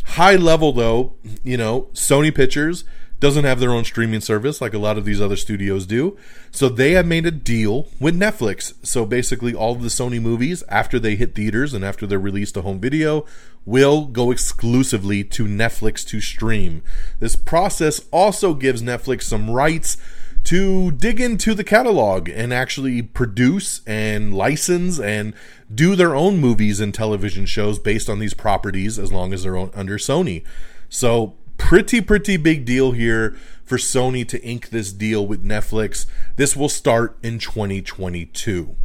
High 0.03 0.35
level 0.35 0.73
though, 0.73 1.15
you 1.43 1.57
know, 1.57 1.83
Sony 1.93 2.35
Pictures 2.35 2.83
doesn't 3.21 3.45
have 3.45 3.61
their 3.61 3.71
own 3.71 3.85
streaming 3.85 4.19
service 4.19 4.59
like 4.59 4.73
a 4.73 4.77
lot 4.77 4.97
of 4.97 5.05
these 5.05 5.21
other 5.21 5.37
studios 5.37 5.85
do. 5.85 6.17
So 6.51 6.67
they 6.67 6.91
have 6.91 7.07
made 7.07 7.25
a 7.25 7.31
deal 7.31 7.87
with 7.99 8.19
Netflix. 8.19 8.73
So 8.85 9.05
basically 9.05 9.55
all 9.55 9.71
of 9.71 9.81
the 9.81 9.87
Sony 9.87 10.21
movies 10.21 10.63
after 10.67 10.99
they 10.99 11.15
hit 11.15 11.33
theaters 11.33 11.73
and 11.73 11.85
after 11.85 12.05
they're 12.05 12.19
released 12.19 12.55
to 12.55 12.61
home 12.61 12.81
video 12.81 13.25
will 13.65 14.05
go 14.05 14.31
exclusively 14.31 15.23
to 15.23 15.45
Netflix 15.45 16.05
to 16.07 16.19
stream. 16.19 16.83
This 17.19 17.37
process 17.37 18.01
also 18.11 18.53
gives 18.53 18.83
Netflix 18.83 19.23
some 19.23 19.49
rights 19.49 19.97
to 20.45 20.91
dig 20.91 21.19
into 21.19 21.53
the 21.53 21.63
catalog 21.63 22.29
and 22.29 22.53
actually 22.53 23.01
produce 23.01 23.81
and 23.85 24.33
license 24.33 24.99
and 24.99 25.33
do 25.73 25.95
their 25.95 26.15
own 26.15 26.37
movies 26.37 26.79
and 26.79 26.93
television 26.93 27.45
shows 27.45 27.79
based 27.79 28.09
on 28.09 28.19
these 28.19 28.33
properties 28.33 28.97
as 28.99 29.11
long 29.11 29.33
as 29.33 29.43
they're 29.43 29.57
under 29.57 29.97
Sony. 29.97 30.43
So, 30.87 31.33
pretty, 31.57 31.99
pretty 31.99 32.37
big 32.37 32.63
deal 32.63 32.91
here 32.91 33.35
for 33.63 33.77
Sony 33.77 34.27
to 34.27 34.41
ink 34.43 34.69
this 34.69 34.93
deal 34.93 35.25
with 35.25 35.43
Netflix. 35.43 36.05
This 36.35 36.55
will 36.55 36.69
start 36.69 37.17
in 37.23 37.39
2022. 37.39 38.75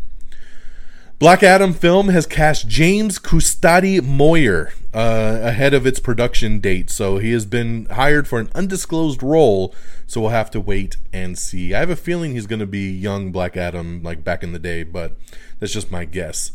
Black 1.19 1.43
Adam 1.43 1.75
film 1.75 2.09
has 2.09 2.25
cast 2.25 2.67
James 2.67 3.19
Cusati-Moyer 3.19 4.73
uh, 4.93 5.39
ahead 5.43 5.73
of 5.73 5.87
its 5.87 6.01
production 6.01 6.59
date, 6.59 6.91
so 6.91 7.19
he 7.19 7.33
has 7.33 7.47
been 7.47 7.87
hired 7.87 8.27
for 8.27 8.39
an 8.39 8.51
undisclosed 8.55 9.23
role. 9.23 9.75
So 10.07 10.21
we'll 10.21 10.31
have 10.31 10.51
to 10.51 10.61
wait 10.61 10.97
and 11.13 11.39
see. 11.39 11.73
I 11.73 11.81
have 11.81 11.91
a 11.91 11.97
feeling 11.97 12.33
he's 12.33 12.49
going 12.49 12.61
to 12.61 12.67
be 12.67 12.91
young 12.91 13.31
Black 13.31 13.57
Adam, 13.57 14.03
like 14.03 14.25
back 14.25 14.43
in 14.43 14.53
the 14.53 14.59
day, 14.59 14.83
but 14.83 15.17
that's 15.61 15.73
just 15.73 15.91
my 15.93 16.05
guess. 16.05 16.51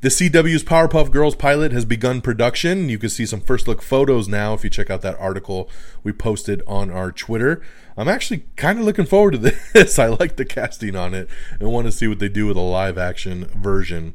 The 0.00 0.08
CW's 0.08 0.64
Powerpuff 0.64 1.10
Girls 1.10 1.34
pilot 1.34 1.72
has 1.72 1.84
begun 1.84 2.20
production. 2.20 2.88
You 2.88 2.98
can 2.98 3.10
see 3.10 3.26
some 3.26 3.40
first 3.40 3.66
look 3.66 3.82
photos 3.82 4.28
now 4.28 4.54
if 4.54 4.64
you 4.64 4.70
check 4.70 4.90
out 4.90 5.02
that 5.02 5.18
article 5.18 5.68
we 6.02 6.12
posted 6.12 6.62
on 6.66 6.90
our 6.90 7.10
Twitter. 7.12 7.62
I'm 8.00 8.08
actually 8.08 8.44
kind 8.56 8.78
of 8.78 8.86
looking 8.86 9.04
forward 9.04 9.32
to 9.32 9.38
this. 9.38 9.98
I 9.98 10.06
like 10.06 10.36
the 10.36 10.46
casting 10.46 10.96
on 10.96 11.12
it 11.12 11.28
and 11.58 11.70
want 11.70 11.86
to 11.86 11.92
see 11.92 12.08
what 12.08 12.18
they 12.18 12.30
do 12.30 12.46
with 12.46 12.56
a 12.56 12.60
live 12.60 12.96
action 12.96 13.44
version. 13.54 14.14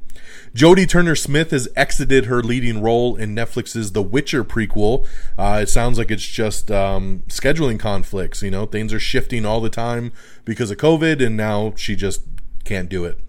Jodie 0.55 0.89
Turner 0.89 1.15
Smith 1.15 1.51
has 1.51 1.67
exited 1.75 2.25
her 2.25 2.41
leading 2.41 2.81
role 2.81 3.15
in 3.15 3.35
Netflix's 3.35 3.91
The 3.91 4.01
Witcher 4.01 4.43
prequel. 4.43 5.05
Uh, 5.37 5.59
it 5.61 5.69
sounds 5.69 5.99
like 5.99 6.09
it's 6.09 6.25
just 6.25 6.71
um, 6.71 7.21
scheduling 7.27 7.79
conflicts. 7.79 8.41
You 8.41 8.49
know, 8.49 8.65
things 8.65 8.91
are 8.91 8.99
shifting 8.99 9.45
all 9.45 9.61
the 9.61 9.69
time 9.69 10.11
because 10.45 10.71
of 10.71 10.77
COVID, 10.77 11.23
and 11.23 11.37
now 11.37 11.73
she 11.75 11.95
just 11.95 12.23
can't 12.63 12.89
do 12.89 13.05
it. 13.05 13.19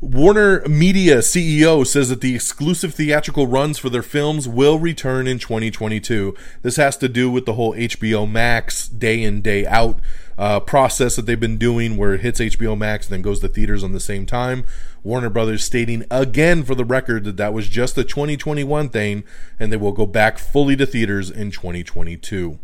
Warner 0.00 0.60
Media 0.68 1.18
CEO 1.18 1.84
says 1.84 2.08
that 2.08 2.20
the 2.20 2.32
exclusive 2.32 2.94
theatrical 2.94 3.48
runs 3.48 3.78
for 3.78 3.90
their 3.90 4.04
films 4.04 4.46
will 4.46 4.78
return 4.78 5.26
in 5.26 5.40
2022. 5.40 6.36
This 6.62 6.76
has 6.76 6.96
to 6.98 7.08
do 7.08 7.28
with 7.28 7.46
the 7.46 7.54
whole 7.54 7.74
HBO 7.74 8.30
Max 8.30 8.86
day 8.86 9.20
in, 9.20 9.42
day 9.42 9.66
out 9.66 9.98
uh, 10.38 10.60
process 10.60 11.16
that 11.16 11.26
they've 11.26 11.40
been 11.40 11.58
doing 11.58 11.96
where 11.96 12.14
it 12.14 12.20
hits 12.20 12.38
HBO 12.38 12.78
Max 12.78 13.06
and 13.06 13.14
then 13.14 13.22
goes 13.22 13.40
to 13.40 13.48
theaters 13.48 13.82
on 13.82 13.90
the 13.90 13.98
same 13.98 14.24
time. 14.24 14.64
Warner 15.02 15.30
Brothers 15.30 15.64
stating 15.64 16.04
again 16.12 16.62
for 16.62 16.76
the 16.76 16.84
record 16.84 17.24
that 17.24 17.36
that 17.36 17.52
was 17.52 17.68
just 17.68 17.98
a 17.98 18.04
2021 18.04 18.90
thing 18.90 19.24
and 19.58 19.72
they 19.72 19.76
will 19.76 19.90
go 19.90 20.06
back 20.06 20.38
fully 20.38 20.76
to 20.76 20.86
theaters 20.86 21.28
in 21.28 21.50
2022. 21.50 22.60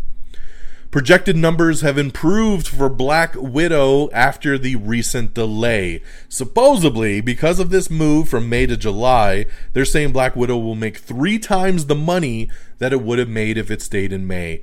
Projected 0.95 1.35
numbers 1.35 1.81
have 1.81 1.99
improved 1.99 2.69
for 2.69 2.89
Black 2.89 3.35
Widow 3.35 4.09
after 4.13 4.57
the 4.57 4.77
recent 4.77 5.35
delay. 5.35 6.01
Supposedly, 6.29 7.21
because 7.21 7.59
of 7.59 7.71
this 7.71 7.91
move 7.91 8.29
from 8.29 8.49
May 8.49 8.67
to 8.67 8.77
July, 8.77 9.47
they're 9.73 9.85
saying 9.85 10.13
Black 10.13 10.37
Widow 10.37 10.57
will 10.57 10.77
make 10.77 10.99
three 10.99 11.41
times 11.41 11.87
the 11.87 11.97
money 11.97 12.49
that 12.79 12.93
it 12.93 13.03
would 13.03 13.19
have 13.19 13.29
made 13.29 13.59
if 13.59 13.73
it 13.73 13.83
stayed 13.83 14.13
in 14.13 14.29
May. 14.29 14.61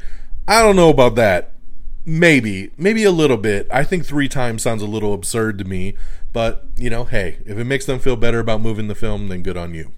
I 0.48 0.62
don't 0.62 0.78
know 0.78 0.88
about 0.88 1.16
that. 1.16 1.52
Maybe, 2.06 2.72
maybe 2.78 3.04
a 3.04 3.12
little 3.12 3.36
bit. 3.36 3.68
I 3.70 3.84
think 3.84 4.06
three 4.06 4.30
times 4.30 4.62
sounds 4.62 4.82
a 4.82 4.88
little 4.88 5.14
absurd 5.14 5.58
to 5.58 5.66
me, 5.66 5.96
but 6.32 6.66
you 6.78 6.90
know, 6.90 7.04
hey, 7.04 7.40
if 7.46 7.58
it 7.58 7.66
makes 7.66 7.86
them 7.86 8.00
feel 8.00 8.16
better 8.16 8.40
about 8.40 8.62
moving 8.62 8.88
the 8.88 8.96
film, 8.96 9.28
then 9.28 9.44
good 9.44 9.58
on 9.58 9.74
you. 9.74 9.92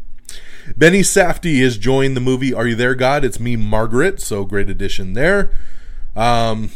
Benny 0.76 1.02
Safdie 1.02 1.62
has 1.62 1.78
joined 1.78 2.18
the 2.18 2.22
movie 2.22 2.56
Are 2.56 2.66
You 2.66 2.74
There, 2.74 2.96
God? 2.96 3.24
It's 3.24 3.40
me, 3.40 3.56
Margaret, 3.56 4.20
so 4.20 4.46
great 4.46 4.72
addition 4.72 5.14
there. 5.14 5.52
Um, 6.16 6.72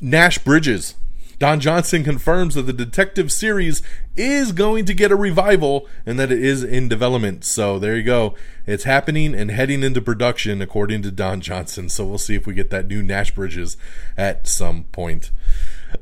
Nash 0.00 0.38
Bridges. 0.38 0.94
Don 1.38 1.60
Johnson 1.60 2.02
confirms 2.02 2.56
that 2.56 2.62
the 2.62 2.72
detective 2.72 3.30
series 3.30 3.80
is 4.16 4.50
going 4.50 4.84
to 4.86 4.94
get 4.94 5.12
a 5.12 5.16
revival 5.16 5.86
and 6.04 6.18
that 6.18 6.32
it 6.32 6.42
is 6.42 6.64
in 6.64 6.88
development. 6.88 7.44
So 7.44 7.78
there 7.78 7.96
you 7.96 8.02
go. 8.02 8.34
It's 8.66 8.82
happening 8.82 9.34
and 9.34 9.50
heading 9.52 9.84
into 9.84 10.02
production 10.02 10.60
according 10.60 11.02
to 11.02 11.12
Don 11.12 11.40
Johnson. 11.40 11.88
So 11.88 12.04
we'll 12.04 12.18
see 12.18 12.34
if 12.34 12.44
we 12.44 12.54
get 12.54 12.70
that 12.70 12.88
new 12.88 13.04
Nash 13.04 13.32
Bridges 13.32 13.76
at 14.16 14.48
some 14.48 14.84
point. 14.84 15.30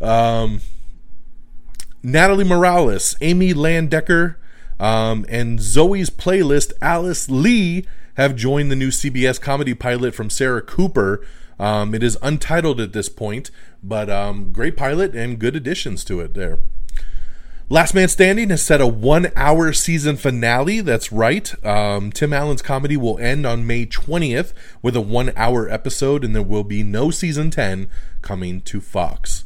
Um, 0.00 0.62
Natalie 2.02 2.44
Morales, 2.44 3.16
Amy 3.20 3.52
Landecker, 3.52 4.36
um, 4.80 5.26
and 5.28 5.58
Zoey's 5.58 6.08
playlist, 6.08 6.72
Alice 6.80 7.28
Lee, 7.28 7.84
have 8.14 8.36
joined 8.36 8.70
the 8.70 8.76
new 8.76 8.88
CBS 8.88 9.38
comedy 9.38 9.74
pilot 9.74 10.14
from 10.14 10.30
Sarah 10.30 10.62
Cooper. 10.62 11.26
Um, 11.58 11.94
it 11.94 12.02
is 12.02 12.18
untitled 12.22 12.80
at 12.80 12.92
this 12.92 13.08
point, 13.08 13.50
but 13.82 14.10
um, 14.10 14.52
great 14.52 14.76
pilot 14.76 15.14
and 15.14 15.38
good 15.38 15.56
additions 15.56 16.04
to 16.04 16.20
it 16.20 16.34
there. 16.34 16.58
Last 17.68 17.94
Man 17.94 18.06
Standing 18.06 18.50
has 18.50 18.62
set 18.62 18.80
a 18.80 18.86
one 18.86 19.32
hour 19.34 19.72
season 19.72 20.16
finale. 20.16 20.80
That's 20.80 21.10
right. 21.10 21.52
Um, 21.66 22.12
Tim 22.12 22.32
Allen's 22.32 22.62
comedy 22.62 22.96
will 22.96 23.18
end 23.18 23.44
on 23.44 23.66
May 23.66 23.86
20th 23.86 24.52
with 24.82 24.94
a 24.94 25.00
one 25.00 25.32
hour 25.34 25.68
episode, 25.68 26.24
and 26.24 26.32
there 26.32 26.44
will 26.44 26.62
be 26.62 26.84
no 26.84 27.10
season 27.10 27.50
10 27.50 27.88
coming 28.22 28.60
to 28.60 28.80
Fox. 28.80 29.44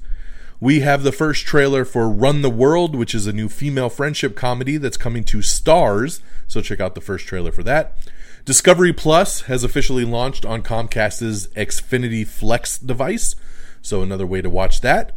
We 0.61 0.80
have 0.80 1.02
the 1.02 1.12
first 1.12 1.46
trailer 1.46 1.86
for 1.86 2.11
Run 2.11 2.42
the 2.42 2.50
World, 2.50 2.94
which 2.94 3.14
is 3.14 3.26
a 3.26 3.32
new 3.32 3.48
female 3.48 3.88
friendship 3.88 4.36
comedy 4.36 4.76
that's 4.76 4.98
coming 4.98 5.24
to 5.24 5.38
Starz. 5.38 6.20
So 6.46 6.61
check 6.61 6.80
out 6.80 6.94
the 6.94 7.00
first 7.00 7.26
trailer 7.26 7.52
for 7.52 7.62
that. 7.62 7.96
Discovery 8.45 8.93
Plus 8.93 9.43
has 9.43 9.64
officially 9.64 10.05
launched 10.05 10.45
on 10.45 10.62
Comcast's 10.62 11.47
Xfinity 11.49 12.26
Flex 12.26 12.78
device. 12.78 13.34
So 13.82 14.03
another 14.03 14.26
way 14.26 14.43
to 14.43 14.51
watch 14.51 14.80
that. 14.80 15.14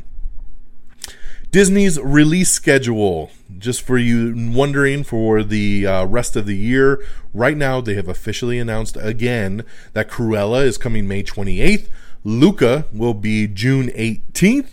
Disney's 1.51 1.99
release 1.99 2.49
schedule, 2.49 3.29
just 3.59 3.83
for 3.83 3.97
you 3.97 4.33
wondering 4.51 5.03
for 5.03 5.43
the 5.43 5.85
uh, 5.85 6.05
rest 6.05 6.35
of 6.35 6.47
the 6.47 6.57
year. 6.57 7.05
Right 7.31 7.55
now, 7.55 7.79
they 7.79 7.93
have 7.93 8.07
officially 8.07 8.57
announced 8.57 8.97
again 8.99 9.63
that 9.93 10.09
Cruella 10.09 10.65
is 10.65 10.79
coming 10.79 11.07
May 11.07 11.21
28th. 11.21 11.89
Luca 12.23 12.85
will 12.91 13.13
be 13.13 13.47
June 13.47 13.89
18th. 13.89 14.71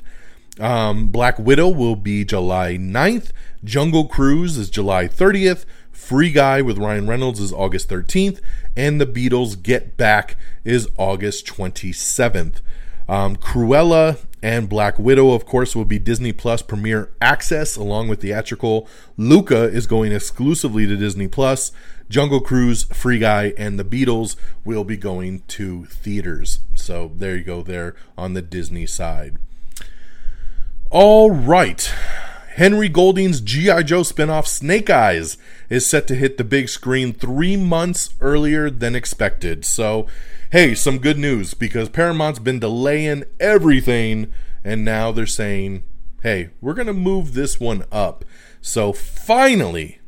Um, 0.58 1.08
Black 1.08 1.38
Widow 1.38 1.68
will 1.68 1.96
be 1.96 2.24
July 2.24 2.78
9th. 2.78 3.30
Jungle 3.62 4.06
Cruise 4.06 4.56
is 4.56 4.70
July 4.70 5.06
30th. 5.06 5.66
Free 6.00 6.32
Guy 6.32 6.60
with 6.60 6.78
Ryan 6.78 7.06
Reynolds 7.06 7.38
is 7.38 7.52
August 7.52 7.88
13th. 7.88 8.40
And 8.74 9.00
The 9.00 9.06
Beatles 9.06 9.62
Get 9.62 9.96
Back 9.96 10.36
is 10.64 10.88
August 10.96 11.46
27th. 11.46 12.60
Um, 13.08 13.36
Cruella 13.36 14.18
and 14.42 14.68
Black 14.68 14.98
Widow, 14.98 15.32
of 15.32 15.44
course, 15.44 15.76
will 15.76 15.84
be 15.84 15.98
Disney 15.98 16.32
Plus 16.32 16.62
Premier 16.62 17.12
Access 17.20 17.76
along 17.76 18.08
with 18.08 18.22
theatrical. 18.22 18.88
Luca 19.16 19.64
is 19.64 19.86
going 19.86 20.10
exclusively 20.10 20.86
to 20.86 20.96
Disney 20.96 21.28
Plus. 21.28 21.70
Jungle 22.08 22.40
Cruise, 22.40 22.84
Free 22.84 23.20
Guy, 23.20 23.52
and 23.56 23.78
The 23.78 23.84
Beatles 23.84 24.34
will 24.64 24.82
be 24.82 24.96
going 24.96 25.42
to 25.48 25.84
theaters. 25.84 26.60
So 26.74 27.12
there 27.14 27.36
you 27.36 27.44
go, 27.44 27.62
there 27.62 27.94
on 28.18 28.34
the 28.34 28.42
Disney 28.42 28.86
side. 28.86 29.36
All 30.90 31.30
right. 31.30 31.92
Henry 32.60 32.90
Golding's 32.90 33.40
G.I. 33.40 33.84
Joe 33.84 34.02
spinoff 34.02 34.46
Snake 34.46 34.90
Eyes 34.90 35.38
is 35.70 35.86
set 35.86 36.06
to 36.08 36.14
hit 36.14 36.36
the 36.36 36.44
big 36.44 36.68
screen 36.68 37.14
three 37.14 37.56
months 37.56 38.10
earlier 38.20 38.68
than 38.68 38.94
expected. 38.94 39.64
So, 39.64 40.06
hey, 40.52 40.74
some 40.74 40.98
good 40.98 41.16
news 41.16 41.54
because 41.54 41.88
Paramount's 41.88 42.38
been 42.38 42.58
delaying 42.58 43.24
everything, 43.40 44.30
and 44.62 44.84
now 44.84 45.10
they're 45.10 45.24
saying, 45.24 45.84
hey, 46.22 46.50
we're 46.60 46.74
going 46.74 46.86
to 46.86 46.92
move 46.92 47.32
this 47.32 47.58
one 47.58 47.86
up. 47.90 48.26
So, 48.60 48.92
finally, 48.92 49.99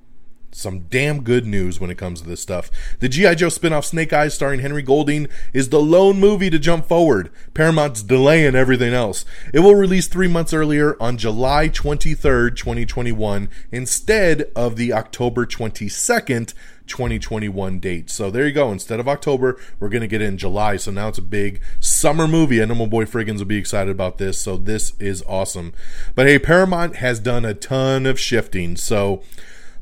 some 0.52 0.80
damn 0.80 1.22
good 1.22 1.46
news 1.46 1.80
when 1.80 1.90
it 1.90 1.98
comes 1.98 2.20
to 2.20 2.28
this 2.28 2.40
stuff. 2.40 2.70
The 3.00 3.08
G.I. 3.08 3.34
Joe 3.34 3.48
spinoff 3.48 3.84
Snake 3.84 4.12
Eyes 4.12 4.34
starring 4.34 4.60
Henry 4.60 4.82
Golding 4.82 5.28
is 5.52 5.70
the 5.70 5.80
lone 5.80 6.20
movie 6.20 6.50
to 6.50 6.58
jump 6.58 6.86
forward. 6.86 7.30
Paramount's 7.54 8.02
delaying 8.02 8.54
everything 8.54 8.92
else. 8.92 9.24
It 9.52 9.60
will 9.60 9.74
release 9.74 10.08
three 10.08 10.28
months 10.28 10.52
earlier 10.52 10.96
on 11.00 11.16
July 11.16 11.68
23rd, 11.68 12.56
2021, 12.56 13.48
instead 13.70 14.50
of 14.54 14.76
the 14.76 14.92
October 14.92 15.46
22nd, 15.46 16.54
2021 16.86 17.78
date. 17.78 18.10
So 18.10 18.30
there 18.30 18.46
you 18.46 18.52
go. 18.52 18.70
Instead 18.70 19.00
of 19.00 19.08
October, 19.08 19.58
we're 19.80 19.88
going 19.88 20.02
to 20.02 20.08
get 20.08 20.20
in 20.20 20.36
July. 20.36 20.76
So 20.76 20.90
now 20.90 21.08
it's 21.08 21.18
a 21.18 21.22
big 21.22 21.60
summer 21.80 22.28
movie. 22.28 22.60
I 22.62 22.66
know 22.66 22.74
my 22.74 22.86
boy 22.86 23.04
Friggins 23.04 23.38
will 23.38 23.46
be 23.46 23.56
excited 23.56 23.90
about 23.90 24.18
this. 24.18 24.40
So 24.40 24.56
this 24.56 24.92
is 24.98 25.22
awesome. 25.26 25.72
But 26.14 26.26
hey, 26.26 26.38
Paramount 26.38 26.96
has 26.96 27.20
done 27.20 27.44
a 27.44 27.54
ton 27.54 28.04
of 28.04 28.20
shifting. 28.20 28.76
So 28.76 29.22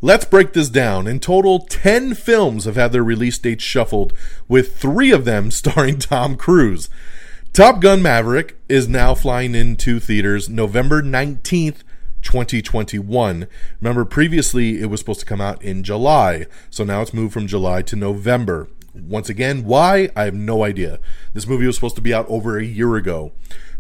Let's 0.03 0.25
break 0.25 0.55
this 0.55 0.71
down. 0.71 1.07
In 1.07 1.21
total, 1.21 1.59
10 1.59 2.15
films 2.15 2.65
have 2.65 2.77
had 2.77 2.93
their 2.93 3.05
release 3.05 3.37
dates 3.37 3.63
shuffled, 3.63 4.15
with 4.49 4.77
three 4.77 5.13
of 5.13 5.27
them 5.27 5.51
starring 5.51 5.99
Tom 5.99 6.37
Cruise. 6.37 6.89
Top 7.53 7.81
Gun 7.81 8.01
Maverick 8.01 8.57
is 8.69 8.89
now 8.89 9.15
flying 9.15 9.55
into 9.55 10.01
theaters 10.01 10.49
November 10.49 11.03
19th, 11.03 11.83
2021. 12.23 13.47
Remember, 13.81 14.05
previously 14.07 14.81
it 14.81 14.87
was 14.87 15.01
supposed 15.01 15.21
to 15.21 15.27
come 15.27 15.41
out 15.41 15.63
in 15.63 15.83
July, 15.83 16.47
so 16.71 16.83
now 16.85 17.03
it's 17.03 17.13
moved 17.13 17.35
from 17.35 17.47
July 17.47 17.83
to 17.83 17.97
November. 17.97 18.69
Once 18.95 19.29
again, 19.29 19.65
why? 19.65 20.11
I 20.17 20.25
have 20.25 20.35
no 20.35 20.65
idea. 20.65 20.99
This 21.33 21.47
movie 21.47 21.67
was 21.67 21.77
supposed 21.77 21.97
to 21.97 22.03
be 22.03 22.15
out 22.15 22.27
over 22.29 22.59
a 22.59 22.65
year 22.65 22.97
ago. 22.97 23.33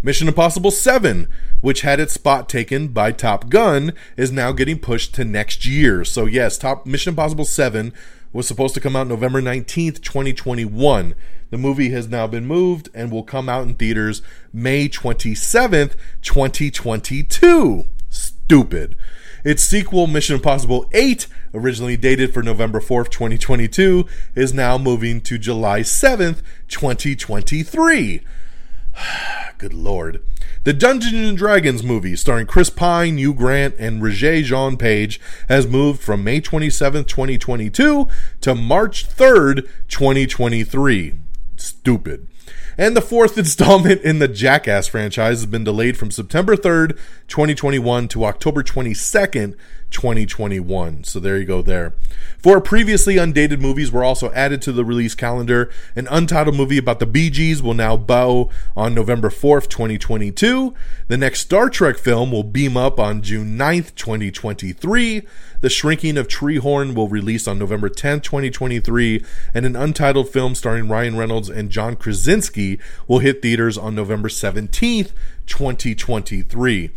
Mission 0.03 0.29
Impossible 0.29 0.71
7, 0.71 1.29
which 1.61 1.83
had 1.83 2.01
its 2.01 2.15
spot 2.15 2.49
taken 2.49 2.89
by 2.89 3.13
Top 3.13 3.51
Gun, 3.51 3.93
is 4.17 4.33
now 4.33 4.53
getting 4.53 4.79
pushed 4.79 5.15
to 5.15 5.25
next 5.25 5.67
year. 5.67 6.05
So, 6.05 6.27
yes, 6.27 6.57
Top 6.57 6.87
Mission 6.87 7.11
Impossible 7.11 7.45
7 7.45 7.93
was 8.33 8.47
supposed 8.47 8.75
to 8.75 8.81
come 8.81 8.97
out 8.97 9.09
November 9.09 9.43
19th, 9.43 10.01
2021. 10.01 11.15
The 11.51 11.59
movie 11.59 11.91
has 11.91 12.09
now 12.09 12.27
been 12.27 12.47
moved 12.47 12.89
and 12.95 13.11
will 13.11 13.25
come 13.25 13.49
out 13.49 13.67
in 13.67 13.75
theaters 13.75 14.23
May 14.53 14.89
27th, 14.89 15.97
2022. 16.23 17.85
Stupid. 18.09 18.97
Its 19.45 19.63
sequel, 19.63 20.07
Mission 20.07 20.37
Impossible 20.37 20.89
8, 20.93 21.27
originally 21.55 21.97
dated 21.97 22.35
for 22.35 22.43
November 22.43 22.81
4th, 22.81 23.11
2022, 23.11 24.07
is 24.35 24.53
now 24.53 24.77
moving 24.77 25.21
to 25.23 25.39
July 25.39 25.81
7th, 25.81 26.43
2023. 26.69 28.21
Good 29.59 29.75
lord. 29.75 30.23
The 30.65 30.73
Dungeons 30.75 31.29
and 31.29 31.39
Dragons 31.39 31.83
movie, 31.83 32.17
starring 32.17 32.47
Chris 32.47 32.69
Pine, 32.69 33.17
Hugh 33.17 33.33
Grant, 33.33 33.75
and 33.79 34.03
Regé-Jean 34.03 34.77
Page, 34.77 35.19
has 35.49 35.67
moved 35.67 36.03
from 36.03 36.23
May 36.23 36.41
27, 36.41 37.05
2022 37.05 38.09
to 38.43 38.55
March 38.55 39.09
3rd, 39.09 39.67
2023. 39.89 41.15
Stupid. 41.57 42.27
And 42.79 42.97
the 42.97 43.03
fourth 43.03 43.37
installment 43.39 44.03
in 44.03 44.19
the 44.19 44.29
Jackass 44.29 44.87
franchise 44.87 45.41
has 45.41 45.47
been 45.47 45.65
delayed 45.65 45.97
from 45.97 46.11
September 46.11 46.57
3rd, 46.57 46.99
2021 47.29 48.09
to 48.09 48.25
October 48.25 48.63
22nd, 48.63 49.57
2021. 49.91 51.05
So 51.05 51.21
there 51.21 51.39
you 51.39 51.45
go 51.45 51.63
there. 51.63 51.95
Four 52.39 52.61
previously 52.61 53.19
undated 53.19 53.61
movies 53.61 53.93
were 53.93 54.05
also 54.05 54.31
added 54.33 54.63
to 54.63 54.73
the 54.73 54.85
release 54.85 55.15
calendar. 55.15 55.71
An 55.95 56.07
untitled 56.11 56.57
movie 56.57 56.79
about 56.79 56.99
the 56.99 57.07
Bee 57.07 57.31
Gees 57.31 57.63
will 57.63 57.75
now 57.75 57.97
bow 57.97 58.51
on 58.77 58.95
November 58.95 59.29
4th, 59.29 59.69
2022. 59.69 60.75
The 61.09 61.17
next 61.17 61.41
Star 61.41 61.69
Trek 61.69 61.99
film 61.99 62.31
will 62.33 62.45
beam 62.45 62.77
up 62.77 62.99
on 62.99 63.23
June 63.23 63.59
9th, 63.59 63.95
2023. 63.95 65.23
The 65.61 65.69
Shrinking 65.69 66.17
of 66.17 66.29
Treehorn 66.29 66.95
will 66.95 67.09
release 67.09 67.47
on 67.47 67.59
November 67.59 67.91
10th, 67.91 68.23
2023. 68.23 69.25
And 69.53 69.67
an 69.67 69.77
untitled 69.77 70.31
film 70.31 70.55
starring 70.55 70.89
Ryan 70.89 71.17
Reynolds 71.17 71.51
and 71.51 71.71
John 71.71 71.97
Krasinski 71.97 72.79
will 73.07 73.19
hit 73.19 73.43
theaters 73.43 73.77
on 73.77 73.95
November 73.95 74.29
17th, 74.29 75.13
2023. 75.47 76.91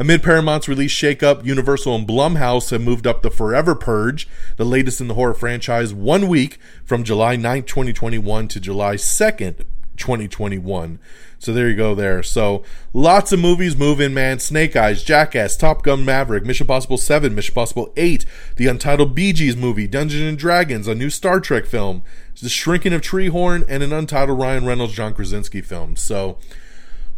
Amid 0.00 0.22
Paramount's 0.22 0.68
release 0.68 0.92
shakeup, 0.92 1.44
Universal 1.44 1.96
and 1.96 2.06
Blumhouse 2.06 2.70
have 2.70 2.80
moved 2.80 3.04
up 3.04 3.22
the 3.22 3.32
Forever 3.32 3.74
Purge, 3.74 4.28
the 4.56 4.64
latest 4.64 5.00
in 5.00 5.08
the 5.08 5.14
horror 5.14 5.34
franchise, 5.34 5.92
one 5.92 6.28
week 6.28 6.60
from 6.84 7.02
July 7.02 7.36
9th, 7.36 7.66
2021 7.66 8.46
to 8.46 8.60
July 8.60 8.94
2nd, 8.94 9.64
2021. 9.96 11.00
So 11.40 11.52
there 11.52 11.68
you 11.68 11.74
go 11.74 11.96
there. 11.96 12.22
So 12.22 12.62
lots 12.92 13.32
of 13.32 13.40
movies 13.40 13.76
moving, 13.76 14.14
man. 14.14 14.38
Snake 14.38 14.76
Eyes, 14.76 15.02
Jackass, 15.02 15.56
Top 15.56 15.82
Gun 15.82 16.04
Maverick, 16.04 16.44
Mission 16.44 16.68
Possible 16.68 16.96
7, 16.96 17.34
Mission 17.34 17.54
Possible 17.54 17.92
8, 17.96 18.24
the 18.54 18.68
Untitled 18.68 19.16
Bee 19.16 19.32
Gees 19.32 19.56
movie, 19.56 19.88
Dungeons 19.88 20.22
and 20.22 20.38
Dragons, 20.38 20.86
a 20.86 20.94
new 20.94 21.10
Star 21.10 21.40
Trek 21.40 21.66
film, 21.66 22.04
The 22.40 22.48
Shrinking 22.48 22.92
of 22.92 23.00
Treehorn, 23.00 23.64
and 23.68 23.82
an 23.82 23.92
untitled 23.92 24.38
Ryan 24.38 24.64
Reynolds, 24.64 24.94
John 24.94 25.12
Krasinski 25.12 25.60
film. 25.60 25.96
So, 25.96 26.38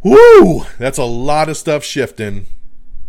whoo, 0.02 0.64
that's 0.78 0.98
a 0.98 1.04
lot 1.04 1.50
of 1.50 1.58
stuff 1.58 1.84
shifting 1.84 2.46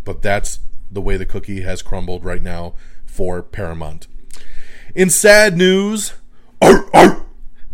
but 0.04 0.22
that's 0.22 0.60
the 0.92 1.02
way 1.02 1.18
the 1.18 1.26
cookie 1.26 1.62
has 1.62 1.82
crumbled 1.82 2.26
right 2.26 2.42
now 2.42 2.74
for 3.06 3.42
Paramount. 3.42 4.08
In 4.94 5.10
sad 5.10 5.58
news, 5.58 6.14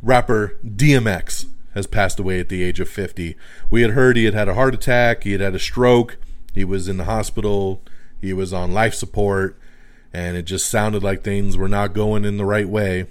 rapper 0.01 0.57
DMX 0.65 1.47
has 1.73 1.87
passed 1.87 2.19
away 2.19 2.39
at 2.39 2.49
the 2.49 2.63
age 2.63 2.79
of 2.79 2.89
50. 2.89 3.35
We 3.69 3.81
had 3.81 3.91
heard 3.91 4.15
he 4.15 4.25
had 4.25 4.33
had 4.33 4.49
a 4.49 4.53
heart 4.53 4.73
attack, 4.73 5.23
he 5.23 5.31
had 5.31 5.41
had 5.41 5.55
a 5.55 5.59
stroke, 5.59 6.17
he 6.53 6.63
was 6.63 6.87
in 6.87 6.97
the 6.97 7.05
hospital, 7.05 7.81
he 8.19 8.33
was 8.33 8.53
on 8.53 8.73
life 8.73 8.93
support, 8.93 9.59
and 10.13 10.35
it 10.35 10.43
just 10.43 10.67
sounded 10.67 11.03
like 11.03 11.23
things 11.23 11.57
were 11.57 11.67
not 11.67 11.93
going 11.93 12.25
in 12.25 12.37
the 12.37 12.45
right 12.45 12.67
way. 12.67 13.05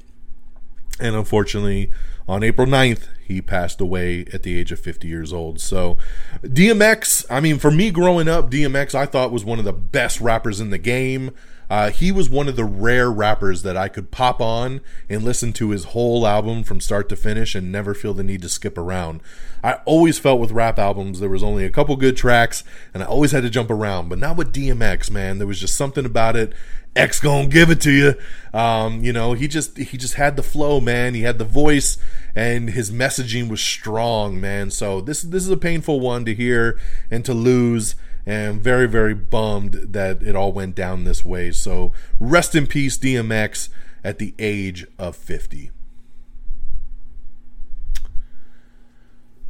And 0.99 1.15
unfortunately, 1.15 1.91
on 2.29 2.43
April 2.43 2.67
9th, 2.67 3.09
he 3.27 3.41
passed 3.41 3.81
away 3.81 4.25
at 4.33 4.43
the 4.43 4.59
age 4.59 4.73
of 4.73 4.81
50 4.81 5.09
years 5.09 5.33
old. 5.33 5.61
So, 5.61 5.97
DMX, 6.43 7.25
I 7.31 7.41
mean, 7.41 7.59
for 7.59 7.71
me 7.71 7.91
growing 7.91 8.29
up, 8.29 8.51
DMX 8.51 8.95
I 8.95 9.07
thought 9.07 9.33
was 9.33 9.45
one 9.45 9.59
of 9.59 9.65
the 9.65 9.73
best 9.73 10.21
rappers 10.21 10.61
in 10.61 10.71
the 10.71 10.79
game. 10.79 11.33
Uh, 11.69 11.91
he 11.91 12.13
was 12.13 12.31
one 12.31 12.47
of 12.47 12.57
the 12.57 12.65
rare 12.65 13.11
rappers 13.11 13.63
that 13.63 13.77
I 13.77 13.89
could 13.89 14.11
pop 14.11 14.41
on 14.41 14.81
and 15.09 15.25
listen 15.25 15.53
to 15.55 15.71
his 15.71 15.87
whole 15.87 16.27
album 16.27 16.63
from 16.63 16.81
start 16.81 17.09
to 17.09 17.17
finish 17.17 17.55
and 17.55 17.73
never 17.73 17.93
feel 17.93 18.15
the 18.15 18.23
need 18.23 18.43
to 18.43 18.49
skip 18.49 18.79
around. 18.79 19.21
I 19.65 19.81
always 19.85 20.19
felt 20.19 20.41
with 20.41 20.53
rap 20.53 20.79
albums 20.79 21.19
there 21.19 21.29
was 21.29 21.43
only 21.43 21.65
a 21.65 21.71
couple 21.71 21.97
good 21.97 22.17
tracks 22.17 22.63
and 22.95 23.03
I 23.03 23.07
always 23.07 23.33
had 23.33 23.43
to 23.43 23.51
jump 23.51 23.71
around, 23.71 24.09
but 24.09 24.19
not 24.19 24.37
with 24.37 24.53
DMX, 24.53 25.11
man. 25.11 25.39
There 25.39 25.47
was 25.47 25.61
just 25.61 25.75
something 25.75 26.07
about 26.07 26.37
it. 26.37 26.53
X 26.97 27.21
gonna 27.21 27.49
give 27.49 27.71
it 27.71 27.81
to 27.83 27.91
you. 27.91 28.15
Um, 28.59 29.05
you 29.05 29.13
know, 29.13 29.35
he 29.35 29.47
just 29.49 29.77
he 29.77 29.97
just 29.97 30.15
had 30.15 30.37
the 30.37 30.43
flow, 30.43 30.81
man. 30.81 31.15
He 31.15 31.23
had 31.23 31.39
the 31.39 31.45
voice 31.45 31.99
and 32.35 32.71
his 32.71 32.91
messaging 32.91 33.49
was 33.49 33.61
strong, 33.61 34.41
man. 34.41 34.71
So 34.71 35.01
this 35.01 35.23
this 35.23 35.43
is 35.43 35.51
a 35.51 35.57
painful 35.57 36.01
one 36.01 36.25
to 36.25 36.35
hear 36.35 36.79
and 37.11 37.25
to 37.25 37.35
lose 37.35 37.95
and 38.25 38.61
very 38.61 38.89
very 38.89 39.15
bummed 39.15 39.75
that 39.75 40.23
it 40.23 40.35
all 40.35 40.53
went 40.53 40.75
down 40.75 41.05
this 41.05 41.25
way. 41.25 41.53
So 41.53 41.93
rest 42.19 42.55
in 42.55 42.67
peace 42.67 42.97
DMX 42.99 43.69
at 44.03 44.19
the 44.19 44.35
age 44.39 44.87
of 44.99 45.17
50. 45.17 45.71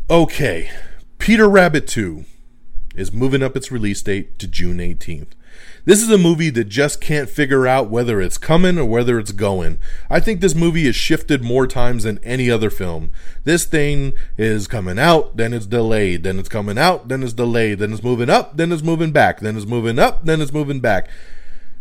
Okay, 0.08 0.70
Peter 1.18 1.48
Rabbit 1.48 1.88
2 1.88 2.24
is 2.94 3.12
moving 3.12 3.42
up 3.42 3.56
its 3.56 3.72
release 3.72 4.00
date 4.02 4.38
to 4.38 4.46
June 4.46 4.78
18th. 4.78 5.32
This 5.84 6.02
is 6.02 6.10
a 6.10 6.18
movie 6.18 6.50
that 6.50 6.64
just 6.64 7.00
can't 7.00 7.30
figure 7.30 7.66
out 7.66 7.90
whether 7.90 8.20
it's 8.20 8.38
coming 8.38 8.78
or 8.78 8.84
whether 8.84 9.18
it's 9.18 9.32
going. 9.32 9.78
I 10.10 10.20
think 10.20 10.40
this 10.40 10.54
movie 10.54 10.86
has 10.86 10.96
shifted 10.96 11.44
more 11.44 11.66
times 11.66 12.04
than 12.04 12.18
any 12.24 12.50
other 12.50 12.70
film. 12.70 13.10
This 13.44 13.64
thing 13.64 14.12
is 14.36 14.66
coming 14.66 14.98
out, 14.98 15.36
then 15.36 15.52
it's 15.52 15.66
delayed, 15.66 16.24
then 16.24 16.38
it's 16.38 16.48
coming 16.48 16.78
out, 16.78 17.08
then 17.08 17.22
it's 17.22 17.32
delayed, 17.32 17.78
then 17.78 17.92
it's 17.92 18.02
moving 18.02 18.28
up, 18.30 18.56
then 18.56 18.72
it's 18.72 18.82
moving 18.82 19.12
back, 19.12 19.40
then 19.40 19.56
it's 19.56 19.66
moving 19.66 19.98
up, 19.98 20.24
then 20.24 20.40
it's 20.40 20.52
moving 20.52 20.80
back. 20.80 21.08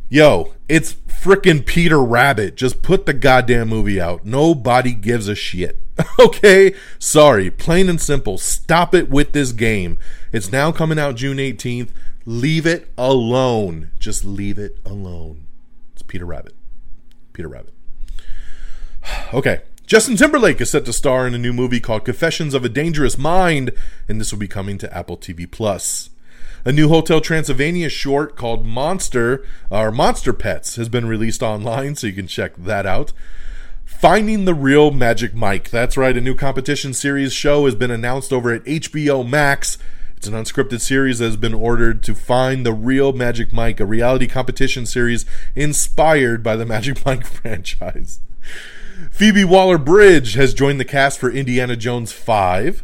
Yo, 0.08 0.54
it's 0.70 0.94
frickin' 0.94 1.66
Peter 1.66 2.02
Rabbit. 2.02 2.56
Just 2.56 2.84
put 2.84 3.08
the 3.08 3.14
goddamn 3.14 3.70
movie 3.70 4.00
out. 4.00 4.24
Nobody 4.24 4.94
gives 4.94 5.28
a 5.28 5.34
shit. 5.34 5.80
okay? 6.20 6.76
Sorry. 7.00 7.50
Plain 7.50 7.90
and 7.90 8.00
simple. 8.00 8.38
Stop 8.38 8.94
it 8.94 9.10
with 9.10 9.32
this 9.32 9.52
game. 9.52 9.98
It's 10.32 10.52
now 10.52 10.72
coming 10.72 11.00
out 11.00 11.16
June 11.16 11.38
18th. 11.38 11.90
Leave 12.26 12.66
it 12.66 12.92
alone. 12.98 13.92
Just 14.00 14.26
leave 14.26 14.58
it 14.58 14.80
alone. 14.86 15.46
It's 15.94 16.02
Peter 16.02 16.26
Rabbit. 16.26 16.56
Peter 17.34 17.48
Rabbit. 17.48 17.74
Okay. 19.34 19.62
Justin 19.86 20.18
Timberlake 20.18 20.60
is 20.60 20.72
set 20.72 20.84
to 20.86 20.94
star 20.94 21.28
in 21.28 21.36
a 21.36 21.38
new 21.38 21.54
movie 21.54 21.80
called 21.80 22.06
Confessions 22.06 22.56
of 22.56 22.66
a 22.66 22.70
Dangerous 22.70 23.20
Mind, 23.20 23.72
and 24.08 24.20
this 24.20 24.32
will 24.32 24.40
be 24.40 24.48
coming 24.48 24.80
to 24.80 24.92
Apple 24.92 25.16
TV 25.16 25.50
Plus. 25.50 26.10
A 26.64 26.72
new 26.72 26.90
Hotel 26.90 27.22
Transylvania 27.22 27.90
short 27.90 28.36
called 28.36 28.66
Monster 28.66 29.46
or 29.70 29.92
Monster 29.92 30.34
Pets 30.34 30.78
has 30.78 30.90
been 30.90 31.06
released 31.06 31.44
online, 31.44 31.96
so 31.96 32.08
you 32.08 32.14
can 32.14 32.26
check 32.26 32.56
that 32.58 32.88
out. 32.88 33.14
Finding 33.86 34.46
the 34.46 34.56
Real 34.56 34.90
Magic 34.90 35.36
Mike. 35.36 35.70
That's 35.70 35.98
right, 35.98 36.18
a 36.18 36.22
new 36.22 36.34
competition 36.34 36.92
series 36.96 37.32
show 37.32 37.66
has 37.66 37.76
been 37.76 37.92
announced 37.92 38.34
over 38.34 38.52
at 38.52 38.64
HBO 38.64 39.28
Max. 39.28 39.78
It's 40.26 40.34
an 40.34 40.44
unscripted 40.44 40.82
series 40.82 41.20
that 41.20 41.26
has 41.26 41.38
been 41.38 41.54
ordered 41.54 42.02
to 42.02 42.16
find 42.16 42.66
the 42.66 42.74
real 42.74 43.14
Magic 43.14 43.54
Mike, 43.54 43.80
a 43.80 43.86
reality 43.86 44.26
competition 44.26 44.88
series 44.88 45.24
inspired 45.54 46.42
by 46.42 46.56
the 46.56 46.66
Magic 46.66 47.06
Mike 47.06 47.28
franchise. 47.28 48.22
Phoebe 49.12 49.44
Waller 49.44 49.78
Bridge 49.78 50.34
has 50.34 50.56
joined 50.56 50.80
the 50.80 50.84
cast 50.84 51.20
for 51.20 51.30
Indiana 51.30 51.76
Jones 51.76 52.12
5. 52.12 52.84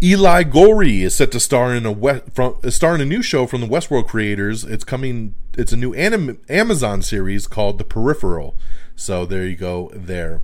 Eli 0.00 0.44
Goree 0.44 1.00
is 1.00 1.16
set 1.16 1.32
to 1.32 1.40
star 1.40 1.74
in 1.74 1.84
a 1.84 1.90
we- 1.90 2.20
from, 2.32 2.54
uh, 2.62 2.70
star 2.70 2.94
in 2.94 3.00
a 3.00 3.04
new 3.04 3.20
show 3.20 3.44
from 3.44 3.60
the 3.60 3.66
Westworld 3.66 4.06
creators. 4.06 4.62
It's 4.62 4.84
coming. 4.84 5.34
It's 5.54 5.72
a 5.72 5.76
new 5.76 5.92
anim- 5.94 6.38
Amazon 6.48 7.02
series 7.02 7.48
called 7.48 7.78
The 7.78 7.84
Peripheral. 7.84 8.54
So 8.94 9.26
there 9.26 9.44
you 9.44 9.56
go. 9.56 9.90
There. 9.92 10.42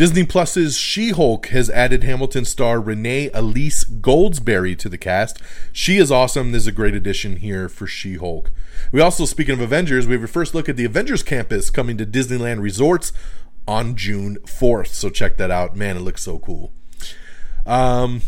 Disney 0.00 0.24
Plus's 0.24 0.78
She-Hulk 0.78 1.48
has 1.48 1.68
added 1.68 2.04
Hamilton 2.04 2.46
star 2.46 2.80
Renee 2.80 3.28
Elise 3.34 3.84
Goldsberry 3.84 4.74
to 4.78 4.88
the 4.88 4.96
cast. 4.96 5.42
She 5.74 5.98
is 5.98 6.10
awesome. 6.10 6.52
This 6.52 6.62
is 6.62 6.68
a 6.68 6.72
great 6.72 6.94
addition 6.94 7.36
here 7.36 7.68
for 7.68 7.86
She-Hulk. 7.86 8.50
We 8.92 9.02
also, 9.02 9.26
speaking 9.26 9.52
of 9.52 9.60
Avengers, 9.60 10.06
we 10.06 10.14
have 10.14 10.22
a 10.22 10.26
first 10.26 10.54
look 10.54 10.70
at 10.70 10.78
the 10.78 10.86
Avengers 10.86 11.22
campus 11.22 11.68
coming 11.68 11.98
to 11.98 12.06
Disneyland 12.06 12.62
Resorts 12.62 13.12
on 13.68 13.94
June 13.94 14.38
4th. 14.46 14.86
So 14.86 15.10
check 15.10 15.36
that 15.36 15.50
out. 15.50 15.76
Man, 15.76 15.98
it 15.98 16.00
looks 16.00 16.22
so 16.22 16.38
cool. 16.38 16.72
Um, 17.66 18.22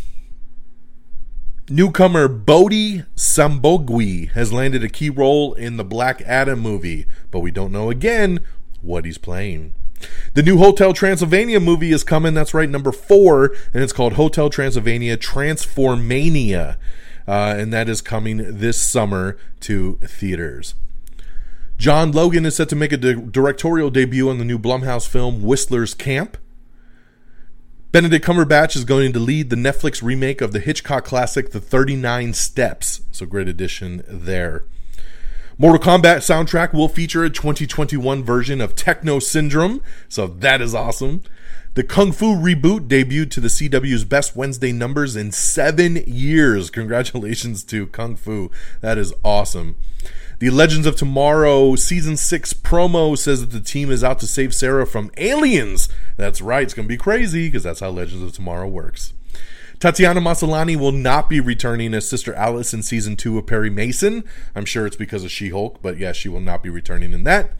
Newcomer 1.69 2.27
Bodhi 2.27 3.01
Sabongui 3.15 4.29
has 4.33 4.53
landed 4.53 4.83
a 4.83 4.89
key 4.89 5.09
role 5.09 5.55
in 5.55 5.77
the 5.77 5.83
Black 5.83 6.21
Adam 6.21 6.59
movie, 6.59 7.07
but 7.31 7.39
we 7.39 7.49
don't 7.49 7.71
know 7.71 7.89
again 7.89 8.41
what 8.81 9.05
he's 9.05 9.17
playing. 9.17 9.73
The 10.33 10.43
new 10.43 10.57
Hotel 10.57 10.93
Transylvania 10.93 11.59
movie 11.59 11.91
is 11.91 12.03
coming. 12.03 12.33
That's 12.33 12.53
right, 12.53 12.69
number 12.69 12.91
four, 12.91 13.55
and 13.73 13.83
it's 13.83 13.93
called 13.93 14.13
Hotel 14.13 14.49
Transylvania 14.49 15.17
Transformania, 15.17 16.77
uh, 17.27 17.55
and 17.57 17.71
that 17.73 17.89
is 17.89 18.01
coming 18.01 18.57
this 18.59 18.81
summer 18.81 19.37
to 19.61 19.99
theaters. 20.03 20.75
John 21.77 22.11
Logan 22.11 22.45
is 22.45 22.55
set 22.55 22.69
to 22.69 22.75
make 22.75 22.91
a 22.91 22.97
di- 22.97 23.13
directorial 23.13 23.89
debut 23.89 24.29
on 24.29 24.37
the 24.37 24.45
new 24.45 24.59
Blumhouse 24.59 25.07
film 25.07 25.41
Whistler's 25.41 25.93
Camp. 25.93 26.37
Benedict 27.91 28.25
Cumberbatch 28.25 28.75
is 28.75 28.85
going 28.85 29.13
to 29.13 29.19
lead 29.19 29.49
the 29.49 29.55
Netflix 29.55 30.01
remake 30.01 30.41
of 30.41 30.51
the 30.51 30.59
Hitchcock 30.59 31.05
classic 31.05 31.51
The 31.51 31.59
39 31.59 32.33
Steps. 32.33 33.01
So 33.11 33.25
great 33.25 33.47
addition 33.47 34.03
there. 34.07 34.63
Mortal 35.55 35.79
Kombat 35.79 36.17
soundtrack 36.17 36.73
will 36.73 36.87
feature 36.87 37.23
a 37.23 37.29
2021 37.29 38.23
version 38.23 38.59
of 38.59 38.73
Techno 38.73 39.19
Syndrome, 39.19 39.83
so 40.09 40.25
that 40.25 40.61
is 40.61 40.73
awesome. 40.73 41.21
The 41.75 41.83
Kung 41.83 42.11
Fu 42.11 42.35
reboot 42.35 42.87
debuted 42.87 43.29
to 43.31 43.39
the 43.39 43.49
CW's 43.49 44.03
best 44.03 44.35
Wednesday 44.35 44.71
numbers 44.71 45.15
in 45.15 45.31
seven 45.31 45.97
years. 46.07 46.71
Congratulations 46.71 47.63
to 47.65 47.85
Kung 47.85 48.15
Fu. 48.15 48.49
That 48.81 48.97
is 48.97 49.13
awesome. 49.23 49.75
The 50.39 50.49
Legends 50.49 50.87
of 50.87 50.95
Tomorrow 50.95 51.75
Season 51.75 52.17
6 52.17 52.53
promo 52.53 53.15
says 53.15 53.41
that 53.41 53.51
the 53.51 53.61
team 53.61 53.91
is 53.91 54.03
out 54.03 54.17
to 54.19 54.27
save 54.27 54.55
Sarah 54.55 54.87
from 54.87 55.11
aliens. 55.17 55.87
That's 56.17 56.41
right, 56.41 56.63
it's 56.63 56.73
going 56.73 56.87
to 56.87 56.93
be 56.93 56.97
crazy 56.97 57.47
because 57.47 57.63
that's 57.63 57.79
how 57.79 57.91
Legends 57.91 58.23
of 58.23 58.33
Tomorrow 58.33 58.69
works. 58.69 59.13
Tatiana 59.83 60.21
Maslany 60.21 60.77
will 60.77 60.93
not 60.93 61.27
be 61.27 61.41
returning 61.41 61.93
as 61.93 62.07
Sister 62.07 62.33
Alice 62.35 62.73
in 62.73 62.81
season 62.83 63.17
two 63.17 63.37
of 63.37 63.47
Perry 63.47 63.69
Mason. 63.69 64.23
I'm 64.55 64.63
sure 64.63 64.87
it's 64.87 64.95
because 64.95 65.25
of 65.25 65.31
She 65.31 65.49
Hulk, 65.49 65.81
but 65.81 65.97
yeah, 65.97 66.13
she 66.13 66.29
will 66.29 66.39
not 66.39 66.63
be 66.63 66.69
returning 66.69 67.11
in 67.11 67.25
that. 67.25 67.51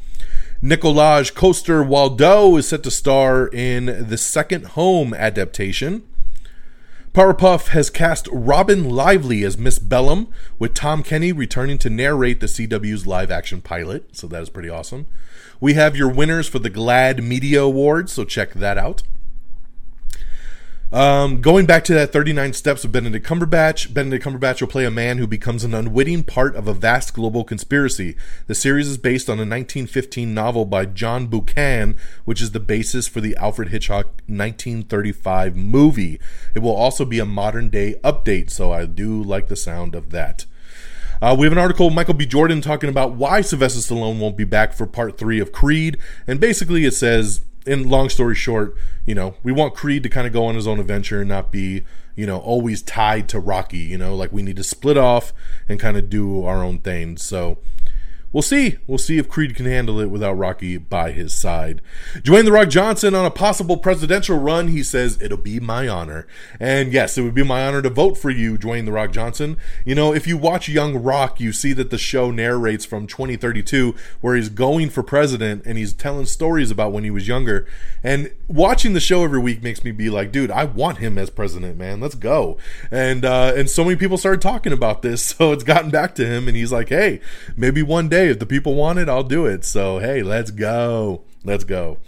Nikolaj 0.64 1.34
Coster 1.34 1.84
Waldau 1.84 2.58
is 2.58 2.70
set 2.70 2.82
to 2.84 2.92
star 2.92 3.48
in 3.48 4.08
the 4.08 4.18
Second 4.18 4.68
Home 4.68 5.14
adaptation. 5.14 6.04
Powerpuff 7.12 7.68
has 7.72 7.90
cast 7.90 8.30
Robin 8.32 8.90
Lively 8.90 9.44
as 9.44 9.58
Miss 9.58 9.78
Bellum, 9.78 10.30
with 10.58 10.74
Tom 10.74 11.04
Kenny 11.04 11.34
returning 11.34 11.78
to 11.80 11.90
narrate 11.90 12.40
the 12.40 12.48
CW's 12.48 13.06
live 13.06 13.32
action 13.32 13.60
pilot, 13.60 14.16
so 14.16 14.28
that 14.28 14.42
is 14.42 14.50
pretty 14.50 14.70
awesome. 14.70 15.08
We 15.60 15.74
have 15.74 15.98
your 15.98 16.08
winners 16.08 16.48
for 16.48 16.60
the 16.60 16.70
GLAAD 16.70 17.22
Media 17.22 17.64
Awards, 17.64 18.14
so 18.14 18.24
check 18.24 18.54
that 18.54 18.78
out. 18.78 19.04
Um, 20.94 21.42
going 21.42 21.66
back 21.66 21.84
to 21.86 21.94
that 21.96 22.14
39 22.14 22.54
steps 22.54 22.84
of 22.84 22.92
Benedict 22.92 23.26
Cumberbatch, 23.26 23.92
Benedict 23.96 24.24
Cumberbatch 24.24 24.62
will 24.62 24.68
play 24.68 24.86
a 24.86 24.92
man 24.92 25.18
who 25.18 25.26
becomes 25.26 25.64
an 25.64 25.74
unwitting 25.74 26.24
part 26.24 26.56
of 26.56 26.68
a 26.68 26.74
vast 26.76 27.16
global 27.16 27.44
conspiracy. 27.44 28.16
The 28.46 28.54
series 28.54 28.88
is 28.88 29.00
based 29.00 29.28
on 29.28 29.40
a 29.40 29.42
1915 29.42 30.36
novel 30.36 30.66
by 30.66 30.86
John 30.86 31.26
Buchan, 31.26 31.98
which 32.26 32.44
is 32.44 32.52
the 32.52 32.60
basis 32.60 33.08
for 33.08 33.22
the 33.22 33.36
Alfred 33.38 33.70
Hitchcock 33.70 34.06
1935 34.28 35.56
movie. 35.56 36.20
It 36.54 36.60
will 36.60 36.76
also 36.76 37.06
be 37.06 37.18
a 37.18 37.26
modern 37.26 37.70
day 37.70 37.96
update, 38.04 38.52
so 38.52 38.72
I 38.72 38.86
do 38.86 39.24
like 39.24 39.48
the 39.48 39.56
sound 39.56 39.96
of 39.96 40.12
that. 40.12 40.46
Uh, 41.24 41.36
we 41.36 41.48
have 41.48 41.54
an 41.54 41.58
article, 41.58 41.90
Michael 41.90 42.14
B. 42.14 42.28
Jordan, 42.28 42.62
talking 42.62 42.90
about 42.90 43.14
why 43.14 43.42
Sylvester 43.42 43.80
Stallone 43.80 44.20
won't 44.20 44.38
be 44.38 44.44
back 44.44 44.74
for 44.74 44.86
part 44.86 45.18
three 45.18 45.40
of 45.40 45.52
Creed. 45.52 45.98
And 46.28 46.40
basically, 46.40 46.86
it 46.86 46.94
says 46.94 47.42
in 47.66 47.90
long 47.90 48.10
story 48.10 48.36
short, 48.36 48.76
you 49.06 49.16
know, 49.16 49.36
we 49.44 49.52
want 49.52 49.74
Creed 49.74 50.04
to 50.04 50.10
kind 50.10 50.28
of 50.28 50.34
go 50.34 50.46
on 50.46 50.56
his 50.56 50.68
own 50.68 50.80
adventure 50.80 51.22
and 51.22 51.30
not 51.30 51.52
be, 51.52 51.84
you 52.16 52.26
know, 52.26 52.40
always 52.40 52.82
tied 52.82 53.30
to 53.30 53.40
Rocky, 53.40 53.78
you 53.78 53.98
know, 53.98 54.16
like 54.16 54.32
we 54.32 54.42
need 54.42 54.56
to 54.58 54.64
split 54.64 54.98
off 54.98 55.34
and 55.68 55.80
kind 55.80 55.98
of 55.98 56.10
do 56.10 56.46
our 56.46 56.64
own 56.64 56.80
thing. 56.80 57.18
So 57.18 57.58
we'll 58.34 58.42
see. 58.42 58.78
We'll 58.88 58.98
see 58.98 59.18
if 59.18 59.30
Creed 59.30 59.56
can 59.56 59.66
handle 59.66 60.00
it 60.00 60.10
without 60.10 60.34
Rocky 60.34 60.78
by 60.78 61.12
his 61.12 61.34
side. 61.34 61.82
Dwayne 62.16 62.46
The 62.46 62.52
Rock 62.52 62.70
Johnson 62.70 63.16
on 63.16 63.26
a 63.26 63.32
possible 63.32 63.78
presidential 63.78 64.38
run, 64.38 64.68
he 64.70 64.84
says, 64.84 65.22
It'll 65.22 65.38
be 65.38 65.60
my 65.60 65.88
honor. 65.88 66.28
And 66.60 66.92
yes, 66.92 67.18
it 67.18 67.22
would 67.22 67.36
be 67.36 67.44
my 67.44 67.66
honor 67.66 67.82
to 67.82 67.90
vote 67.90 68.18
for 68.18 68.30
you, 68.30 68.58
Dwayne 68.58 68.86
The 68.86 68.92
Rock 68.92 69.12
Johnson. 69.12 69.58
You 69.86 69.96
know, 69.96 70.14
if 70.14 70.28
you 70.28 70.38
watch 70.38 70.68
Young 70.68 71.02
Rock, 71.02 71.40
you 71.40 71.54
see 71.54 71.72
that 71.74 71.92
the 71.92 71.98
show 71.98 72.32
narrates 72.32 72.84
from 72.84 73.08
2032, 73.08 73.96
where 74.20 74.36
he's 74.36 74.50
going 74.50 74.90
for 74.90 75.04
president 75.04 75.64
and 75.66 75.78
he's 75.78 75.94
telling 75.94 76.26
stories 76.26 76.72
about 76.72 76.92
when 76.92 77.04
he 77.04 77.12
was 77.12 77.28
younger. 77.28 77.68
And 78.04 78.32
watching 78.48 78.94
the 78.94 79.00
show 79.00 79.24
every 79.24 79.40
week 79.40 79.62
makes 79.62 79.84
me 79.84 79.92
be 79.92 80.10
like, 80.10 80.32
dude, 80.32 80.52
I 80.52 80.66
want 80.66 80.98
him 80.98 81.18
as 81.18 81.30
president, 81.30 81.78
man. 81.78 82.02
Let's 82.02 82.16
go. 82.16 82.58
And 82.92 83.24
uh, 83.24 83.54
and 83.56 83.70
so 83.70 83.84
many 83.84 83.96
people 83.96 84.18
started 84.18 84.42
talking 84.42 84.74
about 84.74 85.02
this, 85.04 85.22
so 85.24 85.52
it's 85.52 85.64
gotten 85.64 85.92
back 85.92 86.16
to 86.16 86.26
him, 86.26 86.48
and 86.48 86.58
he's 86.58 86.72
like, 86.72 86.90
hey, 86.90 87.22
maybe 87.56 87.84
one 87.84 88.10
day 88.10 88.23
if 88.30 88.40
the 88.40 88.46
people 88.46 88.76
want 88.76 89.00
it, 89.00 89.10
I'll 89.10 89.24
do 89.24 89.46
it. 89.46 89.66
So 89.66 90.00
hey, 90.00 90.24
let's 90.24 90.52
go. 90.52 91.24
Let's 91.44 91.64
go. 91.64 92.00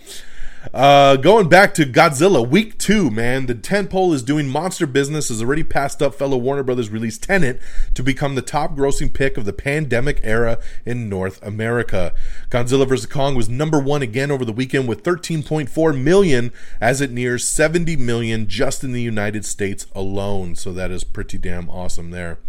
Uh, 0.74 1.16
going 1.16 1.48
back 1.48 1.74
to 1.76 1.86
Godzilla 1.86 2.48
week 2.48 2.78
two, 2.80 3.12
man, 3.12 3.46
the 3.46 3.56
tentpole 3.56 4.14
is 4.14 4.24
doing 4.24 4.48
monster 4.48 4.88
business. 4.88 5.30
Has 5.30 5.42
already 5.42 5.64
passed 5.64 6.02
up 6.02 6.16
fellow 6.16 6.38
Warner 6.38 6.64
Brothers 6.64 6.90
release 6.90 7.18
Tenet 7.18 7.60
to 7.94 8.02
become 8.02 8.36
the 8.36 8.42
top 8.42 8.76
grossing 8.76 9.14
pick 9.14 9.38
of 9.38 9.46
the 9.46 9.54
pandemic 9.54 10.20
era 10.24 10.60
in 10.86 11.10
North 11.10 11.42
America. 11.44 12.14
Godzilla 12.50 12.88
vs 12.88 13.06
Kong 13.06 13.36
was 13.36 13.48
number 13.48 13.80
one 13.80 14.02
again 14.02 14.32
over 14.32 14.44
the 14.44 14.52
weekend 14.52 14.88
with 14.88 15.04
13.4 15.04 16.02
million, 16.02 16.52
as 16.82 17.02
it 17.02 17.12
nears 17.12 17.48
70 17.48 17.96
million 17.98 18.48
just 18.48 18.84
in 18.84 18.92
the 18.92 19.02
United 19.02 19.46
States 19.46 19.86
alone. 19.94 20.56
So 20.56 20.74
that 20.74 20.92
is 20.92 21.04
pretty 21.04 21.38
damn 21.38 21.70
awesome 21.70 22.12
there. 22.12 22.40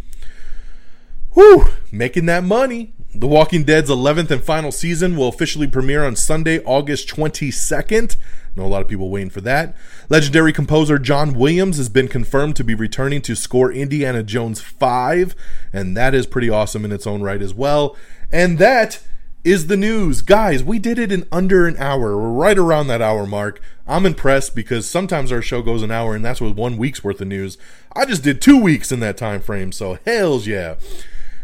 Whew, 1.34 1.66
making 1.92 2.24
that 2.26 2.44
money. 2.44 2.94
The 3.18 3.26
Walking 3.26 3.64
Dead's 3.64 3.88
11th 3.88 4.30
and 4.30 4.44
final 4.44 4.70
season 4.70 5.16
will 5.16 5.28
officially 5.28 5.66
premiere 5.66 6.04
on 6.04 6.16
Sunday, 6.16 6.62
August 6.64 7.08
22nd. 7.08 8.16
I 8.18 8.20
know 8.60 8.66
a 8.66 8.68
lot 8.68 8.82
of 8.82 8.88
people 8.88 9.08
waiting 9.08 9.30
for 9.30 9.40
that. 9.40 9.74
Legendary 10.10 10.52
composer 10.52 10.98
John 10.98 11.32
Williams 11.32 11.78
has 11.78 11.88
been 11.88 12.08
confirmed 12.08 12.56
to 12.56 12.64
be 12.64 12.74
returning 12.74 13.22
to 13.22 13.34
score 13.34 13.72
Indiana 13.72 14.22
Jones 14.22 14.60
5, 14.60 15.34
and 15.72 15.96
that 15.96 16.14
is 16.14 16.26
pretty 16.26 16.50
awesome 16.50 16.84
in 16.84 16.92
its 16.92 17.06
own 17.06 17.22
right 17.22 17.40
as 17.40 17.54
well. 17.54 17.96
And 18.30 18.58
that 18.58 19.02
is 19.44 19.68
the 19.68 19.78
news. 19.78 20.20
Guys, 20.20 20.62
we 20.62 20.78
did 20.78 20.98
it 20.98 21.10
in 21.10 21.26
under 21.32 21.66
an 21.66 21.78
hour. 21.78 22.18
Right 22.18 22.58
around 22.58 22.88
that 22.88 23.00
hour 23.00 23.24
mark. 23.24 23.62
I'm 23.86 24.04
impressed 24.04 24.54
because 24.54 24.86
sometimes 24.86 25.32
our 25.32 25.40
show 25.40 25.62
goes 25.62 25.82
an 25.82 25.90
hour 25.90 26.14
and 26.14 26.22
that's 26.22 26.42
with 26.42 26.54
one 26.54 26.76
week's 26.76 27.02
worth 27.02 27.22
of 27.22 27.28
news. 27.28 27.56
I 27.94 28.04
just 28.04 28.22
did 28.22 28.42
two 28.42 28.60
weeks 28.60 28.92
in 28.92 29.00
that 29.00 29.16
time 29.16 29.40
frame, 29.40 29.72
so 29.72 29.98
hells 30.04 30.46
yeah. 30.46 30.74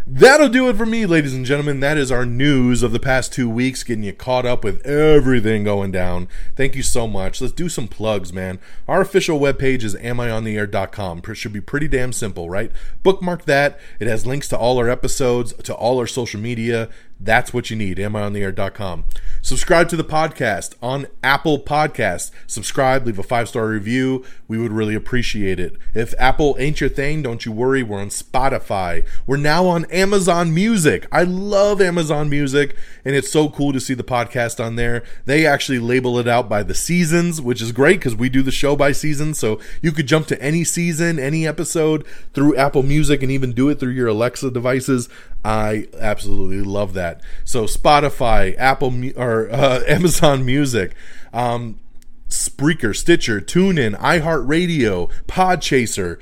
That'll 0.06 0.48
do 0.48 0.68
it 0.68 0.76
for 0.76 0.84
me, 0.84 1.06
ladies 1.06 1.32
and 1.32 1.46
gentlemen. 1.46 1.78
That 1.80 1.96
is 1.96 2.10
our 2.10 2.26
news 2.26 2.82
of 2.82 2.90
the 2.90 2.98
past 2.98 3.32
two 3.32 3.48
weeks, 3.48 3.84
getting 3.84 4.02
you 4.02 4.12
caught 4.12 4.44
up 4.44 4.64
with 4.64 4.84
everything 4.84 5.62
going 5.62 5.92
down. 5.92 6.26
Thank 6.56 6.74
you 6.74 6.82
so 6.82 7.06
much. 7.06 7.40
Let's 7.40 7.52
do 7.52 7.68
some 7.68 7.86
plugs, 7.86 8.32
man. 8.32 8.58
Our 8.88 9.00
official 9.00 9.38
webpage 9.38 9.84
is 9.84 9.94
amiontheair.com. 9.94 11.22
It 11.28 11.34
should 11.36 11.52
be 11.52 11.60
pretty 11.60 11.86
damn 11.86 12.12
simple, 12.12 12.50
right? 12.50 12.72
Bookmark 13.04 13.44
that. 13.44 13.78
It 14.00 14.08
has 14.08 14.26
links 14.26 14.48
to 14.48 14.58
all 14.58 14.78
our 14.78 14.88
episodes, 14.90 15.52
to 15.54 15.74
all 15.74 15.98
our 15.98 16.08
social 16.08 16.40
media. 16.40 16.88
That's 17.24 17.54
what 17.54 17.70
you 17.70 17.76
need, 17.76 17.98
amiontheair.com. 17.98 19.04
Subscribe 19.40 19.88
to 19.88 19.96
the 19.96 20.04
podcast 20.04 20.74
on 20.82 21.06
Apple 21.22 21.60
Podcasts. 21.60 22.32
Subscribe, 22.48 23.06
leave 23.06 23.18
a 23.18 23.22
five 23.22 23.48
star 23.48 23.68
review. 23.68 24.24
We 24.48 24.58
would 24.58 24.72
really 24.72 24.94
appreciate 24.94 25.60
it. 25.60 25.76
If 25.94 26.14
Apple 26.18 26.56
ain't 26.58 26.80
your 26.80 26.90
thing, 26.90 27.22
don't 27.22 27.46
you 27.46 27.52
worry. 27.52 27.82
We're 27.82 28.00
on 28.00 28.08
Spotify. 28.08 29.06
We're 29.26 29.36
now 29.36 29.66
on 29.66 29.84
Amazon 29.86 30.52
Music. 30.52 31.06
I 31.12 31.22
love 31.22 31.80
Amazon 31.80 32.28
Music, 32.28 32.76
and 33.04 33.14
it's 33.14 33.30
so 33.30 33.48
cool 33.48 33.72
to 33.72 33.80
see 33.80 33.94
the 33.94 34.04
podcast 34.04 34.62
on 34.62 34.76
there. 34.76 35.04
They 35.24 35.46
actually 35.46 35.78
label 35.78 36.18
it 36.18 36.26
out 36.26 36.48
by 36.48 36.62
the 36.62 36.74
seasons, 36.74 37.40
which 37.40 37.62
is 37.62 37.72
great 37.72 38.00
because 38.00 38.16
we 38.16 38.28
do 38.28 38.42
the 38.42 38.50
show 38.50 38.74
by 38.74 38.92
season. 38.92 39.34
So 39.34 39.60
you 39.80 39.92
could 39.92 40.06
jump 40.06 40.26
to 40.28 40.42
any 40.42 40.64
season, 40.64 41.18
any 41.18 41.46
episode 41.46 42.04
through 42.32 42.56
Apple 42.56 42.82
Music, 42.82 43.22
and 43.22 43.30
even 43.30 43.52
do 43.52 43.68
it 43.68 43.78
through 43.78 43.92
your 43.92 44.08
Alexa 44.08 44.50
devices. 44.50 45.08
I 45.44 45.88
absolutely 45.98 46.62
love 46.62 46.94
that. 46.94 47.20
So 47.44 47.64
Spotify, 47.64 48.56
Apple 48.58 48.94
or 49.16 49.50
uh, 49.52 49.82
Amazon 49.86 50.44
Music, 50.44 50.94
um, 51.32 51.80
Spreaker, 52.28 52.94
Stitcher, 52.96 53.40
TuneIn, 53.40 53.98
iHeartRadio, 53.98 55.10
Podchaser. 55.26 56.18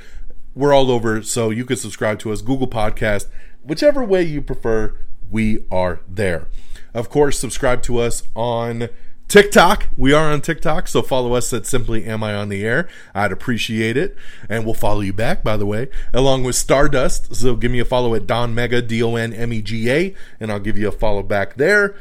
We're 0.55 0.73
all 0.73 0.91
over, 0.91 1.23
so 1.23 1.51
you 1.51 1.65
can 1.65 1.77
subscribe 1.77 2.19
to 2.21 2.33
us. 2.33 2.43
Google 2.43 2.67
Podcast, 2.67 3.29
whichever 3.63 4.05
way 4.05 4.23
you 4.23 4.43
prefer, 4.43 4.97
we 5.31 5.65
are 5.71 6.01
there. 6.09 6.49
Of 6.93 7.09
course, 7.09 7.39
subscribe 7.39 7.83
to 7.83 7.99
us 7.99 8.25
on 8.35 8.89
TikTok. 9.31 9.87
We 9.97 10.13
are 10.13 10.33
on 10.33 10.41
TikTok, 10.41 10.89
so 10.89 11.03
follow 11.03 11.35
us 11.35 11.53
at 11.53 11.65
Simply 11.65 12.05
Am 12.05 12.25
I 12.25 12.35
on 12.35 12.49
the 12.49 12.65
Air. 12.65 12.89
I'd 13.15 13.31
appreciate 13.31 13.97
it. 13.97 14.17
And 14.49 14.65
we'll 14.65 14.75
follow 14.75 15.03
you 15.03 15.13
back, 15.13 15.45
by 15.45 15.57
the 15.57 15.65
way, 15.65 15.89
along 16.13 16.43
with 16.43 16.57
Stardust. 16.57 17.37
So 17.37 17.55
give 17.55 17.71
me 17.71 17.79
a 17.79 17.85
follow 17.85 18.17
at 18.17 18.27
Don 18.27 18.57
Mega, 18.57 18.83
D 18.83 19.01
O 19.05 19.15
N 19.15 19.33
M 19.33 19.53
E 19.53 19.63
G 19.63 19.89
A, 19.89 20.15
and 20.41 20.51
I'll 20.51 20.59
give 20.59 20.77
you 20.77 20.89
a 20.89 20.93
follow 20.93 21.23
back 21.23 21.55
there. 21.55 21.95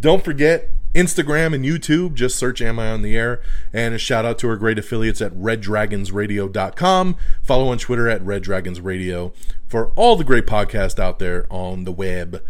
Don't 0.00 0.24
forget 0.24 0.70
Instagram 0.94 1.54
and 1.54 1.64
YouTube. 1.64 2.14
Just 2.14 2.36
search 2.36 2.60
Am 2.60 2.80
I 2.80 2.90
on 2.90 3.02
the 3.02 3.16
Air. 3.16 3.40
And 3.72 3.94
a 3.94 3.98
shout 3.98 4.24
out 4.24 4.40
to 4.40 4.48
our 4.48 4.56
great 4.56 4.80
affiliates 4.80 5.22
at 5.22 5.32
reddragonsradio.com. 5.34 7.16
Follow 7.40 7.68
on 7.68 7.78
Twitter 7.78 8.08
at 8.08 8.22
Red 8.22 8.42
Dragons 8.42 8.80
Radio 8.80 9.32
for 9.68 9.92
all 9.94 10.16
the 10.16 10.24
great 10.24 10.46
podcasts 10.46 10.98
out 10.98 11.20
there 11.20 11.46
on 11.50 11.84
the 11.84 11.92
web. 11.92 12.42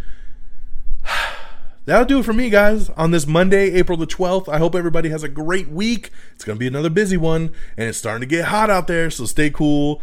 That'll 1.89 2.05
do 2.05 2.19
it 2.19 2.25
for 2.27 2.35
me, 2.35 2.51
guys, 2.51 2.91
on 2.91 3.13
this 3.13 3.27
Monday, 3.27 3.71
April 3.71 3.97
the 3.97 4.07
12th. 4.07 4.47
I 4.47 4.59
hope 4.59 4.75
everybody 4.75 5.09
has 5.09 5.23
a 5.23 5.29
great 5.29 5.69
week. 5.69 6.11
It's 6.35 6.45
going 6.45 6.59
to 6.59 6.61
be 6.61 6.67
another 6.67 6.91
busy 6.91 7.17
one, 7.17 7.51
and 7.79 7.89
it's 7.89 7.97
starting 7.97 8.21
to 8.21 8.27
get 8.27 8.45
hot 8.45 8.69
out 8.69 8.89
there, 8.89 9.09
so 9.09 9.25
stay 9.25 9.49
cool, 9.49 10.03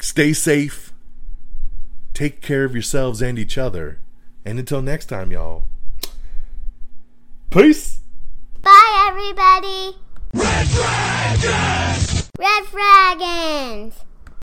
stay 0.00 0.34
safe, 0.34 0.92
take 2.12 2.42
care 2.42 2.64
of 2.64 2.74
yourselves 2.74 3.22
and 3.22 3.38
each 3.38 3.56
other. 3.56 4.00
And 4.44 4.58
until 4.58 4.82
next 4.82 5.06
time, 5.06 5.32
y'all, 5.32 5.64
peace. 7.48 8.00
Bye, 8.60 9.06
everybody. 9.08 9.96
Red 10.34 10.68
Dragons! 10.68 12.30
Red 12.38 12.64
Dragons! 12.70 13.94